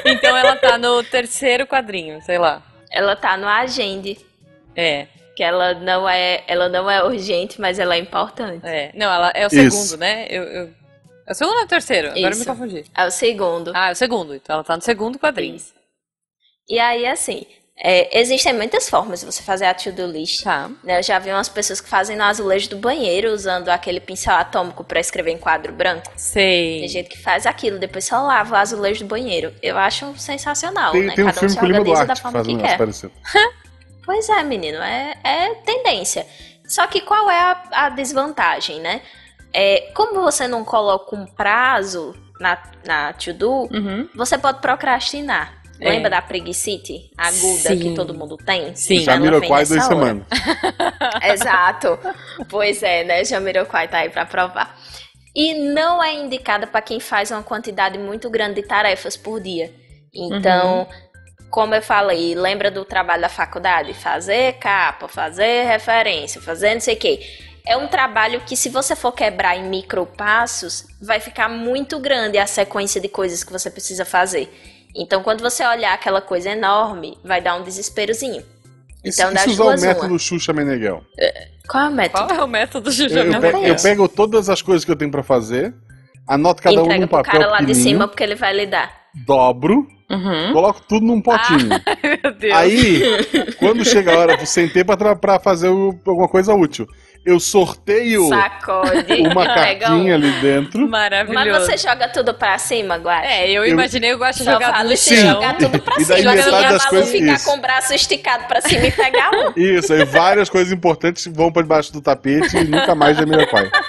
Então 0.06 0.36
ela 0.36 0.56
tá 0.56 0.78
no 0.78 1.04
terceiro 1.04 1.66
quadrinho, 1.68 2.22
sei 2.24 2.38
lá. 2.38 2.62
Ela 2.92 3.16
tá 3.16 3.38
no 3.38 3.48
Agende, 3.48 4.18
É, 4.76 5.08
que 5.36 5.44
ela 5.44 5.74
não 5.76 6.08
é, 6.08 6.44
ela 6.48 6.70
não 6.70 6.90
é 6.90 7.04
urgente, 7.04 7.60
mas 7.60 7.78
ela 7.80 7.96
é 7.96 8.00
importante. 8.00 8.66
é. 8.66 8.92
Não, 8.96 9.12
ela 9.12 9.32
é 9.36 9.46
o 9.46 9.48
Isso. 9.48 9.72
segundo, 9.72 10.00
né? 10.00 10.26
Eu, 10.30 10.44
eu... 10.44 10.70
É 11.28 11.32
o 11.32 11.36
segundo 11.36 11.56
ou 11.56 11.62
é 11.62 11.64
o 11.64 11.68
terceiro? 11.68 12.08
Agora 12.10 12.22
eu 12.22 12.30
me 12.30 12.32
Isso. 12.36 12.46
confundi. 12.46 12.84
É 12.98 13.06
o 13.06 13.12
segundo. 13.12 13.72
Ah, 13.76 13.90
é 13.90 13.92
o 13.92 13.96
segundo. 13.96 14.36
Então 14.36 14.54
ela 14.56 14.64
tá 14.64 14.76
no 14.76 14.82
segundo 14.82 15.20
quadrinho. 15.20 15.56
Isso. 15.56 15.74
E 16.72 16.80
aí, 16.80 17.06
assim, 17.06 17.46
É, 17.84 18.20
existem 18.20 18.54
muitas 18.54 18.88
formas 18.88 19.22
de 19.22 19.26
você 19.26 19.42
fazer 19.42 19.66
a 19.66 19.74
to-do 19.74 20.06
list. 20.06 20.44
Tá. 20.44 20.70
né? 20.84 21.00
Eu 21.00 21.04
já 21.04 21.18
vi 21.18 21.32
umas 21.32 21.50
pessoas 21.50 21.82
que 21.82 21.90
fazem 21.90 22.16
no 22.16 22.24
azulejo 22.24 22.70
do 22.70 22.76
banheiro 22.78 23.32
usando 23.34 23.70
aquele 23.70 24.00
pincel 24.00 24.36
atômico 24.36 24.84
para 24.84 25.00
escrever 25.00 25.32
em 25.32 25.38
quadro 25.40 25.74
branco. 25.74 26.04
Tem 26.10 26.18
Sei. 26.18 26.88
gente 26.88 27.10
que 27.10 27.18
faz 27.18 27.48
aquilo, 27.48 27.80
depois 27.80 28.06
só 28.06 28.22
lava 28.22 28.54
o 28.54 28.58
azulejo 28.58 29.04
do 29.04 29.08
banheiro. 29.08 29.52
Eu 29.64 29.80
acho 29.80 30.14
sensacional, 30.20 30.92
Tem, 30.92 31.04
né? 31.08 31.16
tem 31.16 31.24
um 31.26 31.28
Cada 31.28 31.38
um 31.38 31.50
filme 31.50 31.54
se 31.54 31.58
organiza 31.60 31.84
da 31.84 31.94
Duarte 32.06 32.14
que 32.14 32.22
forma 32.22 32.44
que 32.46 32.54
negócio 32.54 33.12
quer. 33.34 33.50
Pois 34.06 34.30
é, 34.30 34.44
menino, 34.44 34.78
é, 34.78 35.16
é 35.24 35.56
tendência. 35.66 36.28
Só 36.68 36.86
que 36.86 37.02
qual 37.02 37.32
é 37.32 37.40
a, 37.40 37.64
a 37.72 37.90
desvantagem, 37.90 38.80
né? 38.80 39.02
É, 39.54 39.90
como 39.96 40.22
você 40.22 40.48
não 40.48 40.64
coloca 40.64 41.16
um 41.16 41.26
prazo 41.26 42.16
na, 42.40 42.62
na 42.86 43.14
to-do, 43.14 43.68
Uhum. 43.72 44.08
você 44.16 44.38
pode 44.38 44.60
procrastinar. 44.62 45.61
É. 45.82 45.90
Lembra 45.90 46.12
da 46.12 46.22
preguicite 46.22 47.10
aguda 47.18 47.70
Sim. 47.70 47.80
que 47.80 47.96
todo 47.96 48.14
mundo 48.14 48.38
tem? 48.38 48.76
Sim. 48.76 48.98
Vem 48.98 49.04
Jamiroquai, 49.04 49.66
duas 49.66 49.84
semanas. 49.84 50.28
Exato. 51.34 51.98
Pois 52.48 52.84
é, 52.84 53.04
né? 53.04 53.26
Jamiroquai 53.26 53.88
tá 53.88 53.98
aí 53.98 54.10
pra 54.10 54.24
provar. 54.24 54.80
E 55.36 55.56
não 55.56 56.04
é 56.04 56.14
indicada 56.14 56.68
para 56.68 56.82
quem 56.82 57.00
faz 57.00 57.32
uma 57.32 57.42
quantidade 57.42 57.98
muito 57.98 58.30
grande 58.30 58.62
de 58.62 58.68
tarefas 58.68 59.18
por 59.18 59.42
dia. 59.42 59.74
Então, 60.14 60.88
como 61.50 61.74
eu 61.74 61.82
falei, 61.82 62.36
lembra 62.36 62.70
do 62.70 62.86
trabalho 62.86 63.24
da 63.24 63.30
faculdade? 63.30 63.94
Fazer 63.94 64.54
capa, 64.60 65.08
fazer 65.08 65.66
referência, 65.66 66.40
fazer 66.42 66.76
não 66.76 66.82
sei 66.82 66.94
o 66.94 66.98
quê. 66.98 67.22
É 67.66 67.76
um 67.76 67.88
trabalho 67.88 68.42
que, 68.42 68.56
se 68.56 68.70
você 68.70 68.96
for 68.96 69.14
quebrar 69.14 69.56
em 69.56 69.64
micropassos, 69.64 70.86
vai 71.02 71.20
ficar 71.20 71.50
muito 71.50 71.98
grande 72.00 72.38
a 72.38 72.46
sequência 72.46 73.02
de 73.02 73.08
coisas 73.08 73.44
que 73.44 73.52
você 73.52 73.72
precisa 73.72 74.04
fazer. 74.04 74.52
Então, 74.96 75.24
quando 75.24 75.42
você 75.42 75.66
olhar 75.66 75.94
aquela 75.94 76.22
coisa 76.22 76.50
enorme, 76.52 77.18
vai 77.24 77.42
dar 77.42 77.56
um 77.56 77.64
desesperozinho. 77.64 78.42
Se, 78.42 79.22
Então, 79.22 79.32
e 79.32 79.34
das 79.34 79.44
se 79.44 79.50
usar 79.52 79.64
o 79.64 79.66
duas, 79.68 79.82
uma. 79.84 79.88
método 79.94 80.20
Xuxa 80.20 80.54
Meneghel? 80.54 81.04
Qual 81.68 81.86
é 81.86 81.90
o 81.90 81.92
método? 81.92 82.28
Qual 82.28 82.40
é 82.40 82.44
o 82.44 82.48
método 82.48 82.90
Eu, 82.90 82.94
Juju? 82.94 83.16
eu, 83.18 83.34
eu 83.68 83.76
pego 83.82 84.08
todas 84.08 84.50
as 84.50 84.62
coisas 84.62 84.84
que 84.86 84.92
eu 84.92 84.96
tenho 84.96 85.10
pra 85.10 85.24
fazer, 85.24 85.74
anoto 86.28 86.62
cada 86.62 86.78
um 86.82 86.84
Entrega 86.86 87.02
num 87.02 87.08
pro 87.08 87.18
papel 87.24 87.40
cara 87.42 87.52
lá 87.52 87.62
de 87.62 87.74
cima 87.74 88.08
porque 88.08 88.24
ele 88.24 88.36
vai 88.36 88.54
lhe 88.54 88.68
dar. 88.68 88.92
dobro, 89.26 89.88
Uhum. 90.10 90.52
coloco 90.52 90.82
tudo 90.88 91.06
num 91.06 91.22
potinho. 91.22 91.70
Meu 92.24 92.34
Deus. 92.34 92.54
Aí, 92.54 93.02
quando 93.58 93.86
chega 93.86 94.14
a 94.14 94.18
hora, 94.20 94.46
sem 94.46 94.68
tempo 94.68 94.96
pra, 94.98 95.16
pra 95.16 95.40
fazer 95.40 95.70
o- 95.70 95.98
alguma 96.06 96.28
coisa 96.28 96.54
útil, 96.54 96.86
eu 97.26 97.40
sorteio 97.40 98.28
Sacode. 98.30 99.14
uma 99.22 99.46
cartinha 99.54 100.16
ali 100.16 100.32
dentro. 100.42 100.88
Maravilhoso. 100.90 101.50
Mas 101.50 101.66
você 101.66 101.78
joga 101.78 102.08
tudo 102.10 102.34
pra 102.34 102.58
cima, 102.58 102.96
Guache? 102.98 103.28
É, 103.28 103.50
eu, 103.50 103.64
Eu- 103.64 103.72
imaginei 103.72 104.14
o 104.14 104.18
jogado 104.18 104.60
vale 104.72 104.90
no 104.90 104.98
você 104.98 105.16
Sim. 105.16 105.22
chão. 105.22 105.32
jogar 105.34 105.58
tudo 105.58 105.80
pra 105.80 105.96
E 106.02 106.06
daí 106.06 106.18
cima. 106.22 106.32
metade 106.34 106.44
Senão 106.56 106.58
a 106.68 106.72
das 106.72 106.86
coisas- 106.86 107.12
ficar 107.12 107.34
isso. 107.34 107.46
com 107.46 107.58
o 107.58 107.62
braço 107.62 107.94
esticado 107.94 108.46
pra 108.46 108.62
cima 108.62 108.86
e 108.88 108.92
pegar 108.92 109.30
um. 109.32 109.54
Isso, 109.56 109.94
aí 109.94 110.04
várias 110.06 110.50
coisas 110.50 110.74
importantes 110.74 111.28
vão 111.28 111.52
pra 111.52 111.62
debaixo 111.62 111.94
do 111.94 112.02
tapete 112.02 112.58
e 112.58 112.64
nunca 112.64 112.96
mais 112.96 113.16
Jamiroquai. 113.18 113.70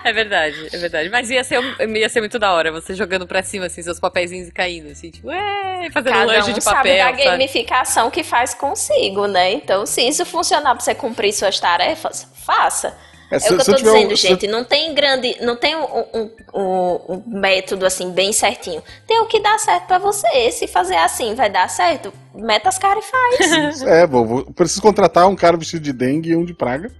É 0.04 0.12
verdade, 0.12 0.68
é 0.72 0.78
verdade. 0.78 1.08
Mas 1.10 1.28
ia 1.30 1.44
ser, 1.44 1.60
ia 1.96 2.08
ser 2.08 2.20
muito 2.20 2.38
da 2.38 2.52
hora, 2.52 2.72
você 2.72 2.94
jogando 2.94 3.26
pra 3.26 3.42
cima, 3.42 3.66
assim, 3.66 3.82
seus 3.82 4.00
papeizinhos 4.00 4.48
e 4.48 4.52
caindo, 4.52 4.90
assim, 4.90 5.10
tipo, 5.10 5.28
ué, 5.28 5.88
fazendo 5.92 6.12
Cada 6.12 6.24
lanche 6.24 6.50
um 6.50 6.54
de 6.54 6.60
sabe 6.60 6.76
papel, 6.76 6.96
da 6.96 7.10
sabe? 7.10 7.24
gamificação 7.24 8.10
que 8.10 8.22
faz 8.24 8.54
consigo, 8.54 9.26
né? 9.26 9.52
Então, 9.52 9.84
se 9.86 10.00
isso 10.02 10.24
funcionar 10.24 10.74
pra 10.74 10.80
você 10.84 10.94
cumprir 10.94 11.32
suas 11.32 11.58
tarefas, 11.60 12.26
faça. 12.44 12.96
É, 13.30 13.36
É 13.36 13.38
se- 13.38 13.52
o 13.52 13.56
que 13.56 13.60
eu 13.62 13.64
tô 13.66 13.74
tiver 13.74 13.90
um- 13.90 13.94
dizendo, 13.94 14.16
se 14.16 14.26
gente. 14.28 14.46
Não 14.48 14.64
tem 14.64 14.92
grande. 14.92 15.36
Não 15.40 15.54
tem 15.54 15.76
um, 15.76 15.84
um- 15.84 16.30
um- 16.52 17.00
um 17.14 17.22
método 17.40 17.86
assim, 17.86 18.10
bem 18.10 18.32
certinho. 18.32 18.82
Tem 19.06 19.20
o 19.20 19.26
que 19.26 19.38
dá 19.40 19.56
certo 19.56 19.86
pra 19.86 19.98
você. 19.98 20.50
Se 20.50 20.66
fazer 20.66 20.96
assim 20.96 21.34
vai 21.36 21.48
dar 21.48 21.68
certo, 21.70 22.12
meta 22.34 22.68
as 22.68 22.76
caras 22.78 23.04
e 23.04 23.08
faz. 23.08 23.82
É, 23.86 24.04
vou, 24.06 24.26
vou- 24.26 24.52
preciso 24.52 24.82
contratar 24.82 25.28
um 25.28 25.36
cara 25.36 25.56
vestido 25.56 25.82
de 25.82 25.92
dengue 25.92 26.30
e 26.30 26.36
um 26.36 26.44
de 26.44 26.54
praga, 26.54 26.90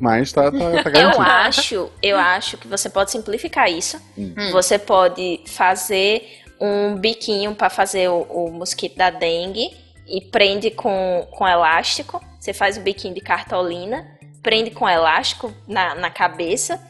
mas 0.00 0.32
tá, 0.32 0.50
tá, 0.50 0.82
tá 0.82 0.90
Eu 1.00 1.20
acho, 1.20 1.90
eu 2.02 2.16
acho 2.18 2.56
que 2.56 2.66
você 2.68 2.88
pode 2.88 3.10
simplificar 3.10 3.70
isso. 3.70 4.00
Hum. 4.16 4.34
Você 4.52 4.78
pode 4.78 5.40
fazer 5.46 6.40
um 6.60 6.96
biquinho 6.96 7.54
pra 7.54 7.70
fazer 7.70 8.08
o, 8.08 8.22
o 8.22 8.50
mosquito 8.52 8.96
da 8.96 9.10
dengue 9.10 9.70
e 10.06 10.20
prende 10.20 10.70
com, 10.70 11.26
com 11.30 11.46
elástico. 11.46 12.20
Você 12.40 12.52
faz 12.52 12.76
o 12.76 12.80
biquinho 12.80 13.14
de 13.14 13.20
cartolina, 13.20 14.06
prende 14.42 14.70
com 14.70 14.88
elástico 14.88 15.52
na, 15.66 15.94
na 15.94 16.10
cabeça. 16.10 16.80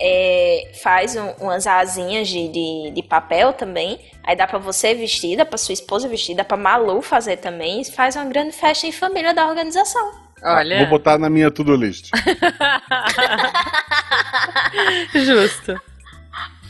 é, 0.00 0.72
faz 0.82 1.14
um- 1.14 1.30
umas 1.40 1.66
asinhas 1.68 2.26
de, 2.28 2.48
de, 2.48 2.90
de 2.94 3.02
papel 3.02 3.52
também. 3.52 4.00
Aí 4.24 4.34
dá 4.34 4.44
pra 4.46 4.58
você 4.58 4.92
vestir, 4.94 5.36
dá 5.36 5.44
pra 5.46 5.56
sua 5.56 5.72
esposa 5.72 6.08
vestir, 6.08 6.34
dá 6.34 6.44
pra 6.44 6.56
Malu 6.56 7.00
fazer 7.00 7.36
também. 7.36 7.84
Faz 7.84 8.16
uma 8.16 8.24
grande 8.24 8.52
festa 8.52 8.86
em 8.88 8.92
família 8.92 9.32
da 9.32 9.46
organização. 9.46 10.23
Olha, 10.44 10.78
Vou 10.80 10.88
botar 10.88 11.16
na 11.18 11.30
minha 11.30 11.50
to-do 11.50 11.74
list. 11.74 12.10
justo. 15.14 15.80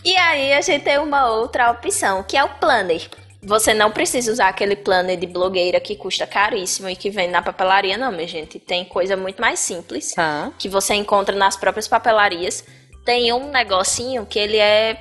E 0.04 0.14
aí 0.16 0.52
a 0.52 0.60
gente 0.60 0.84
tem 0.84 0.98
uma 0.98 1.30
outra 1.30 1.70
opção, 1.70 2.22
que 2.22 2.37
é 2.37 2.44
o 2.44 2.48
planner. 2.50 3.08
Você 3.42 3.74
não 3.74 3.90
precisa 3.90 4.30
usar 4.32 4.48
aquele 4.48 4.76
planner 4.76 5.18
de 5.18 5.26
blogueira 5.26 5.78
que 5.80 5.96
custa 5.96 6.26
caríssimo 6.26 6.88
e 6.88 6.96
que 6.96 7.10
vem 7.10 7.28
na 7.28 7.42
papelaria, 7.42 7.98
não, 7.98 8.10
minha 8.12 8.28
gente. 8.28 8.58
Tem 8.58 8.84
coisa 8.84 9.16
muito 9.16 9.40
mais 9.40 9.58
simples 9.60 10.14
Tá. 10.14 10.50
que 10.58 10.68
você 10.68 10.94
encontra 10.94 11.34
nas 11.37 11.56
próprias 11.56 11.87
papelarias. 11.88 12.64
Tem 13.04 13.32
um 13.32 13.50
negocinho 13.50 14.24
que 14.24 14.38
ele 14.38 14.56
é, 14.56 14.98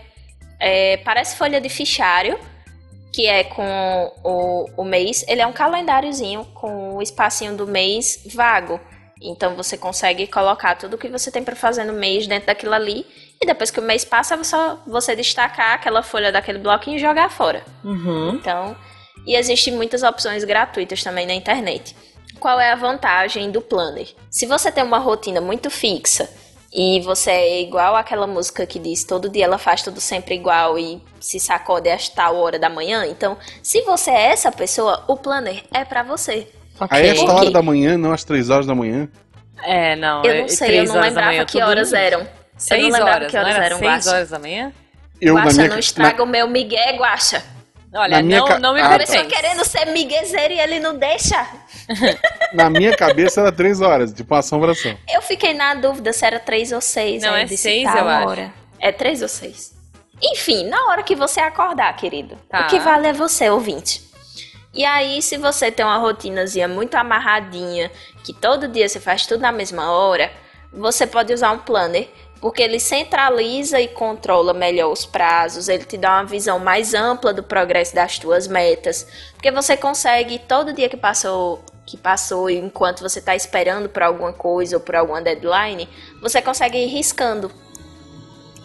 é- 0.60 0.98
parece 0.98 1.38
folha 1.38 1.62
de 1.62 1.70
fichário, 1.70 2.38
que 3.14 3.28
é 3.28 3.44
com 3.44 4.12
o, 4.24 4.82
o 4.82 4.84
mês. 4.84 5.24
Ele 5.28 5.40
é 5.40 5.46
um 5.46 5.54
calendáriozinho 5.54 6.44
com 6.56 6.96
o 6.96 7.02
espacinho 7.02 7.56
do 7.56 7.68
mês 7.68 8.24
vago. 8.34 8.82
Então 9.22 9.56
você 9.56 9.78
consegue 9.78 10.26
colocar 10.26 10.76
tudo 10.76 10.98
que 10.98 11.08
você 11.08 11.32
tem 11.32 11.44
para 11.44 11.56
fazer 11.56 11.84
no 11.84 11.94
mês 11.94 12.26
dentro 12.26 12.48
daquilo 12.48 12.74
ali. 12.74 13.06
E 13.40 13.46
depois 13.46 13.70
que 13.70 13.80
o 13.80 13.84
mês 13.84 14.04
passa, 14.04 14.34
é 14.34 14.44
só 14.44 14.82
você 14.88 15.16
destacar 15.16 15.76
aquela 15.76 16.02
folha 16.02 16.32
daquele 16.32 16.58
bloquinho 16.58 16.98
e 16.98 17.00
jogar 17.00 17.30
fora. 17.30 17.64
Uhum. 17.84 18.32
Então, 18.36 18.76
e 19.28 19.36
existem 19.36 19.74
muitas 19.74 20.02
opções 20.02 20.44
gratuitas 20.44 21.04
também 21.04 21.28
na 21.28 21.34
internet. 21.34 21.96
Qual 22.40 22.60
é 22.60 22.72
a 22.72 22.76
vantagem 22.76 23.52
do 23.52 23.62
planner? 23.62 24.08
Se 24.30 24.48
você 24.48 24.72
tem 24.72 24.84
uma 24.84 24.98
rotina 24.98 25.40
muito 25.40 25.70
fixa 25.70 26.28
e 26.74 27.00
você 27.02 27.30
é 27.32 27.62
igual 27.62 27.96
àquela 27.96 28.26
música 28.26 28.66
que 28.66 28.80
diz 28.80 29.04
todo 29.04 29.30
dia 29.30 29.46
ela 29.46 29.58
faz 29.58 29.82
tudo 29.84 30.02
sempre 30.02 30.34
igual 30.36 30.78
e 30.80 31.00
se 31.20 31.40
sacode 31.40 31.90
às 31.90 32.10
tal 32.10 32.36
hora 32.38 32.58
da 32.58 32.70
manhã, 32.70 33.06
então, 33.06 33.38
se 33.62 33.82
você 33.82 34.10
é 34.12 34.32
essa 34.32 34.52
pessoa, 34.52 35.04
o 35.08 35.16
planner 35.16 35.64
é 35.72 35.86
pra 35.86 36.02
você. 36.04 36.48
Ok. 36.80 36.98
Aí 36.98 37.08
esta 37.10 37.24
Ok. 37.26 37.36
hora 37.36 37.52
da 37.52 37.62
manhã, 37.62 37.98
não 37.98 38.12
às 38.12 38.24
três 38.24 38.50
horas 38.50 38.66
da 38.66 38.74
manhã. 38.74 39.08
É, 39.62 39.96
não. 39.96 40.24
Eu 40.24 40.32
é 40.32 40.42
não 40.42 40.50
sei, 40.50 40.80
eu 40.80 40.84
não 40.86 40.94
manhã, 40.96 41.08
lembrava 41.08 41.46
que 41.46 41.62
horas 41.62 41.94
eram. 41.94 42.28
Seis 42.58 42.82
eu 42.84 42.90
não 42.90 42.98
lembrava 42.98 43.18
horas, 43.18 43.32
que 43.32 43.38
horas 43.38 43.56
eram, 43.56 43.78
seis 43.78 43.90
Guaxa. 43.92 44.10
horas 44.12 44.30
da 44.32 44.40
manhã? 44.40 44.74
Eu, 45.22 45.36
Guaxa, 45.36 45.48
na 45.48 45.54
minha, 45.54 45.68
não 45.68 45.74
na- 45.76 45.80
estraga 45.80 46.24
o 46.24 46.26
meu 46.26 46.48
migué, 46.48 46.96
Guaxa. 46.98 47.44
Olha, 47.94 48.18
Na 48.18 48.24
minha 48.24 48.40
não, 48.40 48.48
ca- 48.48 48.60
não 48.60 48.74
me 48.74 48.82
Ah, 48.82 48.96
A 48.96 49.00
tá. 49.00 49.26
querendo 49.26 49.64
ser 49.64 49.86
miguezeiro 49.86 50.54
e 50.54 50.60
ele 50.60 50.80
não 50.80 50.98
deixa. 50.98 51.46
na 52.54 52.70
minha 52.70 52.96
cabeça 52.96 53.42
era 53.42 53.52
três 53.52 53.82
horas, 53.82 54.12
tipo 54.12 54.34
uma 54.34 54.40
assombração. 54.40 54.98
Eu 55.08 55.22
fiquei 55.22 55.54
na 55.54 55.76
dúvida 55.76 56.12
se 56.12 56.26
era 56.26 56.40
três 56.40 56.72
ou 56.72 56.82
seis. 56.82 57.22
Não, 57.22 57.36
é 57.36 57.46
disse, 57.46 57.64
seis, 57.64 57.84
tá, 57.84 58.00
eu 58.00 58.04
uma 58.04 58.18
acho. 58.18 58.28
hora. 58.30 58.54
É 58.80 58.92
três 58.92 59.22
ou 59.22 59.28
seis. 59.28 59.74
Enfim, 60.22 60.66
na 60.70 60.86
hora 60.88 61.04
que 61.04 61.16
você 61.16 61.40
acordar, 61.40 61.96
querido. 61.96 62.38
Tá. 62.50 62.62
O 62.62 62.68
que 62.68 62.80
vale 62.80 63.08
é 63.08 63.14
você, 63.14 63.50
ouvinte. 63.50 64.02
E 64.74 64.84
aí, 64.86 65.22
se 65.22 65.38
você 65.38 65.70
tem 65.72 65.86
uma 65.86 65.98
rotinazinha 65.98 66.68
muito 66.68 66.96
amarradinha, 66.96 67.92
que 68.24 68.34
todo 68.34 68.68
dia 68.68 68.90
você 68.90 69.00
faz 69.00 69.28
tudo 69.28 69.42
na 69.42 69.52
mesma 69.52 69.92
hora, 69.92 70.32
você 70.72 71.06
pode 71.06 71.32
usar 71.32 71.52
um 71.52 71.60
planner, 71.60 72.10
porque 72.44 72.62
ele 72.62 72.78
centraliza 72.78 73.80
e 73.80 73.88
controla 73.88 74.54
melhor 74.54 74.92
os 74.92 75.06
prazos, 75.06 75.70
ele 75.70 75.86
te 75.86 75.96
dá 75.96 76.16
uma 76.16 76.26
visão 76.26 76.60
mais 76.60 76.94
ampla 76.94 77.34
do 77.34 77.42
progresso 77.42 77.96
das 77.96 78.20
tuas 78.20 78.50
metas, 78.50 79.08
porque 79.32 79.50
você 79.50 79.78
consegue 79.78 80.38
todo 80.40 80.74
dia 80.74 80.90
que 80.90 80.98
passou, 80.98 81.64
que 81.86 81.96
passou, 81.96 82.50
e 82.50 82.58
enquanto 82.58 83.00
você 83.00 83.20
está 83.20 83.34
esperando 83.34 83.88
por 83.88 84.04
alguma 84.04 84.34
coisa 84.34 84.76
ou 84.76 84.82
por 84.82 84.94
alguma 84.94 85.22
deadline, 85.22 85.88
você 86.22 86.42
consegue 86.42 86.78
ir 86.80 86.88
riscando. 86.88 87.50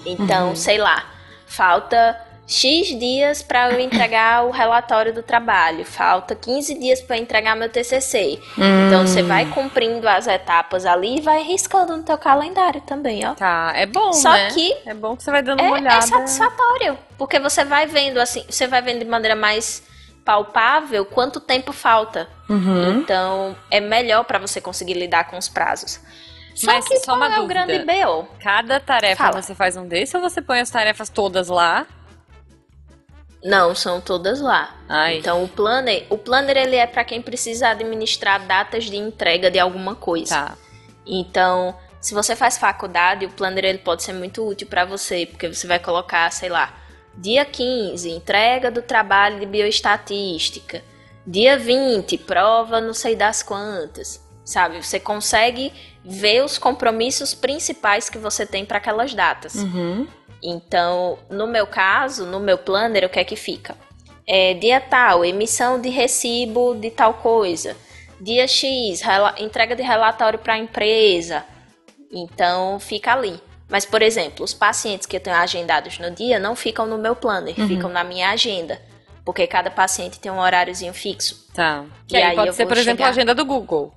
Então, 0.04 0.56
sei 0.56 0.78
lá, 0.78 1.08
falta 1.46 2.20
X 2.48 2.98
dias 2.98 3.42
para 3.42 3.70
eu 3.72 3.78
entregar 3.78 4.42
o 4.46 4.50
relatório 4.50 5.12
do 5.12 5.22
trabalho, 5.22 5.84
falta 5.84 6.34
15 6.34 6.78
dias 6.78 6.98
para 7.02 7.18
entregar 7.18 7.54
meu 7.54 7.68
TCC. 7.68 8.40
Então 8.86 9.06
você 9.06 9.22
vai 9.22 9.44
cumprindo 9.50 10.08
as 10.08 10.26
etapas 10.26 10.86
ali 10.86 11.18
e 11.18 11.20
vai 11.20 11.42
riscando 11.42 11.94
no 11.94 12.02
teu 12.02 12.16
calendário 12.16 12.80
também, 12.80 13.26
ó. 13.26 13.34
Tá, 13.34 13.72
é 13.74 13.84
bom, 13.84 14.14
Só 14.14 14.32
né? 14.32 14.48
que 14.52 14.74
É 14.86 14.94
bom 14.94 15.14
que 15.14 15.22
você 15.22 15.30
vai 15.30 15.42
dando 15.42 15.60
é, 15.60 15.64
uma 15.64 15.74
olhada. 15.74 15.98
é 15.98 16.00
satisfatório, 16.00 16.98
porque 17.18 17.38
você 17.38 17.64
vai 17.64 17.86
vendo 17.86 18.18
assim, 18.18 18.42
você 18.48 18.66
vai 18.66 18.80
vendo 18.80 19.00
de 19.00 19.04
maneira 19.04 19.36
mais 19.36 19.82
palpável 20.24 21.04
quanto 21.04 21.40
tempo 21.40 21.72
falta. 21.72 22.28
Uhum. 22.48 23.00
Então 23.00 23.54
é 23.70 23.78
melhor 23.78 24.24
para 24.24 24.38
você 24.38 24.58
conseguir 24.58 24.94
lidar 24.94 25.24
com 25.24 25.36
os 25.36 25.50
prazos. 25.50 26.00
Só 26.54 26.66
Mas 26.72 26.88
que 26.88 26.96
só 27.00 27.14
uma 27.14 27.26
é 27.26 27.38
o 27.38 27.42
dúvida. 27.42 27.66
grande 27.66 27.84
BO? 27.84 28.26
Cada 28.42 28.80
tarefa 28.80 29.22
Fala. 29.24 29.40
você 29.42 29.54
faz 29.54 29.76
um 29.76 29.86
desse 29.86 30.16
ou 30.16 30.22
você 30.22 30.42
põe 30.42 30.58
as 30.60 30.68
tarefas 30.70 31.08
todas 31.08 31.48
lá? 31.48 31.86
Não, 33.42 33.74
são 33.74 34.00
todas 34.00 34.40
lá. 34.40 34.74
Ai. 34.88 35.18
Então 35.18 35.44
o 35.44 35.48
planner, 35.48 36.06
o 36.10 36.18
planner 36.18 36.56
ele 36.56 36.76
é 36.76 36.86
para 36.86 37.04
quem 37.04 37.22
precisa 37.22 37.68
administrar 37.68 38.44
datas 38.46 38.84
de 38.84 38.96
entrega 38.96 39.50
de 39.50 39.58
alguma 39.58 39.94
coisa. 39.94 40.34
Tá. 40.34 40.58
Então, 41.06 41.74
se 42.00 42.14
você 42.14 42.36
faz 42.36 42.58
faculdade, 42.58 43.26
o 43.26 43.30
planner 43.30 43.64
ele 43.64 43.78
pode 43.78 44.02
ser 44.02 44.12
muito 44.12 44.46
útil 44.46 44.66
para 44.66 44.84
você, 44.84 45.26
porque 45.26 45.48
você 45.48 45.66
vai 45.66 45.78
colocar, 45.78 46.30
sei 46.30 46.48
lá, 46.48 46.74
dia 47.16 47.44
15, 47.44 48.10
entrega 48.10 48.70
do 48.70 48.82
trabalho 48.82 49.40
de 49.40 49.46
bioestatística. 49.46 50.82
Dia 51.26 51.58
20, 51.58 52.18
prova 52.18 52.80
não 52.80 52.94
sei 52.94 53.14
das 53.14 53.42
quantas. 53.42 54.26
Sabe? 54.44 54.82
Você 54.82 54.98
consegue 54.98 55.72
ver 56.02 56.42
os 56.42 56.56
compromissos 56.56 57.34
principais 57.34 58.08
que 58.08 58.16
você 58.16 58.46
tem 58.46 58.64
para 58.64 58.78
aquelas 58.78 59.12
datas. 59.12 59.56
Uhum. 59.56 60.08
Então, 60.42 61.18
no 61.30 61.46
meu 61.46 61.66
caso, 61.66 62.24
no 62.26 62.38
meu 62.40 62.56
planner, 62.58 63.04
o 63.04 63.08
que 63.08 63.18
é 63.18 63.24
que 63.24 63.36
fica? 63.36 63.76
É 64.26 64.54
dia 64.54 64.80
tal, 64.80 65.24
emissão 65.24 65.80
de 65.80 65.88
recibo 65.88 66.74
de 66.74 66.90
tal 66.90 67.14
coisa. 67.14 67.76
Dia 68.20 68.46
X, 68.46 69.00
entrega 69.38 69.74
de 69.74 69.82
relatório 69.82 70.38
para 70.38 70.54
a 70.54 70.58
empresa. 70.58 71.44
Então, 72.10 72.78
fica 72.80 73.12
ali. 73.12 73.40
Mas, 73.68 73.84
por 73.84 74.00
exemplo, 74.00 74.44
os 74.44 74.54
pacientes 74.54 75.06
que 75.06 75.16
eu 75.16 75.20
tenho 75.20 75.36
agendados 75.36 75.98
no 75.98 76.10
dia 76.10 76.38
não 76.38 76.56
ficam 76.56 76.86
no 76.86 76.96
meu 76.98 77.14
planner, 77.14 77.54
ficam 77.54 77.90
na 77.90 78.02
minha 78.02 78.30
agenda. 78.30 78.80
Porque 79.24 79.46
cada 79.46 79.70
paciente 79.70 80.18
tem 80.18 80.32
um 80.32 80.38
horáriozinho 80.38 80.94
fixo. 80.94 81.46
Tá. 81.52 81.84
Que 82.06 82.16
E 82.16 82.22
aí, 82.22 82.34
pode 82.34 82.54
ser, 82.54 82.66
por 82.66 82.78
exemplo, 82.78 82.96
chegar- 82.98 83.06
a 83.08 83.10
agenda 83.10 83.34
do 83.34 83.44
Google. 83.44 83.92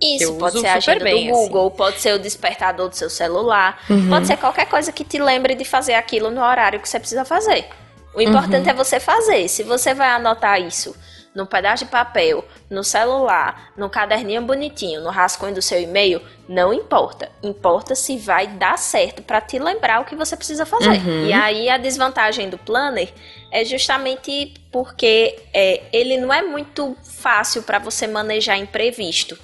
Isso, 0.00 0.24
Eu 0.24 0.34
pode 0.36 0.60
ser 0.60 0.66
a 0.66 0.74
agenda 0.74 1.04
bem, 1.04 1.28
do 1.28 1.32
assim. 1.32 1.42
Google, 1.48 1.70
pode 1.70 2.00
ser 2.00 2.14
o 2.14 2.18
despertador 2.18 2.88
do 2.88 2.94
seu 2.96 3.08
celular, 3.08 3.80
Uhum. 3.88 4.08
pode 4.10 4.26
ser 4.26 4.36
qualquer 4.36 4.66
coisa 4.66 4.92
que 4.92 5.04
te 5.04 5.18
lembre 5.18 5.54
de 5.54 5.64
fazer 5.64 5.94
aquilo 5.94 6.30
no 6.30 6.42
horário 6.42 6.78
que 6.80 6.88
você 6.88 6.98
precisa 7.00 7.24
fazer. 7.24 7.66
O 8.14 8.18
Uhum. 8.18 8.22
importante 8.28 8.68
é 8.68 8.74
você 8.74 9.00
fazer. 9.00 9.48
Se 9.48 9.62
você 9.62 9.94
vai 9.94 10.08
anotar 10.08 10.60
isso 10.60 10.94
num 11.34 11.44
pedaço 11.46 11.84
de 11.84 11.90
papel, 11.90 12.42
no 12.70 12.82
celular, 12.82 13.70
no 13.76 13.90
caderninho 13.90 14.40
bonitinho, 14.42 15.02
no 15.02 15.10
rascunho 15.10 15.54
do 15.54 15.60
seu 15.60 15.78
e-mail, 15.80 16.20
não 16.48 16.72
importa. 16.72 17.30
Importa 17.42 17.94
se 17.94 18.16
vai 18.16 18.46
dar 18.46 18.78
certo 18.78 19.22
para 19.22 19.40
te 19.42 19.58
lembrar 19.58 20.00
o 20.00 20.04
que 20.06 20.16
você 20.16 20.34
precisa 20.34 20.64
fazer. 20.64 20.98
Uhum. 21.06 21.26
E 21.26 21.32
aí 21.34 21.68
a 21.68 21.76
desvantagem 21.76 22.48
do 22.48 22.56
planner 22.56 23.12
é 23.52 23.64
justamente 23.66 24.54
porque 24.72 25.38
é, 25.52 25.82
ele 25.92 26.16
não 26.16 26.32
é 26.32 26.40
muito 26.42 26.96
fácil 27.02 27.62
para 27.62 27.78
você 27.78 28.06
manejar 28.06 28.56
imprevisto. 28.56 29.38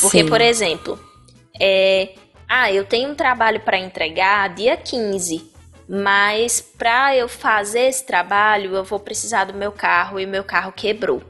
Porque, 0.00 0.22
Sim. 0.22 0.28
por 0.28 0.40
exemplo, 0.40 0.98
é, 1.60 2.14
ah, 2.48 2.72
eu 2.72 2.84
tenho 2.84 3.10
um 3.10 3.14
trabalho 3.14 3.60
para 3.60 3.78
entregar 3.78 4.54
dia 4.54 4.76
15, 4.76 5.50
mas 5.88 6.60
para 6.60 7.14
eu 7.16 7.28
fazer 7.28 7.82
esse 7.82 8.04
trabalho, 8.04 8.74
eu 8.74 8.84
vou 8.84 8.98
precisar 8.98 9.44
do 9.44 9.54
meu 9.54 9.72
carro 9.72 10.18
e 10.18 10.26
meu 10.26 10.44
carro 10.44 10.72
quebrou. 10.72 11.22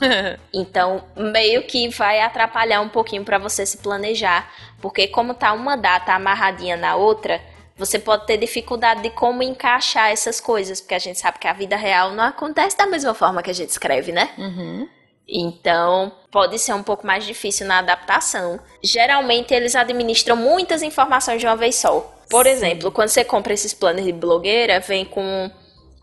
Então, 0.52 1.04
meio 1.16 1.62
que 1.62 1.88
vai 1.88 2.20
atrapalhar 2.20 2.80
um 2.80 2.88
pouquinho 2.88 3.24
para 3.24 3.38
você 3.38 3.64
se 3.64 3.78
planejar, 3.78 4.50
porque 4.80 5.08
como 5.08 5.34
tá 5.34 5.52
uma 5.52 5.76
data 5.76 6.12
amarradinha 6.12 6.76
na 6.76 6.96
outra, 6.96 7.40
você 7.76 7.98
pode 7.98 8.26
ter 8.26 8.36
dificuldade 8.36 9.02
de 9.02 9.10
como 9.10 9.42
encaixar 9.42 10.10
essas 10.10 10.40
coisas, 10.40 10.80
porque 10.80 10.94
a 10.94 10.98
gente 10.98 11.18
sabe 11.18 11.38
que 11.38 11.46
a 11.46 11.52
vida 11.52 11.76
real 11.76 12.12
não 12.12 12.24
acontece 12.24 12.76
da 12.76 12.86
mesma 12.86 13.14
forma 13.14 13.42
que 13.42 13.50
a 13.50 13.54
gente 13.54 13.70
escreve, 13.70 14.12
né? 14.12 14.30
Uhum. 14.38 14.88
Então, 15.28 16.12
pode 16.30 16.58
ser 16.58 16.72
um 16.72 16.82
pouco 16.82 17.06
mais 17.06 17.24
difícil 17.24 17.66
na 17.66 17.78
adaptação. 17.78 18.60
Geralmente, 18.82 19.52
eles 19.52 19.74
administram 19.74 20.36
muitas 20.36 20.82
informações 20.82 21.40
de 21.40 21.46
uma 21.46 21.56
vez 21.56 21.74
só. 21.74 22.14
Por 22.30 22.46
exemplo, 22.46 22.92
quando 22.92 23.08
você 23.08 23.24
compra 23.24 23.52
esses 23.52 23.74
planos 23.74 24.04
de 24.04 24.12
blogueira, 24.12 24.78
vem 24.80 25.04
com 25.04 25.50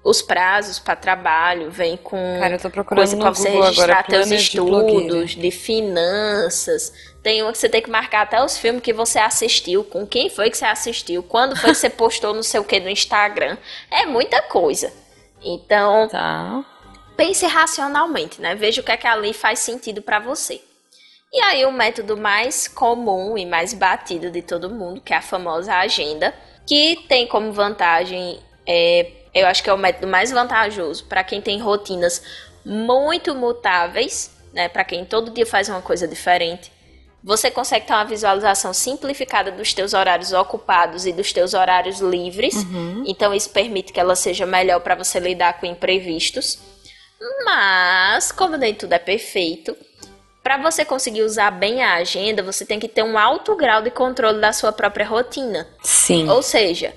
os 0.03 0.21
prazos 0.21 0.79
para 0.79 0.97
trabalho, 0.97 1.71
vem 1.71 1.95
com 1.95 2.37
Cara, 2.39 2.55
eu 2.55 2.59
tô 2.59 2.69
procurando 2.69 2.97
coisa 2.97 3.17
para 3.17 3.33
você 3.33 3.49
Google 3.49 3.63
registrar 3.63 3.99
agora, 3.99 4.03
teus 4.03 4.25
planner 4.25 4.37
de 4.37 4.43
estudos, 4.43 5.31
de 5.31 5.51
finanças. 5.51 6.93
Tem 7.21 7.41
uma 7.41 7.53
que 7.53 7.57
você 7.57 7.69
tem 7.69 7.81
que 7.81 7.89
marcar 7.89 8.23
até 8.23 8.43
os 8.43 8.57
filmes 8.57 8.83
que 8.83 8.91
você 8.91 9.19
assistiu, 9.19 9.83
com 9.85 10.05
quem 10.05 10.29
foi 10.29 10.49
que 10.49 10.57
você 10.57 10.65
assistiu, 10.65 11.23
quando 11.23 11.55
foi 11.55 11.71
que 11.71 11.77
você 11.77 11.89
postou 11.89 12.33
não 12.33 12.43
sei 12.43 12.59
o 12.59 12.65
que 12.65 12.81
no 12.81 12.89
Instagram. 12.89 13.57
É 13.89 14.05
muita 14.05 14.41
coisa. 14.41 14.91
Então, 15.41 16.09
Tá. 16.09 16.65
Pense 17.15 17.45
racionalmente, 17.45 18.41
né? 18.41 18.55
Veja 18.55 18.81
o 18.81 18.83
que 18.83 18.91
é 18.91 18.97
que 18.97 19.07
ali 19.07 19.33
faz 19.33 19.59
sentido 19.59 20.01
para 20.01 20.19
você. 20.19 20.61
E 21.31 21.41
aí 21.41 21.65
o 21.65 21.71
método 21.71 22.15
mais 22.15 22.67
comum 22.67 23.37
e 23.37 23.45
mais 23.45 23.73
batido 23.73 24.29
de 24.29 24.41
todo 24.41 24.69
mundo, 24.69 25.01
que 25.01 25.13
é 25.13 25.17
a 25.17 25.21
famosa 25.21 25.73
agenda, 25.73 26.33
que 26.67 27.05
tem 27.07 27.27
como 27.27 27.51
vantagem, 27.51 28.39
é, 28.67 29.11
eu 29.33 29.47
acho 29.47 29.63
que 29.63 29.69
é 29.69 29.73
o 29.73 29.77
método 29.77 30.07
mais 30.07 30.31
vantajoso 30.31 31.05
para 31.05 31.23
quem 31.23 31.41
tem 31.41 31.59
rotinas 31.59 32.21
muito 32.63 33.33
mutáveis, 33.33 34.31
né? 34.53 34.69
Para 34.69 34.83
quem 34.83 35.03
todo 35.05 35.31
dia 35.31 35.45
faz 35.45 35.69
uma 35.69 35.81
coisa 35.81 36.07
diferente. 36.07 36.71
Você 37.23 37.49
consegue 37.49 37.87
ter 37.87 37.93
uma 37.93 38.03
visualização 38.03 38.73
simplificada 38.73 39.49
dos 39.49 39.73
teus 39.73 39.93
horários 39.93 40.33
ocupados 40.33 41.05
e 41.05 41.13
dos 41.13 41.31
teus 41.31 41.53
horários 41.53 41.99
livres. 41.99 42.53
Então 43.07 43.33
isso 43.33 43.49
permite 43.49 43.93
que 43.93 43.99
ela 43.99 44.15
seja 44.15 44.45
melhor 44.45 44.81
para 44.81 44.93
você 44.93 45.19
lidar 45.19 45.59
com 45.59 45.65
imprevistos. 45.65 46.59
Mas, 47.45 48.31
como 48.31 48.57
nem 48.57 48.73
tudo 48.73 48.93
é 48.93 48.99
perfeito, 48.99 49.75
para 50.43 50.57
você 50.57 50.83
conseguir 50.83 51.23
usar 51.23 51.51
bem 51.51 51.83
a 51.83 51.95
agenda, 51.95 52.43
você 52.43 52.65
tem 52.65 52.79
que 52.79 52.87
ter 52.87 53.03
um 53.03 53.17
alto 53.17 53.55
grau 53.55 53.81
de 53.81 53.89
controle 53.89 54.41
da 54.41 54.51
sua 54.51 54.71
própria 54.71 55.05
rotina. 55.07 55.67
Sim. 55.81 56.29
Ou 56.29 56.41
seja, 56.41 56.93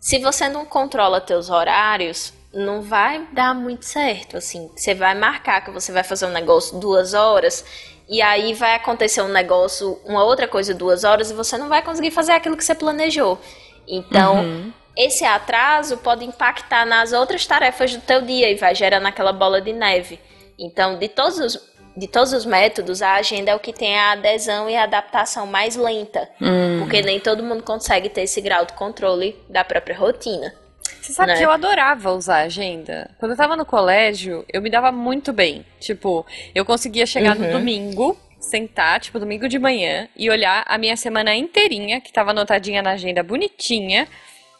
se 0.00 0.18
você 0.18 0.48
não 0.48 0.64
controla 0.64 1.20
teus 1.20 1.50
horários, 1.50 2.32
não 2.52 2.82
vai 2.82 3.26
dar 3.32 3.52
muito 3.54 3.84
certo. 3.84 4.36
Assim, 4.36 4.70
você 4.76 4.94
vai 4.94 5.14
marcar 5.14 5.64
que 5.64 5.70
você 5.70 5.90
vai 5.90 6.04
fazer 6.04 6.26
um 6.26 6.30
negócio 6.30 6.78
duas 6.78 7.14
horas 7.14 7.64
e 8.08 8.22
aí 8.22 8.54
vai 8.54 8.74
acontecer 8.74 9.22
um 9.22 9.28
negócio, 9.28 9.98
uma 10.04 10.22
outra 10.22 10.46
coisa 10.46 10.72
duas 10.72 11.04
horas 11.04 11.30
e 11.30 11.34
você 11.34 11.58
não 11.58 11.68
vai 11.68 11.82
conseguir 11.82 12.12
fazer 12.12 12.32
aquilo 12.32 12.56
que 12.56 12.64
você 12.64 12.74
planejou. 12.74 13.40
Então, 13.88 14.36
Uhum. 14.36 14.72
Esse 14.96 15.24
atraso 15.24 15.96
pode 15.98 16.24
impactar 16.24 16.84
nas 16.86 17.12
outras 17.12 17.46
tarefas 17.46 17.94
do 17.94 18.00
teu 18.02 18.22
dia 18.22 18.50
e 18.50 18.54
vai 18.56 18.74
gerando 18.74 19.06
aquela 19.06 19.32
bola 19.32 19.60
de 19.60 19.72
neve. 19.72 20.18
Então, 20.58 20.98
de 20.98 21.08
todos 21.08 21.38
os 21.38 21.74
de 21.96 22.08
todos 22.08 22.32
os 22.32 22.44
métodos, 22.44 23.00
a 23.02 23.12
agenda 23.14 23.52
é 23.52 23.54
o 23.54 23.60
que 23.60 23.72
tem 23.72 23.96
a 23.96 24.10
adesão 24.12 24.68
e 24.68 24.74
a 24.74 24.82
adaptação 24.82 25.46
mais 25.46 25.76
lenta, 25.76 26.28
Hum. 26.42 26.80
porque 26.80 27.00
nem 27.02 27.20
todo 27.20 27.40
mundo 27.44 27.62
consegue 27.62 28.08
ter 28.08 28.22
esse 28.22 28.40
grau 28.40 28.64
de 28.66 28.72
controle 28.72 29.36
da 29.48 29.62
própria 29.62 29.96
rotina. 29.96 30.52
Você 31.00 31.12
sabe 31.12 31.32
né? 31.32 31.38
que 31.38 31.44
eu 31.44 31.52
adorava 31.52 32.10
usar 32.10 32.38
agenda. 32.38 33.08
Quando 33.20 33.30
eu 33.30 33.36
tava 33.36 33.54
no 33.54 33.64
colégio, 33.64 34.44
eu 34.52 34.60
me 34.60 34.70
dava 34.70 34.90
muito 34.90 35.32
bem. 35.32 35.64
Tipo, 35.78 36.26
eu 36.52 36.64
conseguia 36.64 37.06
chegar 37.06 37.36
no 37.36 37.44
Uhum. 37.44 37.52
domingo, 37.52 38.18
sentar, 38.40 38.98
tipo, 38.98 39.20
domingo 39.20 39.48
de 39.48 39.60
manhã, 39.60 40.08
e 40.16 40.28
olhar 40.28 40.64
a 40.66 40.76
minha 40.76 40.96
semana 40.96 41.32
inteirinha, 41.36 42.00
que 42.00 42.12
tava 42.12 42.32
anotadinha 42.32 42.82
na 42.82 42.90
agenda, 42.90 43.22
bonitinha, 43.22 44.08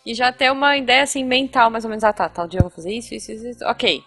e 0.04 0.14
já 0.14 0.32
ter 0.32 0.50
uma 0.50 0.76
ideia, 0.76 1.02
assim, 1.02 1.24
mental, 1.24 1.70
mais 1.70 1.84
ou 1.84 1.90
menos, 1.90 2.04
ah, 2.04 2.12
tá, 2.12 2.28
tal 2.28 2.46
dia 2.46 2.58
eu 2.58 2.64
vou 2.64 2.70
fazer 2.70 2.92
isso, 2.92 3.14
isso, 3.14 3.32
isso, 3.32 3.46
isso. 3.46 3.64
ok. 3.64 4.02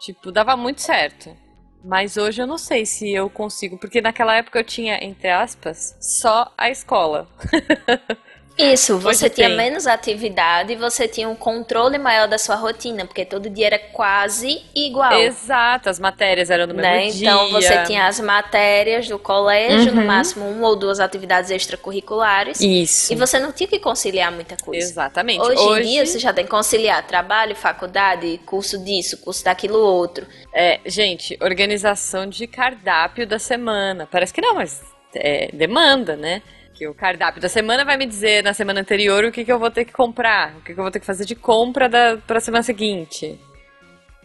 Tipo, 0.00 0.32
dava 0.32 0.56
muito 0.56 0.80
certo. 0.80 1.36
Mas 1.84 2.16
hoje 2.16 2.42
eu 2.42 2.46
não 2.46 2.58
sei 2.58 2.86
se 2.86 3.12
eu 3.12 3.28
consigo, 3.28 3.76
porque 3.78 4.00
naquela 4.00 4.36
época 4.36 4.58
eu 4.58 4.64
tinha, 4.64 5.02
entre 5.02 5.28
aspas, 5.28 5.96
só 6.00 6.52
a 6.56 6.70
escola. 6.70 7.28
Isso, 8.58 8.98
você 8.98 9.30
tinha 9.30 9.48
tem. 9.48 9.56
menos 9.56 9.86
atividade 9.86 10.72
e 10.72 10.76
você 10.76 11.08
tinha 11.08 11.28
um 11.28 11.34
controle 11.34 11.98
maior 11.98 12.28
da 12.28 12.38
sua 12.38 12.54
rotina, 12.54 13.04
porque 13.06 13.24
todo 13.24 13.48
dia 13.48 13.66
era 13.66 13.78
quase 13.78 14.62
igual. 14.74 15.12
Exato, 15.14 15.88
as 15.88 15.98
matérias 15.98 16.50
eram 16.50 16.66
no 16.66 16.74
mesmo 16.74 16.82
né? 16.90 17.08
dia. 17.10 17.30
Então 17.30 17.50
você 17.50 17.82
tinha 17.84 18.06
as 18.06 18.20
matérias 18.20 19.08
do 19.08 19.18
colégio, 19.18 19.92
no 19.92 20.00
Uhum. 20.02 20.06
máximo 20.06 20.48
uma 20.48 20.68
ou 20.68 20.76
duas 20.76 21.00
atividades 21.00 21.50
extracurriculares, 21.50 22.60
Isso. 22.60 23.12
e 23.12 23.16
você 23.16 23.38
não 23.38 23.52
tinha 23.52 23.66
que 23.68 23.78
conciliar 23.78 24.30
muita 24.32 24.56
coisa. 24.56 24.86
Exatamente. 24.86 25.40
Hoje, 25.40 25.58
Hoje, 25.60 25.80
em 25.88 25.92
dia 25.92 26.06
você 26.06 26.18
já 26.18 26.32
tem 26.32 26.44
que 26.44 26.50
conciliar 26.50 27.06
trabalho, 27.06 27.54
faculdade, 27.56 28.40
curso 28.46 28.78
disso, 28.84 29.18
curso 29.18 29.44
daquilo 29.44 29.78
outro. 29.78 30.26
é, 30.54 30.80
gente, 30.84 31.38
organização 31.40 32.26
de 32.26 32.46
cardápio 32.46 33.26
da 33.26 33.38
semana. 33.38 34.06
Parece 34.10 34.32
que 34.34 34.40
não, 34.40 34.54
mas 34.54 34.82
é 35.14 35.48
demanda, 35.52 36.14
né? 36.16 36.42
O 36.86 36.94
cardápio 36.94 37.40
da 37.40 37.48
semana 37.48 37.84
vai 37.84 37.96
me 37.96 38.06
dizer 38.06 38.42
na 38.42 38.52
semana 38.54 38.80
anterior 38.80 39.24
o 39.24 39.32
que, 39.32 39.44
que 39.44 39.52
eu 39.52 39.58
vou 39.58 39.70
ter 39.70 39.84
que 39.84 39.92
comprar, 39.92 40.54
o 40.56 40.60
que, 40.60 40.74
que 40.74 40.80
eu 40.80 40.84
vou 40.84 40.90
ter 40.90 41.00
que 41.00 41.06
fazer 41.06 41.24
de 41.24 41.34
compra 41.34 41.88
da, 41.88 42.16
pra 42.26 42.40
semana 42.40 42.62
seguinte. 42.62 43.38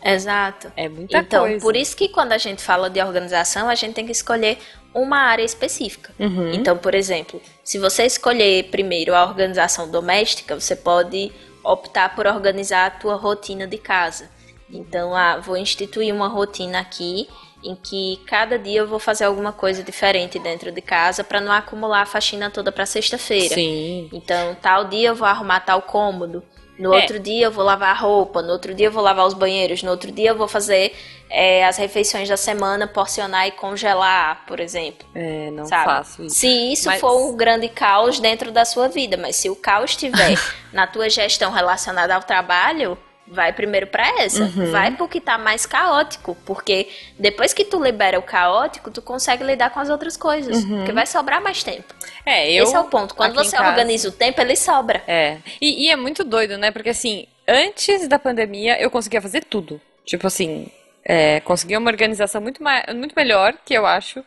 Exato. 0.04 0.72
É 0.76 0.88
muita 0.88 1.18
então, 1.18 1.42
coisa. 1.42 1.62
por 1.62 1.76
isso 1.76 1.96
que 1.96 2.10
quando 2.10 2.32
a 2.32 2.38
gente 2.38 2.62
fala 2.62 2.90
de 2.90 3.02
organização, 3.02 3.68
a 3.68 3.76
gente 3.76 3.94
tem 3.94 4.06
que 4.06 4.12
escolher 4.12 4.58
uma 4.94 5.18
área 5.18 5.44
específica. 5.44 6.14
Uhum. 6.20 6.54
Então, 6.54 6.78
por 6.78 6.94
exemplo, 6.94 7.42
se 7.64 7.78
você 7.78 8.06
escolher 8.06 8.66
primeiro 8.66 9.14
a 9.16 9.24
organização 9.26 9.90
doméstica, 9.90 10.60
você 10.60 10.76
pode 10.76 11.32
optar 11.64 12.16
por 12.16 12.26
organizar 12.28 12.86
a 12.86 12.92
tua 12.92 13.16
rotina 13.16 13.68
de 13.68 13.78
casa. 13.78 14.30
Então, 14.70 15.16
ah, 15.16 15.38
vou 15.38 15.58
instituir 15.58 16.14
uma 16.14 16.28
rotina 16.28 16.80
aqui 16.80 17.28
em 17.70 17.76
que 17.76 18.20
cada 18.26 18.58
dia 18.58 18.80
eu 18.80 18.88
vou 18.88 19.00
fazer 19.00 19.26
alguma 19.26 19.52
coisa 19.52 19.84
diferente 19.84 20.40
dentro 20.40 20.72
de 20.72 20.82
casa 20.82 21.24
para 21.24 21.42
não 21.42 21.52
acumular 21.52 22.02
a 22.02 22.06
faxina 22.06 22.50
toda 22.50 22.72
para 22.72 22.86
sexta-feira. 22.86 23.56
Sim. 23.56 24.10
Então, 24.14 24.56
tal 24.62 24.86
dia 24.86 25.10
eu 25.10 25.16
vou 25.16 25.28
arrumar 25.28 25.60
tal 25.62 25.82
cômodo. 25.82 26.44
No 26.80 26.94
É. 26.94 26.98
outro 27.02 27.18
dia 27.20 27.46
eu 27.48 27.52
vou 27.52 27.66
lavar 27.66 27.90
a 27.90 27.94
roupa, 28.00 28.40
no 28.44 28.52
outro 28.54 28.72
dia 28.72 28.86
eu 28.86 28.92
vou 28.92 29.02
lavar 29.02 29.26
os 29.26 29.34
banheiros, 29.34 29.82
no 29.82 29.90
outro 29.90 30.12
dia 30.12 30.30
eu 30.30 30.38
vou 30.38 30.48
fazer 30.48 30.96
é, 31.30 31.66
as 31.66 31.76
refeições 31.76 32.30
da 32.30 32.38
semana, 32.38 32.86
porcionar 32.88 33.48
e 33.48 33.52
congelar, 33.52 34.46
por 34.46 34.60
exemplo. 34.60 35.06
É, 35.16 35.50
não 35.52 35.66
Sabe? 35.66 35.86
faço 35.86 36.24
isso. 36.24 36.36
Se 36.36 36.48
isso 36.72 36.86
Mas- 36.88 37.02
for 37.02 37.18
um 37.20 37.36
grande 37.36 37.68
caos 37.68 38.20
dentro 38.20 38.52
da 38.52 38.64
sua 38.64 38.88
vida, 38.88 39.18
mas 39.18 39.36
se 39.36 39.50
o 39.50 39.56
caos 39.56 39.90
estiver 39.92 40.38
na 40.72 40.86
tua 40.88 41.10
gestão 41.10 41.52
relacionada 41.52 42.14
ao 42.16 42.22
trabalho, 42.22 42.96
vai 43.30 43.52
primeiro 43.54 43.88
pra 43.88 44.08
essa. 44.22 44.44
Uhum. 44.44 44.72
Vai 44.72 44.92
pro 44.92 45.08
que 45.08 45.20
tá 45.20 45.38
mais 45.38 45.66
caótico, 45.66 46.36
porque 46.46 46.88
depois 47.20 47.54
que 47.54 47.66
tu 47.66 47.82
libera 47.84 48.18
o 48.18 48.22
caótico, 48.24 48.90
tu 48.90 49.02
consegue 49.02 49.44
lidar 49.44 49.70
com 49.70 49.80
as 49.80 49.90
outras 49.90 50.16
coisas, 50.16 50.64
porque 50.66 50.92
vai 50.92 51.06
sobrar 51.06 51.42
mais 51.42 51.62
tempo. 51.64 51.94
É, 52.26 52.44
Uhum. 52.44 52.50
eu. 52.52 52.64
Esse 52.64 52.76
é 52.76 52.80
o 52.80 52.86
ponto. 52.86 53.14
Quando 53.16 53.36
você 53.36 53.56
casa- 53.58 53.70
organiza 53.70 54.10
o 54.10 54.12
tempo, 54.12 54.40
ele 54.42 54.56
sobra. 54.56 55.04
É. 55.08 55.38
E, 55.62 55.86
e 55.88 55.90
é 55.92 55.96
muito 55.96 56.24
doido, 56.24 56.58
né? 56.58 56.72
Porque 56.72 56.90
assim, 56.90 57.28
antes 57.48 58.08
da 58.08 58.18
pandemia 58.20 58.80
eu 58.82 58.90
conseguia 58.90 59.22
fazer 59.22 59.44
tudo. 59.44 59.80
Tipo 60.06 60.26
assim, 60.28 60.72
é, 61.04 61.40
conseguia 61.42 61.80
uma 61.80 61.90
organização 61.92 62.40
muito, 62.42 62.64
ma- 62.64 62.84
muito 62.96 63.14
melhor, 63.16 63.54
que 63.66 63.74
eu 63.74 63.86
acho, 63.86 64.24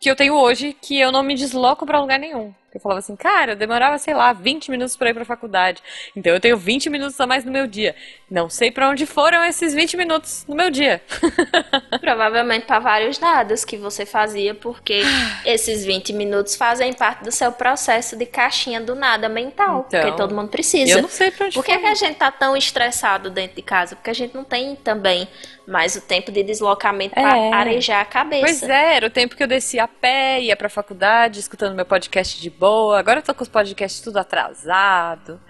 que 0.00 0.10
eu 0.10 0.16
tenho 0.16 0.34
hoje, 0.34 0.76
que 0.80 0.98
eu 0.98 1.10
não 1.12 1.22
me 1.22 1.34
desloco 1.34 1.84
pra 1.84 2.00
lugar 2.00 2.18
nenhum. 2.18 2.54
Eu 2.72 2.80
falava 2.80 2.98
assim, 2.98 3.16
cara, 3.16 3.52
eu 3.52 3.56
demorava, 3.56 3.96
sei 3.98 4.12
lá, 4.12 4.32
20 4.32 4.70
minutos 4.70 4.94
pra 4.96 5.08
ir 5.10 5.14
pra 5.14 5.24
faculdade. 5.24 5.82
Então 6.14 6.32
eu 6.32 6.38
tenho 6.40 6.56
20 6.56 6.90
minutos 6.90 7.18
a 7.18 7.26
mais 7.26 7.44
no 7.44 7.50
meu 7.50 7.66
dia. 7.66 7.94
Não 8.30 8.50
sei 8.50 8.70
pra 8.70 8.90
onde 8.90 9.06
foram 9.06 9.42
esses 9.44 9.72
20 9.72 9.96
minutos 9.96 10.44
no 10.46 10.54
meu 10.54 10.70
dia. 10.70 11.00
Provavelmente 12.00 12.66
para 12.66 12.78
vários 12.78 13.16
dados 13.18 13.64
que 13.64 13.76
você 13.76 14.04
fazia, 14.04 14.54
porque 14.54 15.02
esses 15.44 15.84
20 15.84 16.12
minutos 16.12 16.56
fazem 16.56 16.92
parte 16.92 17.24
do 17.24 17.32
seu 17.32 17.50
processo 17.52 18.16
de 18.16 18.26
caixinha 18.26 18.80
do 18.80 18.94
nada 18.94 19.28
mental, 19.28 19.86
Então, 19.88 20.00
porque 20.02 20.16
todo 20.16 20.34
mundo 20.34 20.48
precisa. 20.50 20.92
Eu 20.92 21.02
não 21.02 21.08
sei 21.08 21.30
pra 21.30 21.46
onde 21.46 21.54
Por 21.54 21.64
que, 21.64 21.76
que 21.76 21.86
a 21.86 21.94
gente 21.94 22.16
tá 22.16 22.30
tão 22.30 22.56
estressado 22.56 23.30
dentro 23.30 23.56
de 23.56 23.62
casa? 23.62 23.96
Porque 23.96 24.10
a 24.10 24.14
gente 24.14 24.34
não 24.34 24.44
tem 24.44 24.76
também 24.76 25.26
mais 25.66 25.96
o 25.96 26.00
tempo 26.00 26.32
de 26.32 26.42
deslocamento 26.42 27.18
É. 27.18 27.22
para 27.22 27.56
arejar 27.56 28.00
a 28.00 28.04
cabeça. 28.04 28.42
Pois 28.44 28.62
é, 28.62 28.96
era 28.96 29.06
o 29.06 29.10
tempo 29.10 29.36
que 29.36 29.42
eu 29.42 29.46
descia 29.46 29.84
a 29.84 29.88
pé, 29.88 30.40
ia 30.40 30.56
pra 30.56 30.68
faculdade, 30.68 31.40
escutando 31.40 31.74
meu 31.74 31.84
podcast 31.84 32.40
de 32.40 32.48
boa. 32.58 32.98
Agora 32.98 33.20
eu 33.20 33.22
tô 33.22 33.34
com 33.34 33.42
os 33.42 33.48
podcasts 33.48 34.00
tudo 34.00 34.18
atrasado. 34.18 35.40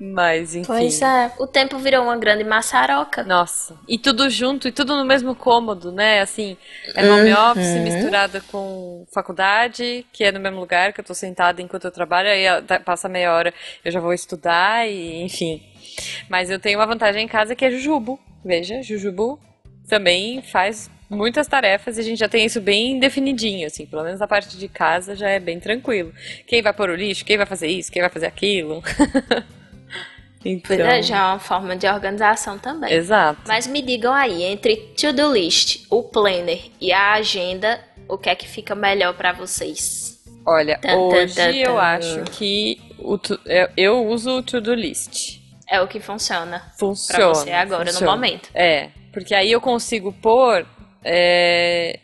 Mas, 0.00 0.56
enfim. 0.56 0.66
Pois 0.66 1.00
é. 1.00 1.32
O 1.38 1.46
tempo 1.46 1.78
virou 1.78 2.02
uma 2.02 2.16
grande 2.16 2.42
maçaroca. 2.42 3.22
Nossa. 3.22 3.76
E 3.86 3.96
tudo 3.96 4.28
junto, 4.28 4.66
e 4.66 4.72
tudo 4.72 4.96
no 4.96 5.04
mesmo 5.04 5.36
cômodo, 5.36 5.92
né? 5.92 6.20
Assim, 6.20 6.56
é 6.96 7.08
home 7.10 7.32
Uhum. 7.32 7.50
office 7.52 7.76
misturada 7.80 8.40
com 8.50 9.06
faculdade, 9.14 10.04
que 10.12 10.24
é 10.24 10.32
no 10.32 10.40
mesmo 10.40 10.58
lugar 10.58 10.92
que 10.92 11.00
eu 11.00 11.04
tô 11.04 11.14
sentada 11.14 11.62
enquanto 11.62 11.84
eu 11.84 11.92
trabalho, 11.92 12.28
aí 12.28 12.44
tá- 12.62 12.80
passa 12.80 13.08
meia 13.08 13.32
hora, 13.32 13.54
eu 13.84 13.92
já 13.92 14.00
vou 14.00 14.12
estudar 14.12 14.86
e, 14.88 15.22
enfim. 15.22 15.62
Mas 16.28 16.50
eu 16.50 16.58
tenho 16.58 16.78
uma 16.78 16.86
vantagem 16.86 17.24
em 17.24 17.28
casa 17.28 17.54
que 17.54 17.64
é 17.64 17.70
Jujubo. 17.70 18.18
Veja, 18.44 18.82
Jujubo 18.82 19.38
também 19.88 20.42
faz 20.42 20.90
muitas 21.14 21.46
tarefas 21.46 21.96
e 21.96 22.00
a 22.00 22.04
gente 22.04 22.18
já 22.18 22.28
tem 22.28 22.44
isso 22.44 22.60
bem 22.60 22.98
definidinho, 22.98 23.66
assim, 23.66 23.86
pelo 23.86 24.02
menos 24.02 24.20
a 24.20 24.26
parte 24.26 24.56
de 24.56 24.68
casa 24.68 25.14
já 25.14 25.28
é 25.30 25.38
bem 25.40 25.58
tranquilo. 25.60 26.12
Quem 26.46 26.60
vai 26.62 26.72
pôr 26.72 26.90
o 26.90 26.94
lixo, 26.94 27.24
quem 27.24 27.36
vai 27.36 27.46
fazer 27.46 27.68
isso, 27.68 27.90
quem 27.92 28.02
vai 28.02 28.10
fazer 28.10 28.26
aquilo. 28.26 28.82
então, 30.44 30.76
É, 30.76 31.02
já 31.02 31.16
é 31.18 31.22
uma 31.32 31.38
forma 31.38 31.74
de 31.76 31.86
organização 31.86 32.58
também. 32.58 32.92
exato. 32.92 33.40
Mas 33.46 33.66
me 33.66 33.80
digam 33.80 34.12
aí, 34.12 34.42
entre 34.42 34.76
to-do 34.76 35.32
list, 35.32 35.86
o 35.90 36.02
planner 36.02 36.60
e 36.80 36.92
a 36.92 37.14
agenda, 37.14 37.80
o 38.08 38.18
que 38.18 38.28
é 38.28 38.34
que 38.34 38.46
fica 38.46 38.74
melhor 38.74 39.14
para 39.14 39.32
vocês? 39.32 40.22
Olha, 40.46 40.78
Tan, 40.78 40.96
hoje 40.96 41.34
tan, 41.36 41.50
eu 41.52 41.74
tan. 41.74 41.80
acho 41.80 42.22
que 42.32 42.78
o 42.98 43.16
tu- 43.16 43.40
eu, 43.46 43.68
eu 43.76 44.06
uso 44.06 44.38
o 44.38 44.42
to-do 44.42 44.74
list. 44.74 45.40
É 45.66 45.80
o 45.80 45.88
que 45.88 45.98
funciona 45.98 46.62
Funciona. 46.78 47.18
pra 47.18 47.28
você 47.28 47.50
agora, 47.52 47.86
funciona. 47.86 48.06
no 48.06 48.12
momento. 48.12 48.50
É, 48.54 48.90
porque 49.10 49.34
aí 49.34 49.50
eu 49.50 49.60
consigo 49.62 50.12
pôr 50.12 50.66
é, 51.04 51.98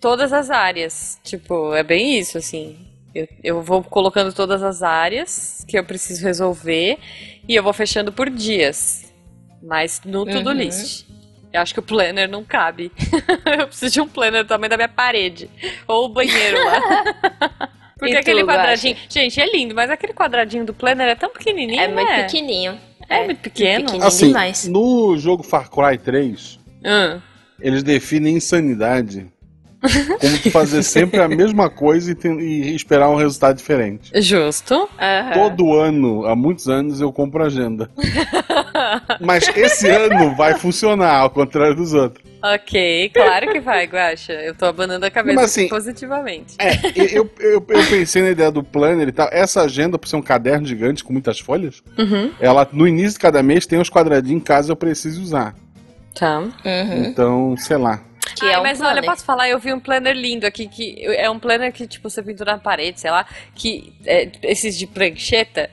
todas 0.00 0.32
as 0.32 0.50
áreas. 0.50 1.18
Tipo, 1.24 1.74
é 1.74 1.82
bem 1.82 2.18
isso, 2.18 2.36
assim. 2.38 2.76
Eu, 3.14 3.28
eu 3.42 3.62
vou 3.62 3.82
colocando 3.82 4.32
todas 4.32 4.62
as 4.62 4.82
áreas 4.82 5.64
que 5.68 5.78
eu 5.78 5.84
preciso 5.84 6.22
resolver 6.24 6.98
e 7.48 7.54
eu 7.54 7.62
vou 7.62 7.72
fechando 7.72 8.12
por 8.12 8.30
dias. 8.30 9.12
Mas 9.62 10.00
no 10.04 10.24
to-do 10.26 10.50
Uhum. 10.50 10.56
list. 10.56 11.06
Eu 11.52 11.60
acho 11.60 11.74
que 11.74 11.80
o 11.80 11.82
planner 11.82 12.28
não 12.30 12.42
cabe. 12.42 12.90
eu 13.60 13.66
preciso 13.66 13.92
de 13.92 14.00
um 14.00 14.08
planner 14.08 14.42
do 14.42 14.48
tamanho 14.48 14.70
da 14.70 14.76
minha 14.76 14.88
parede. 14.88 15.50
Ou 15.86 16.06
o 16.06 16.08
banheiro 16.08 16.64
lá. 16.64 16.80
Porque 17.98 18.14
E 18.14 18.16
aquele 18.16 18.40
tu, 18.40 18.46
quadradinho. 18.46 18.96
Gente, 19.08 19.38
é 19.40 19.52
lindo, 19.52 19.74
mas 19.74 19.88
aquele 19.90 20.12
quadradinho 20.14 20.64
do 20.64 20.72
planner 20.74 21.06
é 21.08 21.14
tão 21.14 21.28
pequenininho. 21.30 21.78
É 21.80 21.86
muito 21.88 22.08
né? 22.08 22.22
pequenininho. 22.24 22.80
É 23.08 23.24
muito 23.26 23.38
pequeno. 23.40 23.80
pequenininho 23.84 24.04
Assim, 24.08 24.26
demais. 24.28 24.66
no 24.66 25.16
jogo 25.18 25.42
Far 25.42 25.68
Cry 25.70 25.98
3, 25.98 26.58
Hum. 26.84 27.20
Eles 27.62 27.82
definem 27.82 28.36
insanidade 28.36 29.26
como 30.20 30.38
tu 30.38 30.48
fazer 30.52 30.80
sempre 30.84 31.20
a 31.20 31.26
mesma 31.28 31.68
coisa 31.68 32.12
e, 32.12 32.38
e 32.38 32.74
esperar 32.76 33.08
um 33.10 33.16
resultado 33.16 33.56
diferente. 33.56 34.12
Justo. 34.22 34.88
Aham. 35.00 35.32
Todo 35.32 35.74
ano, 35.74 36.24
há 36.24 36.36
muitos 36.36 36.68
anos, 36.68 37.00
eu 37.00 37.12
compro 37.12 37.42
agenda. 37.44 37.90
Mas 39.20 39.48
esse 39.56 39.88
ano 39.88 40.34
vai 40.36 40.54
funcionar, 40.56 41.16
ao 41.16 41.30
contrário 41.30 41.74
dos 41.74 41.92
outros. 41.94 42.24
Ok, 42.44 43.10
claro 43.14 43.52
que 43.52 43.60
vai, 43.60 43.86
Guaxa. 43.86 44.32
Eu 44.32 44.54
tô 44.54 44.66
abanando 44.66 45.06
a 45.06 45.10
cabeça 45.10 45.34
Mas 45.36 45.44
assim- 45.50 45.68
positivamente. 45.68 46.54
É, 46.58 46.72
eu, 46.96 47.28
eu, 47.38 47.64
eu 47.68 47.86
pensei 47.88 48.22
na 48.22 48.30
ideia 48.30 48.50
do 48.50 48.62
planner 48.64 49.08
e 49.08 49.12
tal. 49.12 49.28
Essa 49.32 49.62
agenda, 49.62 49.96
por 49.98 50.08
ser 50.08 50.16
um 50.16 50.22
caderno 50.22 50.66
gigante 50.66 51.02
com 51.04 51.12
muitas 51.12 51.38
folhas, 51.40 51.82
Uhum. 51.98 52.30
ela 52.40 52.68
no 52.72 52.86
início 52.86 53.12
de 53.14 53.18
cada 53.20 53.42
mês 53.42 53.66
tem 53.66 53.78
uns 53.78 53.90
quadradinhos 53.90 54.42
caso 54.44 54.70
eu 54.72 54.76
precise 54.76 55.20
usar. 55.20 55.54
Tá. 56.14 56.38
Uhum. 56.40 57.04
Então, 57.04 57.56
sei 57.56 57.76
lá. 57.76 58.00
Que 58.36 58.46
Ai, 58.46 58.54
é 58.54 58.58
um 58.58 58.62
mas 58.62 58.78
olha, 58.80 58.90
planner. 58.90 59.04
eu 59.04 59.10
posso 59.10 59.24
falar, 59.24 59.48
eu 59.48 59.58
vi 59.58 59.72
um 59.72 59.80
planner 59.80 60.14
lindo 60.14 60.46
aqui, 60.46 60.68
que 60.68 61.04
é 61.16 61.28
um 61.28 61.38
planner 61.38 61.72
que, 61.72 61.86
tipo, 61.86 62.08
você 62.08 62.22
pendura 62.22 62.52
na 62.52 62.58
parede, 62.58 63.00
sei 63.00 63.10
lá, 63.10 63.26
que 63.54 63.92
é, 64.06 64.28
esses 64.42 64.76
de 64.78 64.86
prancheta, 64.86 65.68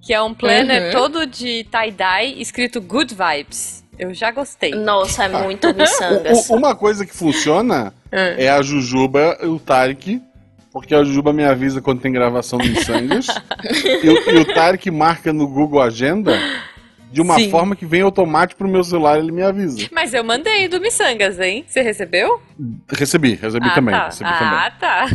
que 0.00 0.14
é 0.14 0.22
um 0.22 0.32
planner 0.32 0.84
Uhum. 0.86 0.90
todo 0.92 1.26
de 1.26 1.64
tie-dye, 1.64 2.40
escrito 2.40 2.80
Good 2.80 3.14
Vibes. 3.14 3.84
Eu 3.98 4.14
já 4.14 4.30
gostei. 4.30 4.70
Nossa, 4.70 5.24
é 5.24 5.28
muito 5.28 5.66
O- 5.70 5.74
miçangas. 5.74 6.48
uma 6.50 6.76
coisa 6.76 7.04
que 7.04 7.14
funciona 7.14 7.92
Hum. 8.12 8.16
é 8.38 8.48
a 8.48 8.62
Jujuba 8.62 9.36
e 9.42 9.46
o 9.46 9.58
Tarek. 9.58 10.22
Porque 10.70 10.94
a 10.94 11.02
Jujuba 11.02 11.32
me 11.32 11.44
avisa 11.44 11.80
quando 11.82 12.00
tem 12.00 12.12
gravação 12.12 12.58
no 12.60 12.64
Missangas. 12.66 13.26
e, 14.04 14.08
o- 14.08 14.30
e 14.30 14.38
o 14.38 14.44
Tarek 14.54 14.88
marca 14.90 15.32
no 15.32 15.48
Google 15.48 15.80
Agenda 15.82 16.38
de 17.10 17.20
uma 17.20 17.36
Sim. 17.36 17.50
forma 17.50 17.74
que 17.74 17.86
vem 17.86 18.02
automático 18.02 18.58
pro 18.58 18.68
meu 18.68 18.84
celular 18.84 19.18
ele 19.18 19.32
me 19.32 19.42
avisa. 19.42 19.88
Mas 19.92 20.12
eu 20.12 20.22
mandei 20.22 20.68
do 20.68 20.80
Missangas, 20.80 21.38
hein? 21.38 21.64
Você 21.66 21.80
recebeu? 21.80 22.40
Recebi, 22.90 23.34
recebi 23.34 23.68
ah, 23.68 23.74
também. 23.74 23.94
tá. 23.94 24.06
Recebi 24.06 24.30
também. 24.30 24.58
ah, 24.58 24.70
tá. 24.78 25.06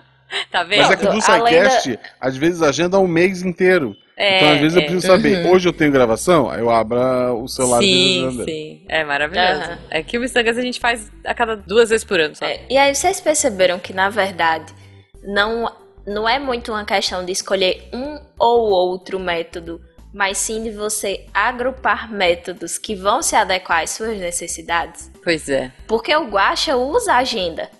tá 0.50 0.62
vendo? 0.64 0.82
Mas 0.82 0.90
é 0.90 0.96
que 0.96 1.06
do 1.06 1.20
SciCast, 1.20 1.98
às 2.20 2.36
vezes 2.36 2.62
agenda 2.62 2.98
um 2.98 3.06
mês 3.06 3.42
inteiro. 3.42 3.94
É, 4.16 4.36
então, 4.36 4.52
às 4.52 4.60
vezes, 4.60 4.76
eu 4.76 4.82
é. 4.82 4.84
preciso 4.84 5.06
saber, 5.06 5.46
hoje 5.46 5.68
eu 5.68 5.72
tenho 5.72 5.90
gravação? 5.90 6.50
Aí 6.50 6.60
eu 6.60 6.70
abro 6.70 7.42
o 7.42 7.48
celular 7.48 7.82
e 7.82 7.86
Sim, 7.86 8.44
sim. 8.44 8.84
É 8.88 9.04
maravilhoso. 9.04 9.62
Aham. 9.62 9.78
É 9.90 10.02
que 10.02 10.18
o 10.18 10.20
Missangas 10.20 10.58
a 10.58 10.60
gente 10.60 10.78
faz 10.78 11.10
a 11.24 11.34
cada 11.34 11.56
duas 11.56 11.88
vezes 11.88 12.04
por 12.04 12.20
ano, 12.20 12.36
só. 12.36 12.44
É, 12.44 12.60
E 12.68 12.76
aí 12.76 12.94
vocês 12.94 13.20
perceberam 13.20 13.78
que, 13.78 13.92
na 13.92 14.10
verdade, 14.10 14.72
não, 15.24 15.72
não 16.06 16.28
é 16.28 16.38
muito 16.38 16.72
uma 16.72 16.84
questão 16.84 17.24
de 17.24 17.32
escolher 17.32 17.88
um 17.92 18.20
ou 18.38 18.70
outro 18.70 19.18
método, 19.18 19.80
mas 20.12 20.38
sim 20.38 20.62
de 20.62 20.70
você 20.70 21.26
agrupar 21.32 22.10
métodos 22.12 22.76
que 22.78 22.94
vão 22.94 23.22
se 23.22 23.34
adequar 23.36 23.82
às 23.82 23.90
suas 23.90 24.18
necessidades. 24.18 25.10
Pois 25.24 25.48
é. 25.48 25.72
Porque 25.86 26.14
o 26.14 26.28
Guaxa 26.28 26.76
usa 26.76 27.14
a 27.14 27.18
agenda 27.18 27.70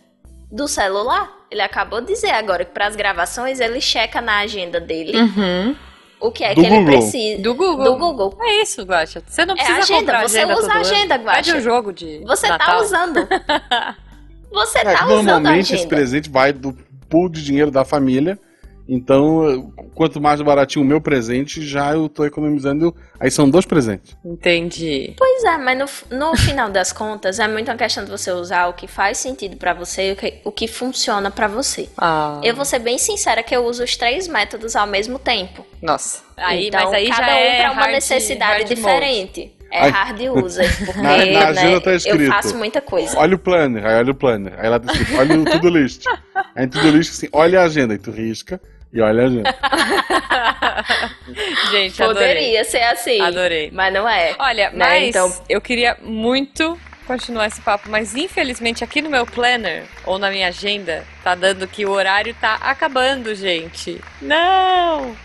do 0.51 0.67
celular. 0.69 1.31
Ele 1.51 1.61
acabou 1.63 2.01
de 2.01 2.07
dizer 2.09 2.31
agora 2.31 2.65
que 2.65 2.73
para 2.73 2.87
as 2.87 2.97
gravações 2.97 3.61
ele 3.61 3.81
checa 3.81 4.21
na 4.21 4.39
agenda 4.39 4.81
dele 4.81 5.17
Uhum. 5.19 5.77
o 6.21 6.31
que 6.31 6.43
é 6.45 6.55
Do 6.55 6.61
que 6.63 6.67
ele 6.67 6.77
Google. 6.79 6.93
precisa. 6.99 7.43
Do 7.43 7.55
Google. 7.55 7.85
Do 7.85 7.97
Google. 7.99 8.39
É 8.41 8.63
isso, 8.63 8.83
Guaxa. 8.83 9.23
Você 9.27 9.45
não 9.45 9.55
É 9.55 9.57
precisa 9.59 9.79
agenda, 9.81 9.99
comprar 10.01 10.29
você 10.29 10.39
agenda 10.39 10.55
usa 10.57 10.69
todo 10.69 10.77
a 10.77 10.81
agenda, 10.81 11.15
ano. 11.17 11.25
Guaxa. 11.25 11.43
Pede 11.43 11.57
um 11.57 11.61
jogo 11.61 11.93
de 11.93 12.19
Você 12.25 12.47
tá 12.47 12.59
Natal. 12.59 12.81
usando. 12.83 13.29
Você 14.51 14.79
É, 14.79 14.85
tá 14.85 15.05
usando 15.07 15.19
a 15.19 15.23
normalmente 15.23 15.65
esse 15.65 15.75
agenda. 15.75 15.89
presente 15.89 16.31
vai 16.31 16.53
do 16.53 16.73
pool 17.09 17.29
de 17.29 17.43
dinheiro 17.43 17.71
da 17.71 17.85
família. 17.85 18.39
Então, 18.89 19.73
quanto 19.95 20.21
mais 20.21 20.41
baratinho 20.43 20.85
o 20.85 20.89
meu 20.89 21.01
presente, 21.01 21.65
já 21.67 21.93
eu 21.93 22.09
tô 22.09 22.25
economizando. 22.25 22.95
Aí 23.21 23.31
são 23.31 23.49
dois 23.49 23.65
presentes. 23.65 24.17
Entendi. 24.25 25.15
Pois 25.17 25.45
é, 25.45 25.57
mas 25.59 25.79
no, 26.11 26.19
no 26.19 26.37
final 26.37 26.69
das 26.71 26.93
contas 26.93 27.39
é 27.39 27.47
muito 27.47 27.71
uma 27.71 27.77
questão 27.77 28.05
de 28.05 28.11
você 28.11 28.33
usar 28.33 28.67
o 28.67 28.73
que 28.73 28.87
faz 28.89 29.19
sentido 29.19 29.57
pra 29.57 29.73
você 29.73 30.09
e 30.11 30.13
o 30.13 30.17
que, 30.17 30.35
o 30.45 30.51
que 30.53 30.67
funciona 30.67 31.31
pra 31.31 31.47
você. 31.47 31.89
Ah, 31.97 32.41
Eu 32.43 32.55
vou 32.57 32.65
ser 32.65 32.81
bem 32.81 32.99
sincera 32.99 33.43
que 33.43 33.55
eu 33.55 33.65
uso 33.65 33.85
os 33.85 33.97
três 33.97 34.27
métodos 34.27 34.75
ao 34.75 34.87
mesmo 34.87 35.19
tempo. 35.19 35.65
Nossa. 35.81 36.23
Aí, 36.37 36.67
então, 36.69 36.85
mas 36.85 36.93
aí 36.95 37.09
cada 37.09 37.27
já 37.27 37.33
um 37.35 37.37
é 37.39 37.61
pra 37.63 37.73
uma 37.73 37.81
hard- 37.83 37.93
necessidade 37.95 38.53
hard 38.65 38.69
mode. 38.71 38.75
diferente. 38.75 39.57
É 39.71 39.79
Ai. 39.85 39.91
hard 39.91 40.21
user, 40.45 40.85
porque 40.85 41.01
Na- 41.01 41.17
na 41.25 41.49
agenda 41.49 41.71
né, 41.77 41.81
tá 41.81 41.91
eu 41.93 41.97
escrito. 41.97 42.31
faço 42.31 42.57
muita 42.57 42.81
coisa. 42.83 43.19
Olha 43.19 43.37
o 43.37 43.39
planner, 43.39 43.87
aí 43.87 43.95
olha 43.97 44.11
o 44.11 44.15
planner. 44.15 44.53
Aí 44.59 44.69
lá 44.69 44.79
tá 44.79 44.93
escrito, 44.93 45.17
olha 45.19 45.41
o 45.41 45.45
to-do 45.45 45.69
list. 45.71 46.05
Aí 46.55 46.67
to-do 46.67 46.91
list 46.91 47.11
assim, 47.13 47.29
olha 47.33 47.61
a 47.61 47.65
agenda, 47.65 47.95
aí 47.95 47.99
tu 47.99 48.11
risca. 48.11 48.61
E 48.93 49.01
olha, 49.01 49.29
gente. 51.71 52.03
adorei. 52.03 52.29
Poderia 52.29 52.65
ser 52.65 52.83
assim. 52.83 53.21
Adorei. 53.21 53.71
Mas 53.73 53.93
não 53.93 54.09
é. 54.09 54.35
Olha, 54.39 54.71
Né, 54.71 54.77
mas 54.77 55.09
então- 55.09 55.33
eu 55.49 55.61
queria 55.61 55.97
muito 56.03 56.79
continuar 57.07 57.47
esse 57.47 57.61
papo, 57.61 57.91
mas 57.91 58.15
infelizmente 58.15 58.85
aqui 58.85 59.03
no 59.03 59.11
meu 59.11 59.27
planner 59.27 59.85
ou 60.07 60.19
na 60.19 60.31
minha 60.31 60.49
agenda 60.49 61.05
tá 61.25 61.35
dando 61.35 61.67
que 61.67 61.85
o 61.85 61.91
horário 61.91 62.35
tá 62.41 62.55
acabando, 62.63 63.35
gente. 63.35 64.01
Não! 64.21 65.17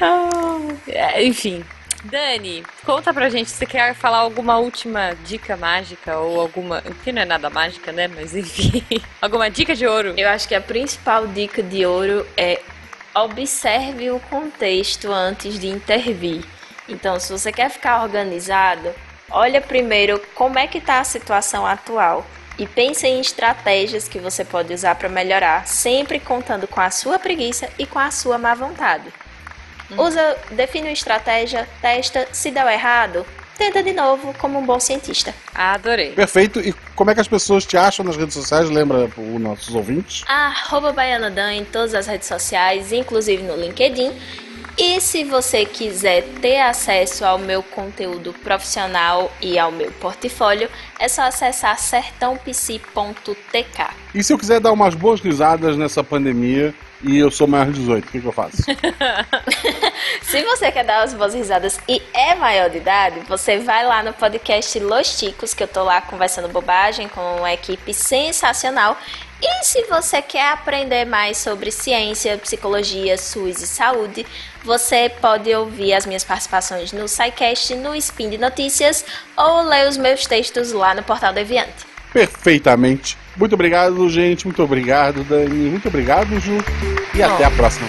Não! 0.00 0.76
É, 0.88 1.22
enfim. 1.24 1.64
Dani, 2.04 2.64
conta 2.84 3.14
pra 3.14 3.28
gente, 3.28 3.48
você 3.48 3.64
quer 3.64 3.94
falar 3.94 4.18
alguma 4.18 4.58
última 4.58 5.14
dica 5.24 5.56
mágica 5.56 6.18
ou 6.18 6.40
alguma. 6.40 6.82
Que 7.04 7.12
não 7.12 7.22
é 7.22 7.24
nada 7.24 7.48
mágica, 7.48 7.92
né? 7.92 8.08
Mas 8.08 8.34
enfim. 8.34 8.82
alguma 9.22 9.48
dica 9.48 9.76
de 9.76 9.86
ouro? 9.86 10.12
Eu 10.16 10.28
acho 10.28 10.48
que 10.48 10.54
a 10.56 10.60
principal 10.60 11.28
dica 11.28 11.62
de 11.62 11.86
ouro 11.86 12.26
é 12.36 12.60
observe 13.14 14.10
o 14.10 14.20
contexto 14.20 15.12
antes 15.12 15.58
de 15.58 15.68
intervir. 15.68 16.44
Então, 16.88 17.18
se 17.20 17.32
você 17.32 17.52
quer 17.52 17.70
ficar 17.70 18.02
organizado, 18.02 18.92
olha 19.30 19.60
primeiro 19.60 20.20
como 20.34 20.58
é 20.58 20.66
que 20.66 20.78
está 20.78 21.00
a 21.00 21.04
situação 21.04 21.66
atual 21.66 22.26
e 22.58 22.66
pense 22.66 23.06
em 23.06 23.20
estratégias 23.20 24.08
que 24.08 24.18
você 24.18 24.44
pode 24.44 24.72
usar 24.72 24.94
para 24.94 25.08
melhorar, 25.08 25.66
sempre 25.66 26.20
contando 26.20 26.66
com 26.66 26.80
a 26.80 26.90
sua 26.90 27.18
preguiça 27.18 27.68
e 27.78 27.86
com 27.86 27.98
a 27.98 28.10
sua 28.10 28.38
má 28.38 28.54
vontade. 28.54 29.12
Usa, 29.96 30.36
define 30.50 30.88
uma 30.88 30.92
estratégia, 30.92 31.68
testa, 31.80 32.26
se 32.32 32.50
der 32.50 32.66
errado, 32.72 33.26
tenta 33.56 33.82
de 33.82 33.92
novo 33.92 34.34
como 34.38 34.58
um 34.58 34.66
bom 34.66 34.80
cientista. 34.80 35.34
Adorei. 35.54 36.12
Perfeito. 36.12 36.60
E 36.60 36.74
como 36.94 37.10
é 37.10 37.14
que 37.14 37.20
as 37.20 37.28
pessoas 37.28 37.64
te 37.64 37.76
acham 37.76 38.04
nas 38.04 38.16
redes 38.16 38.34
sociais? 38.34 38.70
Lembra 38.70 39.08
os 39.16 39.40
nossos 39.40 39.74
ouvintes? 39.74 40.24
arroba 40.26 40.92
BaianaDan 40.92 41.54
em 41.54 41.64
todas 41.64 41.94
as 41.94 42.06
redes 42.06 42.28
sociais, 42.28 42.92
inclusive 42.92 43.42
no 43.42 43.56
LinkedIn. 43.56 44.12
E 44.78 45.00
se 45.00 45.22
você 45.22 45.66
quiser 45.66 46.24
ter 46.40 46.60
acesso 46.60 47.26
ao 47.26 47.38
meu 47.38 47.62
conteúdo 47.62 48.32
profissional 48.42 49.30
e 49.40 49.58
ao 49.58 49.70
meu 49.70 49.92
portfólio, 49.92 50.68
é 50.98 51.08
só 51.08 51.22
acessar 51.22 51.78
sertãopc.tk. 51.78 53.86
E 54.14 54.24
se 54.24 54.32
eu 54.32 54.38
quiser 54.38 54.60
dar 54.60 54.72
umas 54.72 54.94
boas 54.94 55.20
risadas 55.20 55.76
nessa 55.76 56.02
pandemia 56.02 56.74
e 57.02 57.18
eu 57.18 57.30
sou 57.30 57.46
maior 57.46 57.66
de 57.66 57.80
18, 57.80 58.04
o 58.04 58.10
que, 58.10 58.20
que 58.20 58.26
eu 58.26 58.32
faço? 58.32 58.56
Se 60.22 60.42
você 60.42 60.70
quer 60.70 60.84
dar 60.84 61.02
as 61.02 61.14
boas 61.14 61.34
risadas 61.34 61.78
e 61.88 62.00
é 62.14 62.34
maior 62.34 62.70
de 62.70 62.78
idade, 62.78 63.20
você 63.28 63.58
vai 63.58 63.84
lá 63.84 64.02
no 64.02 64.12
podcast 64.12 64.78
Los 64.78 65.18
Ticos, 65.18 65.52
que 65.52 65.62
eu 65.62 65.68
tô 65.68 65.82
lá 65.82 66.00
conversando 66.00 66.48
bobagem 66.48 67.08
com 67.08 67.20
uma 67.36 67.52
equipe 67.52 67.92
sensacional. 67.92 68.96
E 69.40 69.64
se 69.64 69.82
você 69.84 70.22
quer 70.22 70.52
aprender 70.52 71.04
mais 71.04 71.36
sobre 71.38 71.72
ciência, 71.72 72.38
psicologia, 72.38 73.18
SUS 73.18 73.60
e 73.60 73.66
saúde, 73.66 74.24
você 74.64 75.10
pode 75.20 75.52
ouvir 75.52 75.94
as 75.94 76.06
minhas 76.06 76.22
participações 76.22 76.92
no 76.92 77.08
SciCast, 77.08 77.74
no 77.74 77.94
Spin 77.96 78.30
de 78.30 78.38
Notícias 78.38 79.04
ou 79.36 79.62
ler 79.62 79.88
os 79.88 79.96
meus 79.96 80.26
textos 80.26 80.72
lá 80.72 80.94
no 80.94 81.02
Portal 81.02 81.32
Deviante. 81.32 81.84
Perfeitamente. 82.12 83.18
Muito 83.36 83.54
obrigado, 83.54 84.08
gente. 84.08 84.46
Muito 84.46 84.62
obrigado, 84.62 85.24
Dani. 85.24 85.70
Muito 85.70 85.88
obrigado, 85.88 86.38
Ju. 86.38 86.58
E 87.14 87.22
até 87.22 87.44
a 87.44 87.50
próxima. 87.50 87.88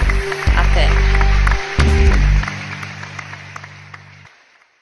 Até. 0.57 0.87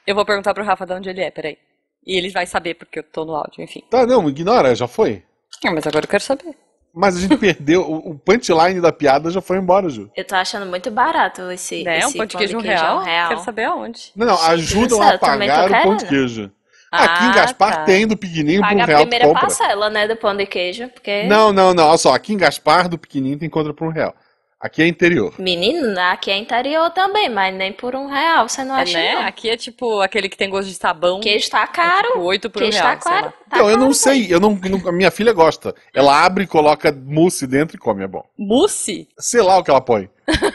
Eu 0.06 0.14
vou 0.14 0.24
perguntar 0.24 0.54
pro 0.54 0.64
Rafa 0.64 0.86
de 0.86 0.92
onde 0.92 1.10
ele 1.10 1.20
é, 1.20 1.30
peraí. 1.30 1.58
E 2.06 2.16
ele 2.16 2.30
vai 2.30 2.46
saber 2.46 2.74
porque 2.74 3.00
eu 3.00 3.02
tô 3.02 3.24
no 3.24 3.34
áudio, 3.34 3.62
enfim. 3.62 3.82
Tá, 3.90 4.06
não, 4.06 4.28
ignora, 4.28 4.74
já 4.74 4.86
foi. 4.86 5.22
Ah, 5.64 5.72
mas 5.72 5.86
agora 5.86 6.04
eu 6.04 6.08
quero 6.08 6.22
saber. 6.22 6.54
Mas 6.94 7.16
a 7.16 7.20
gente 7.20 7.36
perdeu, 7.38 7.82
o, 7.82 8.18
punchline 8.18 8.80
da 8.80 8.92
piada 8.92 9.30
já 9.30 9.40
foi 9.40 9.58
embora, 9.58 9.88
Ju. 9.88 10.10
Eu 10.16 10.24
tô 10.24 10.34
achando 10.34 10.66
muito 10.66 10.90
barato 10.90 11.50
esse, 11.50 11.82
Né? 11.82 12.04
Um 12.04 12.08
esse 12.08 12.16
pão 12.16 12.26
de 12.26 12.36
queijo 12.36 12.58
queijão 12.58 12.98
real? 12.98 13.28
Quero 13.28 13.40
saber 13.40 13.64
aonde. 13.64 14.12
Não, 14.14 14.26
não, 14.26 14.42
ajudam 14.46 15.02
a 15.02 15.18
pagar 15.18 15.70
o 15.70 15.82
pão 15.82 15.96
de 15.96 16.06
querendo. 16.06 16.52
Queijo. 16.92 17.12
Aqui 17.12 17.24
em 17.24 17.28
Ah, 17.28 17.34
Gaspar 17.34 17.74
tá. 17.76 17.84
tem 17.84 18.06
do 18.06 18.16
pequenininho 18.16 18.62
por 18.62 18.76
um 18.76 18.80
a 18.82 18.84
real 18.84 19.00
tu 19.00 19.02
primeira 19.02 19.26
compra. 19.26 19.40
parcela, 19.42 19.90
né, 19.90 20.06
do 20.06 20.16
pão 20.16 20.36
de 20.36 20.46
queijo, 20.46 20.88
porque... 20.88 21.24
Não, 21.24 21.52
não, 21.52 21.72
não. 21.74 21.88
Olha 21.88 21.98
só, 21.98 22.14
aqui 22.14 22.32
em 22.32 22.36
Gaspar 22.36 22.88
do 22.88 22.98
pequenininho 22.98 23.38
tem 23.38 23.48
contra 23.50 23.72
por 23.74 23.86
um 23.88 23.90
real. 23.90 24.14
Aqui 24.62 24.80
é 24.80 24.86
interior. 24.86 25.34
Menino, 25.38 25.98
aqui 25.98 26.30
é 26.30 26.36
interior 26.38 26.88
também, 26.90 27.28
mas 27.28 27.52
nem 27.52 27.72
por 27.72 27.96
um 27.96 28.06
real 28.06 28.48
você 28.48 28.62
não 28.62 28.76
É, 28.78 28.82
acha, 28.82 28.96
né? 28.96 29.14
não. 29.16 29.22
Aqui 29.22 29.50
é 29.50 29.56
tipo 29.56 30.00
aquele 30.00 30.28
que 30.28 30.36
tem 30.36 30.48
gosto 30.48 30.68
de 30.68 30.74
sabão. 30.74 31.18
Queijo 31.20 31.50
tá 31.50 31.64
É 31.64 31.66
caro. 31.66 32.08
tipo 32.12 32.20
8 32.20 32.48
por 32.48 32.62
um 32.62 32.66
queijo 32.66 32.78
real, 32.78 32.94
tá 32.96 33.00
sei 33.02 33.12
caro. 33.12 33.26
lá. 33.26 33.32
Tá 33.32 33.38
então, 33.56 33.68
eu 33.68 33.74
caro, 33.74 33.80
não 33.86 33.92
sei, 33.92 34.32
eu 34.32 34.38
não, 34.38 34.54
não- 34.54 34.88
a 34.88 34.92
minha 34.92 35.10
filha 35.10 35.32
gosta. 35.32 35.74
Ela 35.92 36.24
abre 36.24 36.44
e 36.44 36.46
coloca 36.46 36.92
mousse 36.92 37.44
dentro 37.46 37.76
e 37.76 37.78
come, 37.78 38.04
é 38.04 38.06
bom. 38.06 38.24
Mousse? 38.38 39.08
Sei 39.18 39.42
lá 39.42 39.58
o 39.58 39.64
que 39.64 39.70
ela 39.70 39.80
põe. 39.80 40.08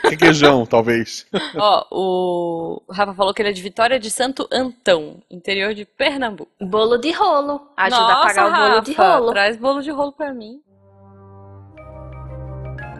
Requeijão, 0.06 0.64
talvez. 0.66 1.26
Ó, 1.58 1.86
o 1.92 2.82
Rafa 2.90 3.14
falou 3.14 3.34
que 3.34 3.42
ele 3.42 3.50
é 3.50 3.52
de 3.54 3.62
Vitória 3.62 4.00
de 4.00 4.10
Santo 4.10 4.48
Antão, 4.52 5.18
interior 5.30 5.74
de 5.74 5.84
Pernambuco. 5.84 6.50
Bolo 6.62 6.98
de 6.98 7.12
rolo. 7.12 7.68
Ajuda 7.76 8.02
Nossa, 8.02 8.14
a 8.14 8.24
pagar 8.24 8.48
o 8.48 8.70
bolo 8.70 8.82
de 8.82 8.94
Rafa, 8.94 9.18
rolo. 9.18 9.32
Traz 9.32 9.58
bolo 9.58 9.82
de 9.82 9.92
rolo 9.92 10.14
pra 10.14 10.34
mim. 10.34 10.62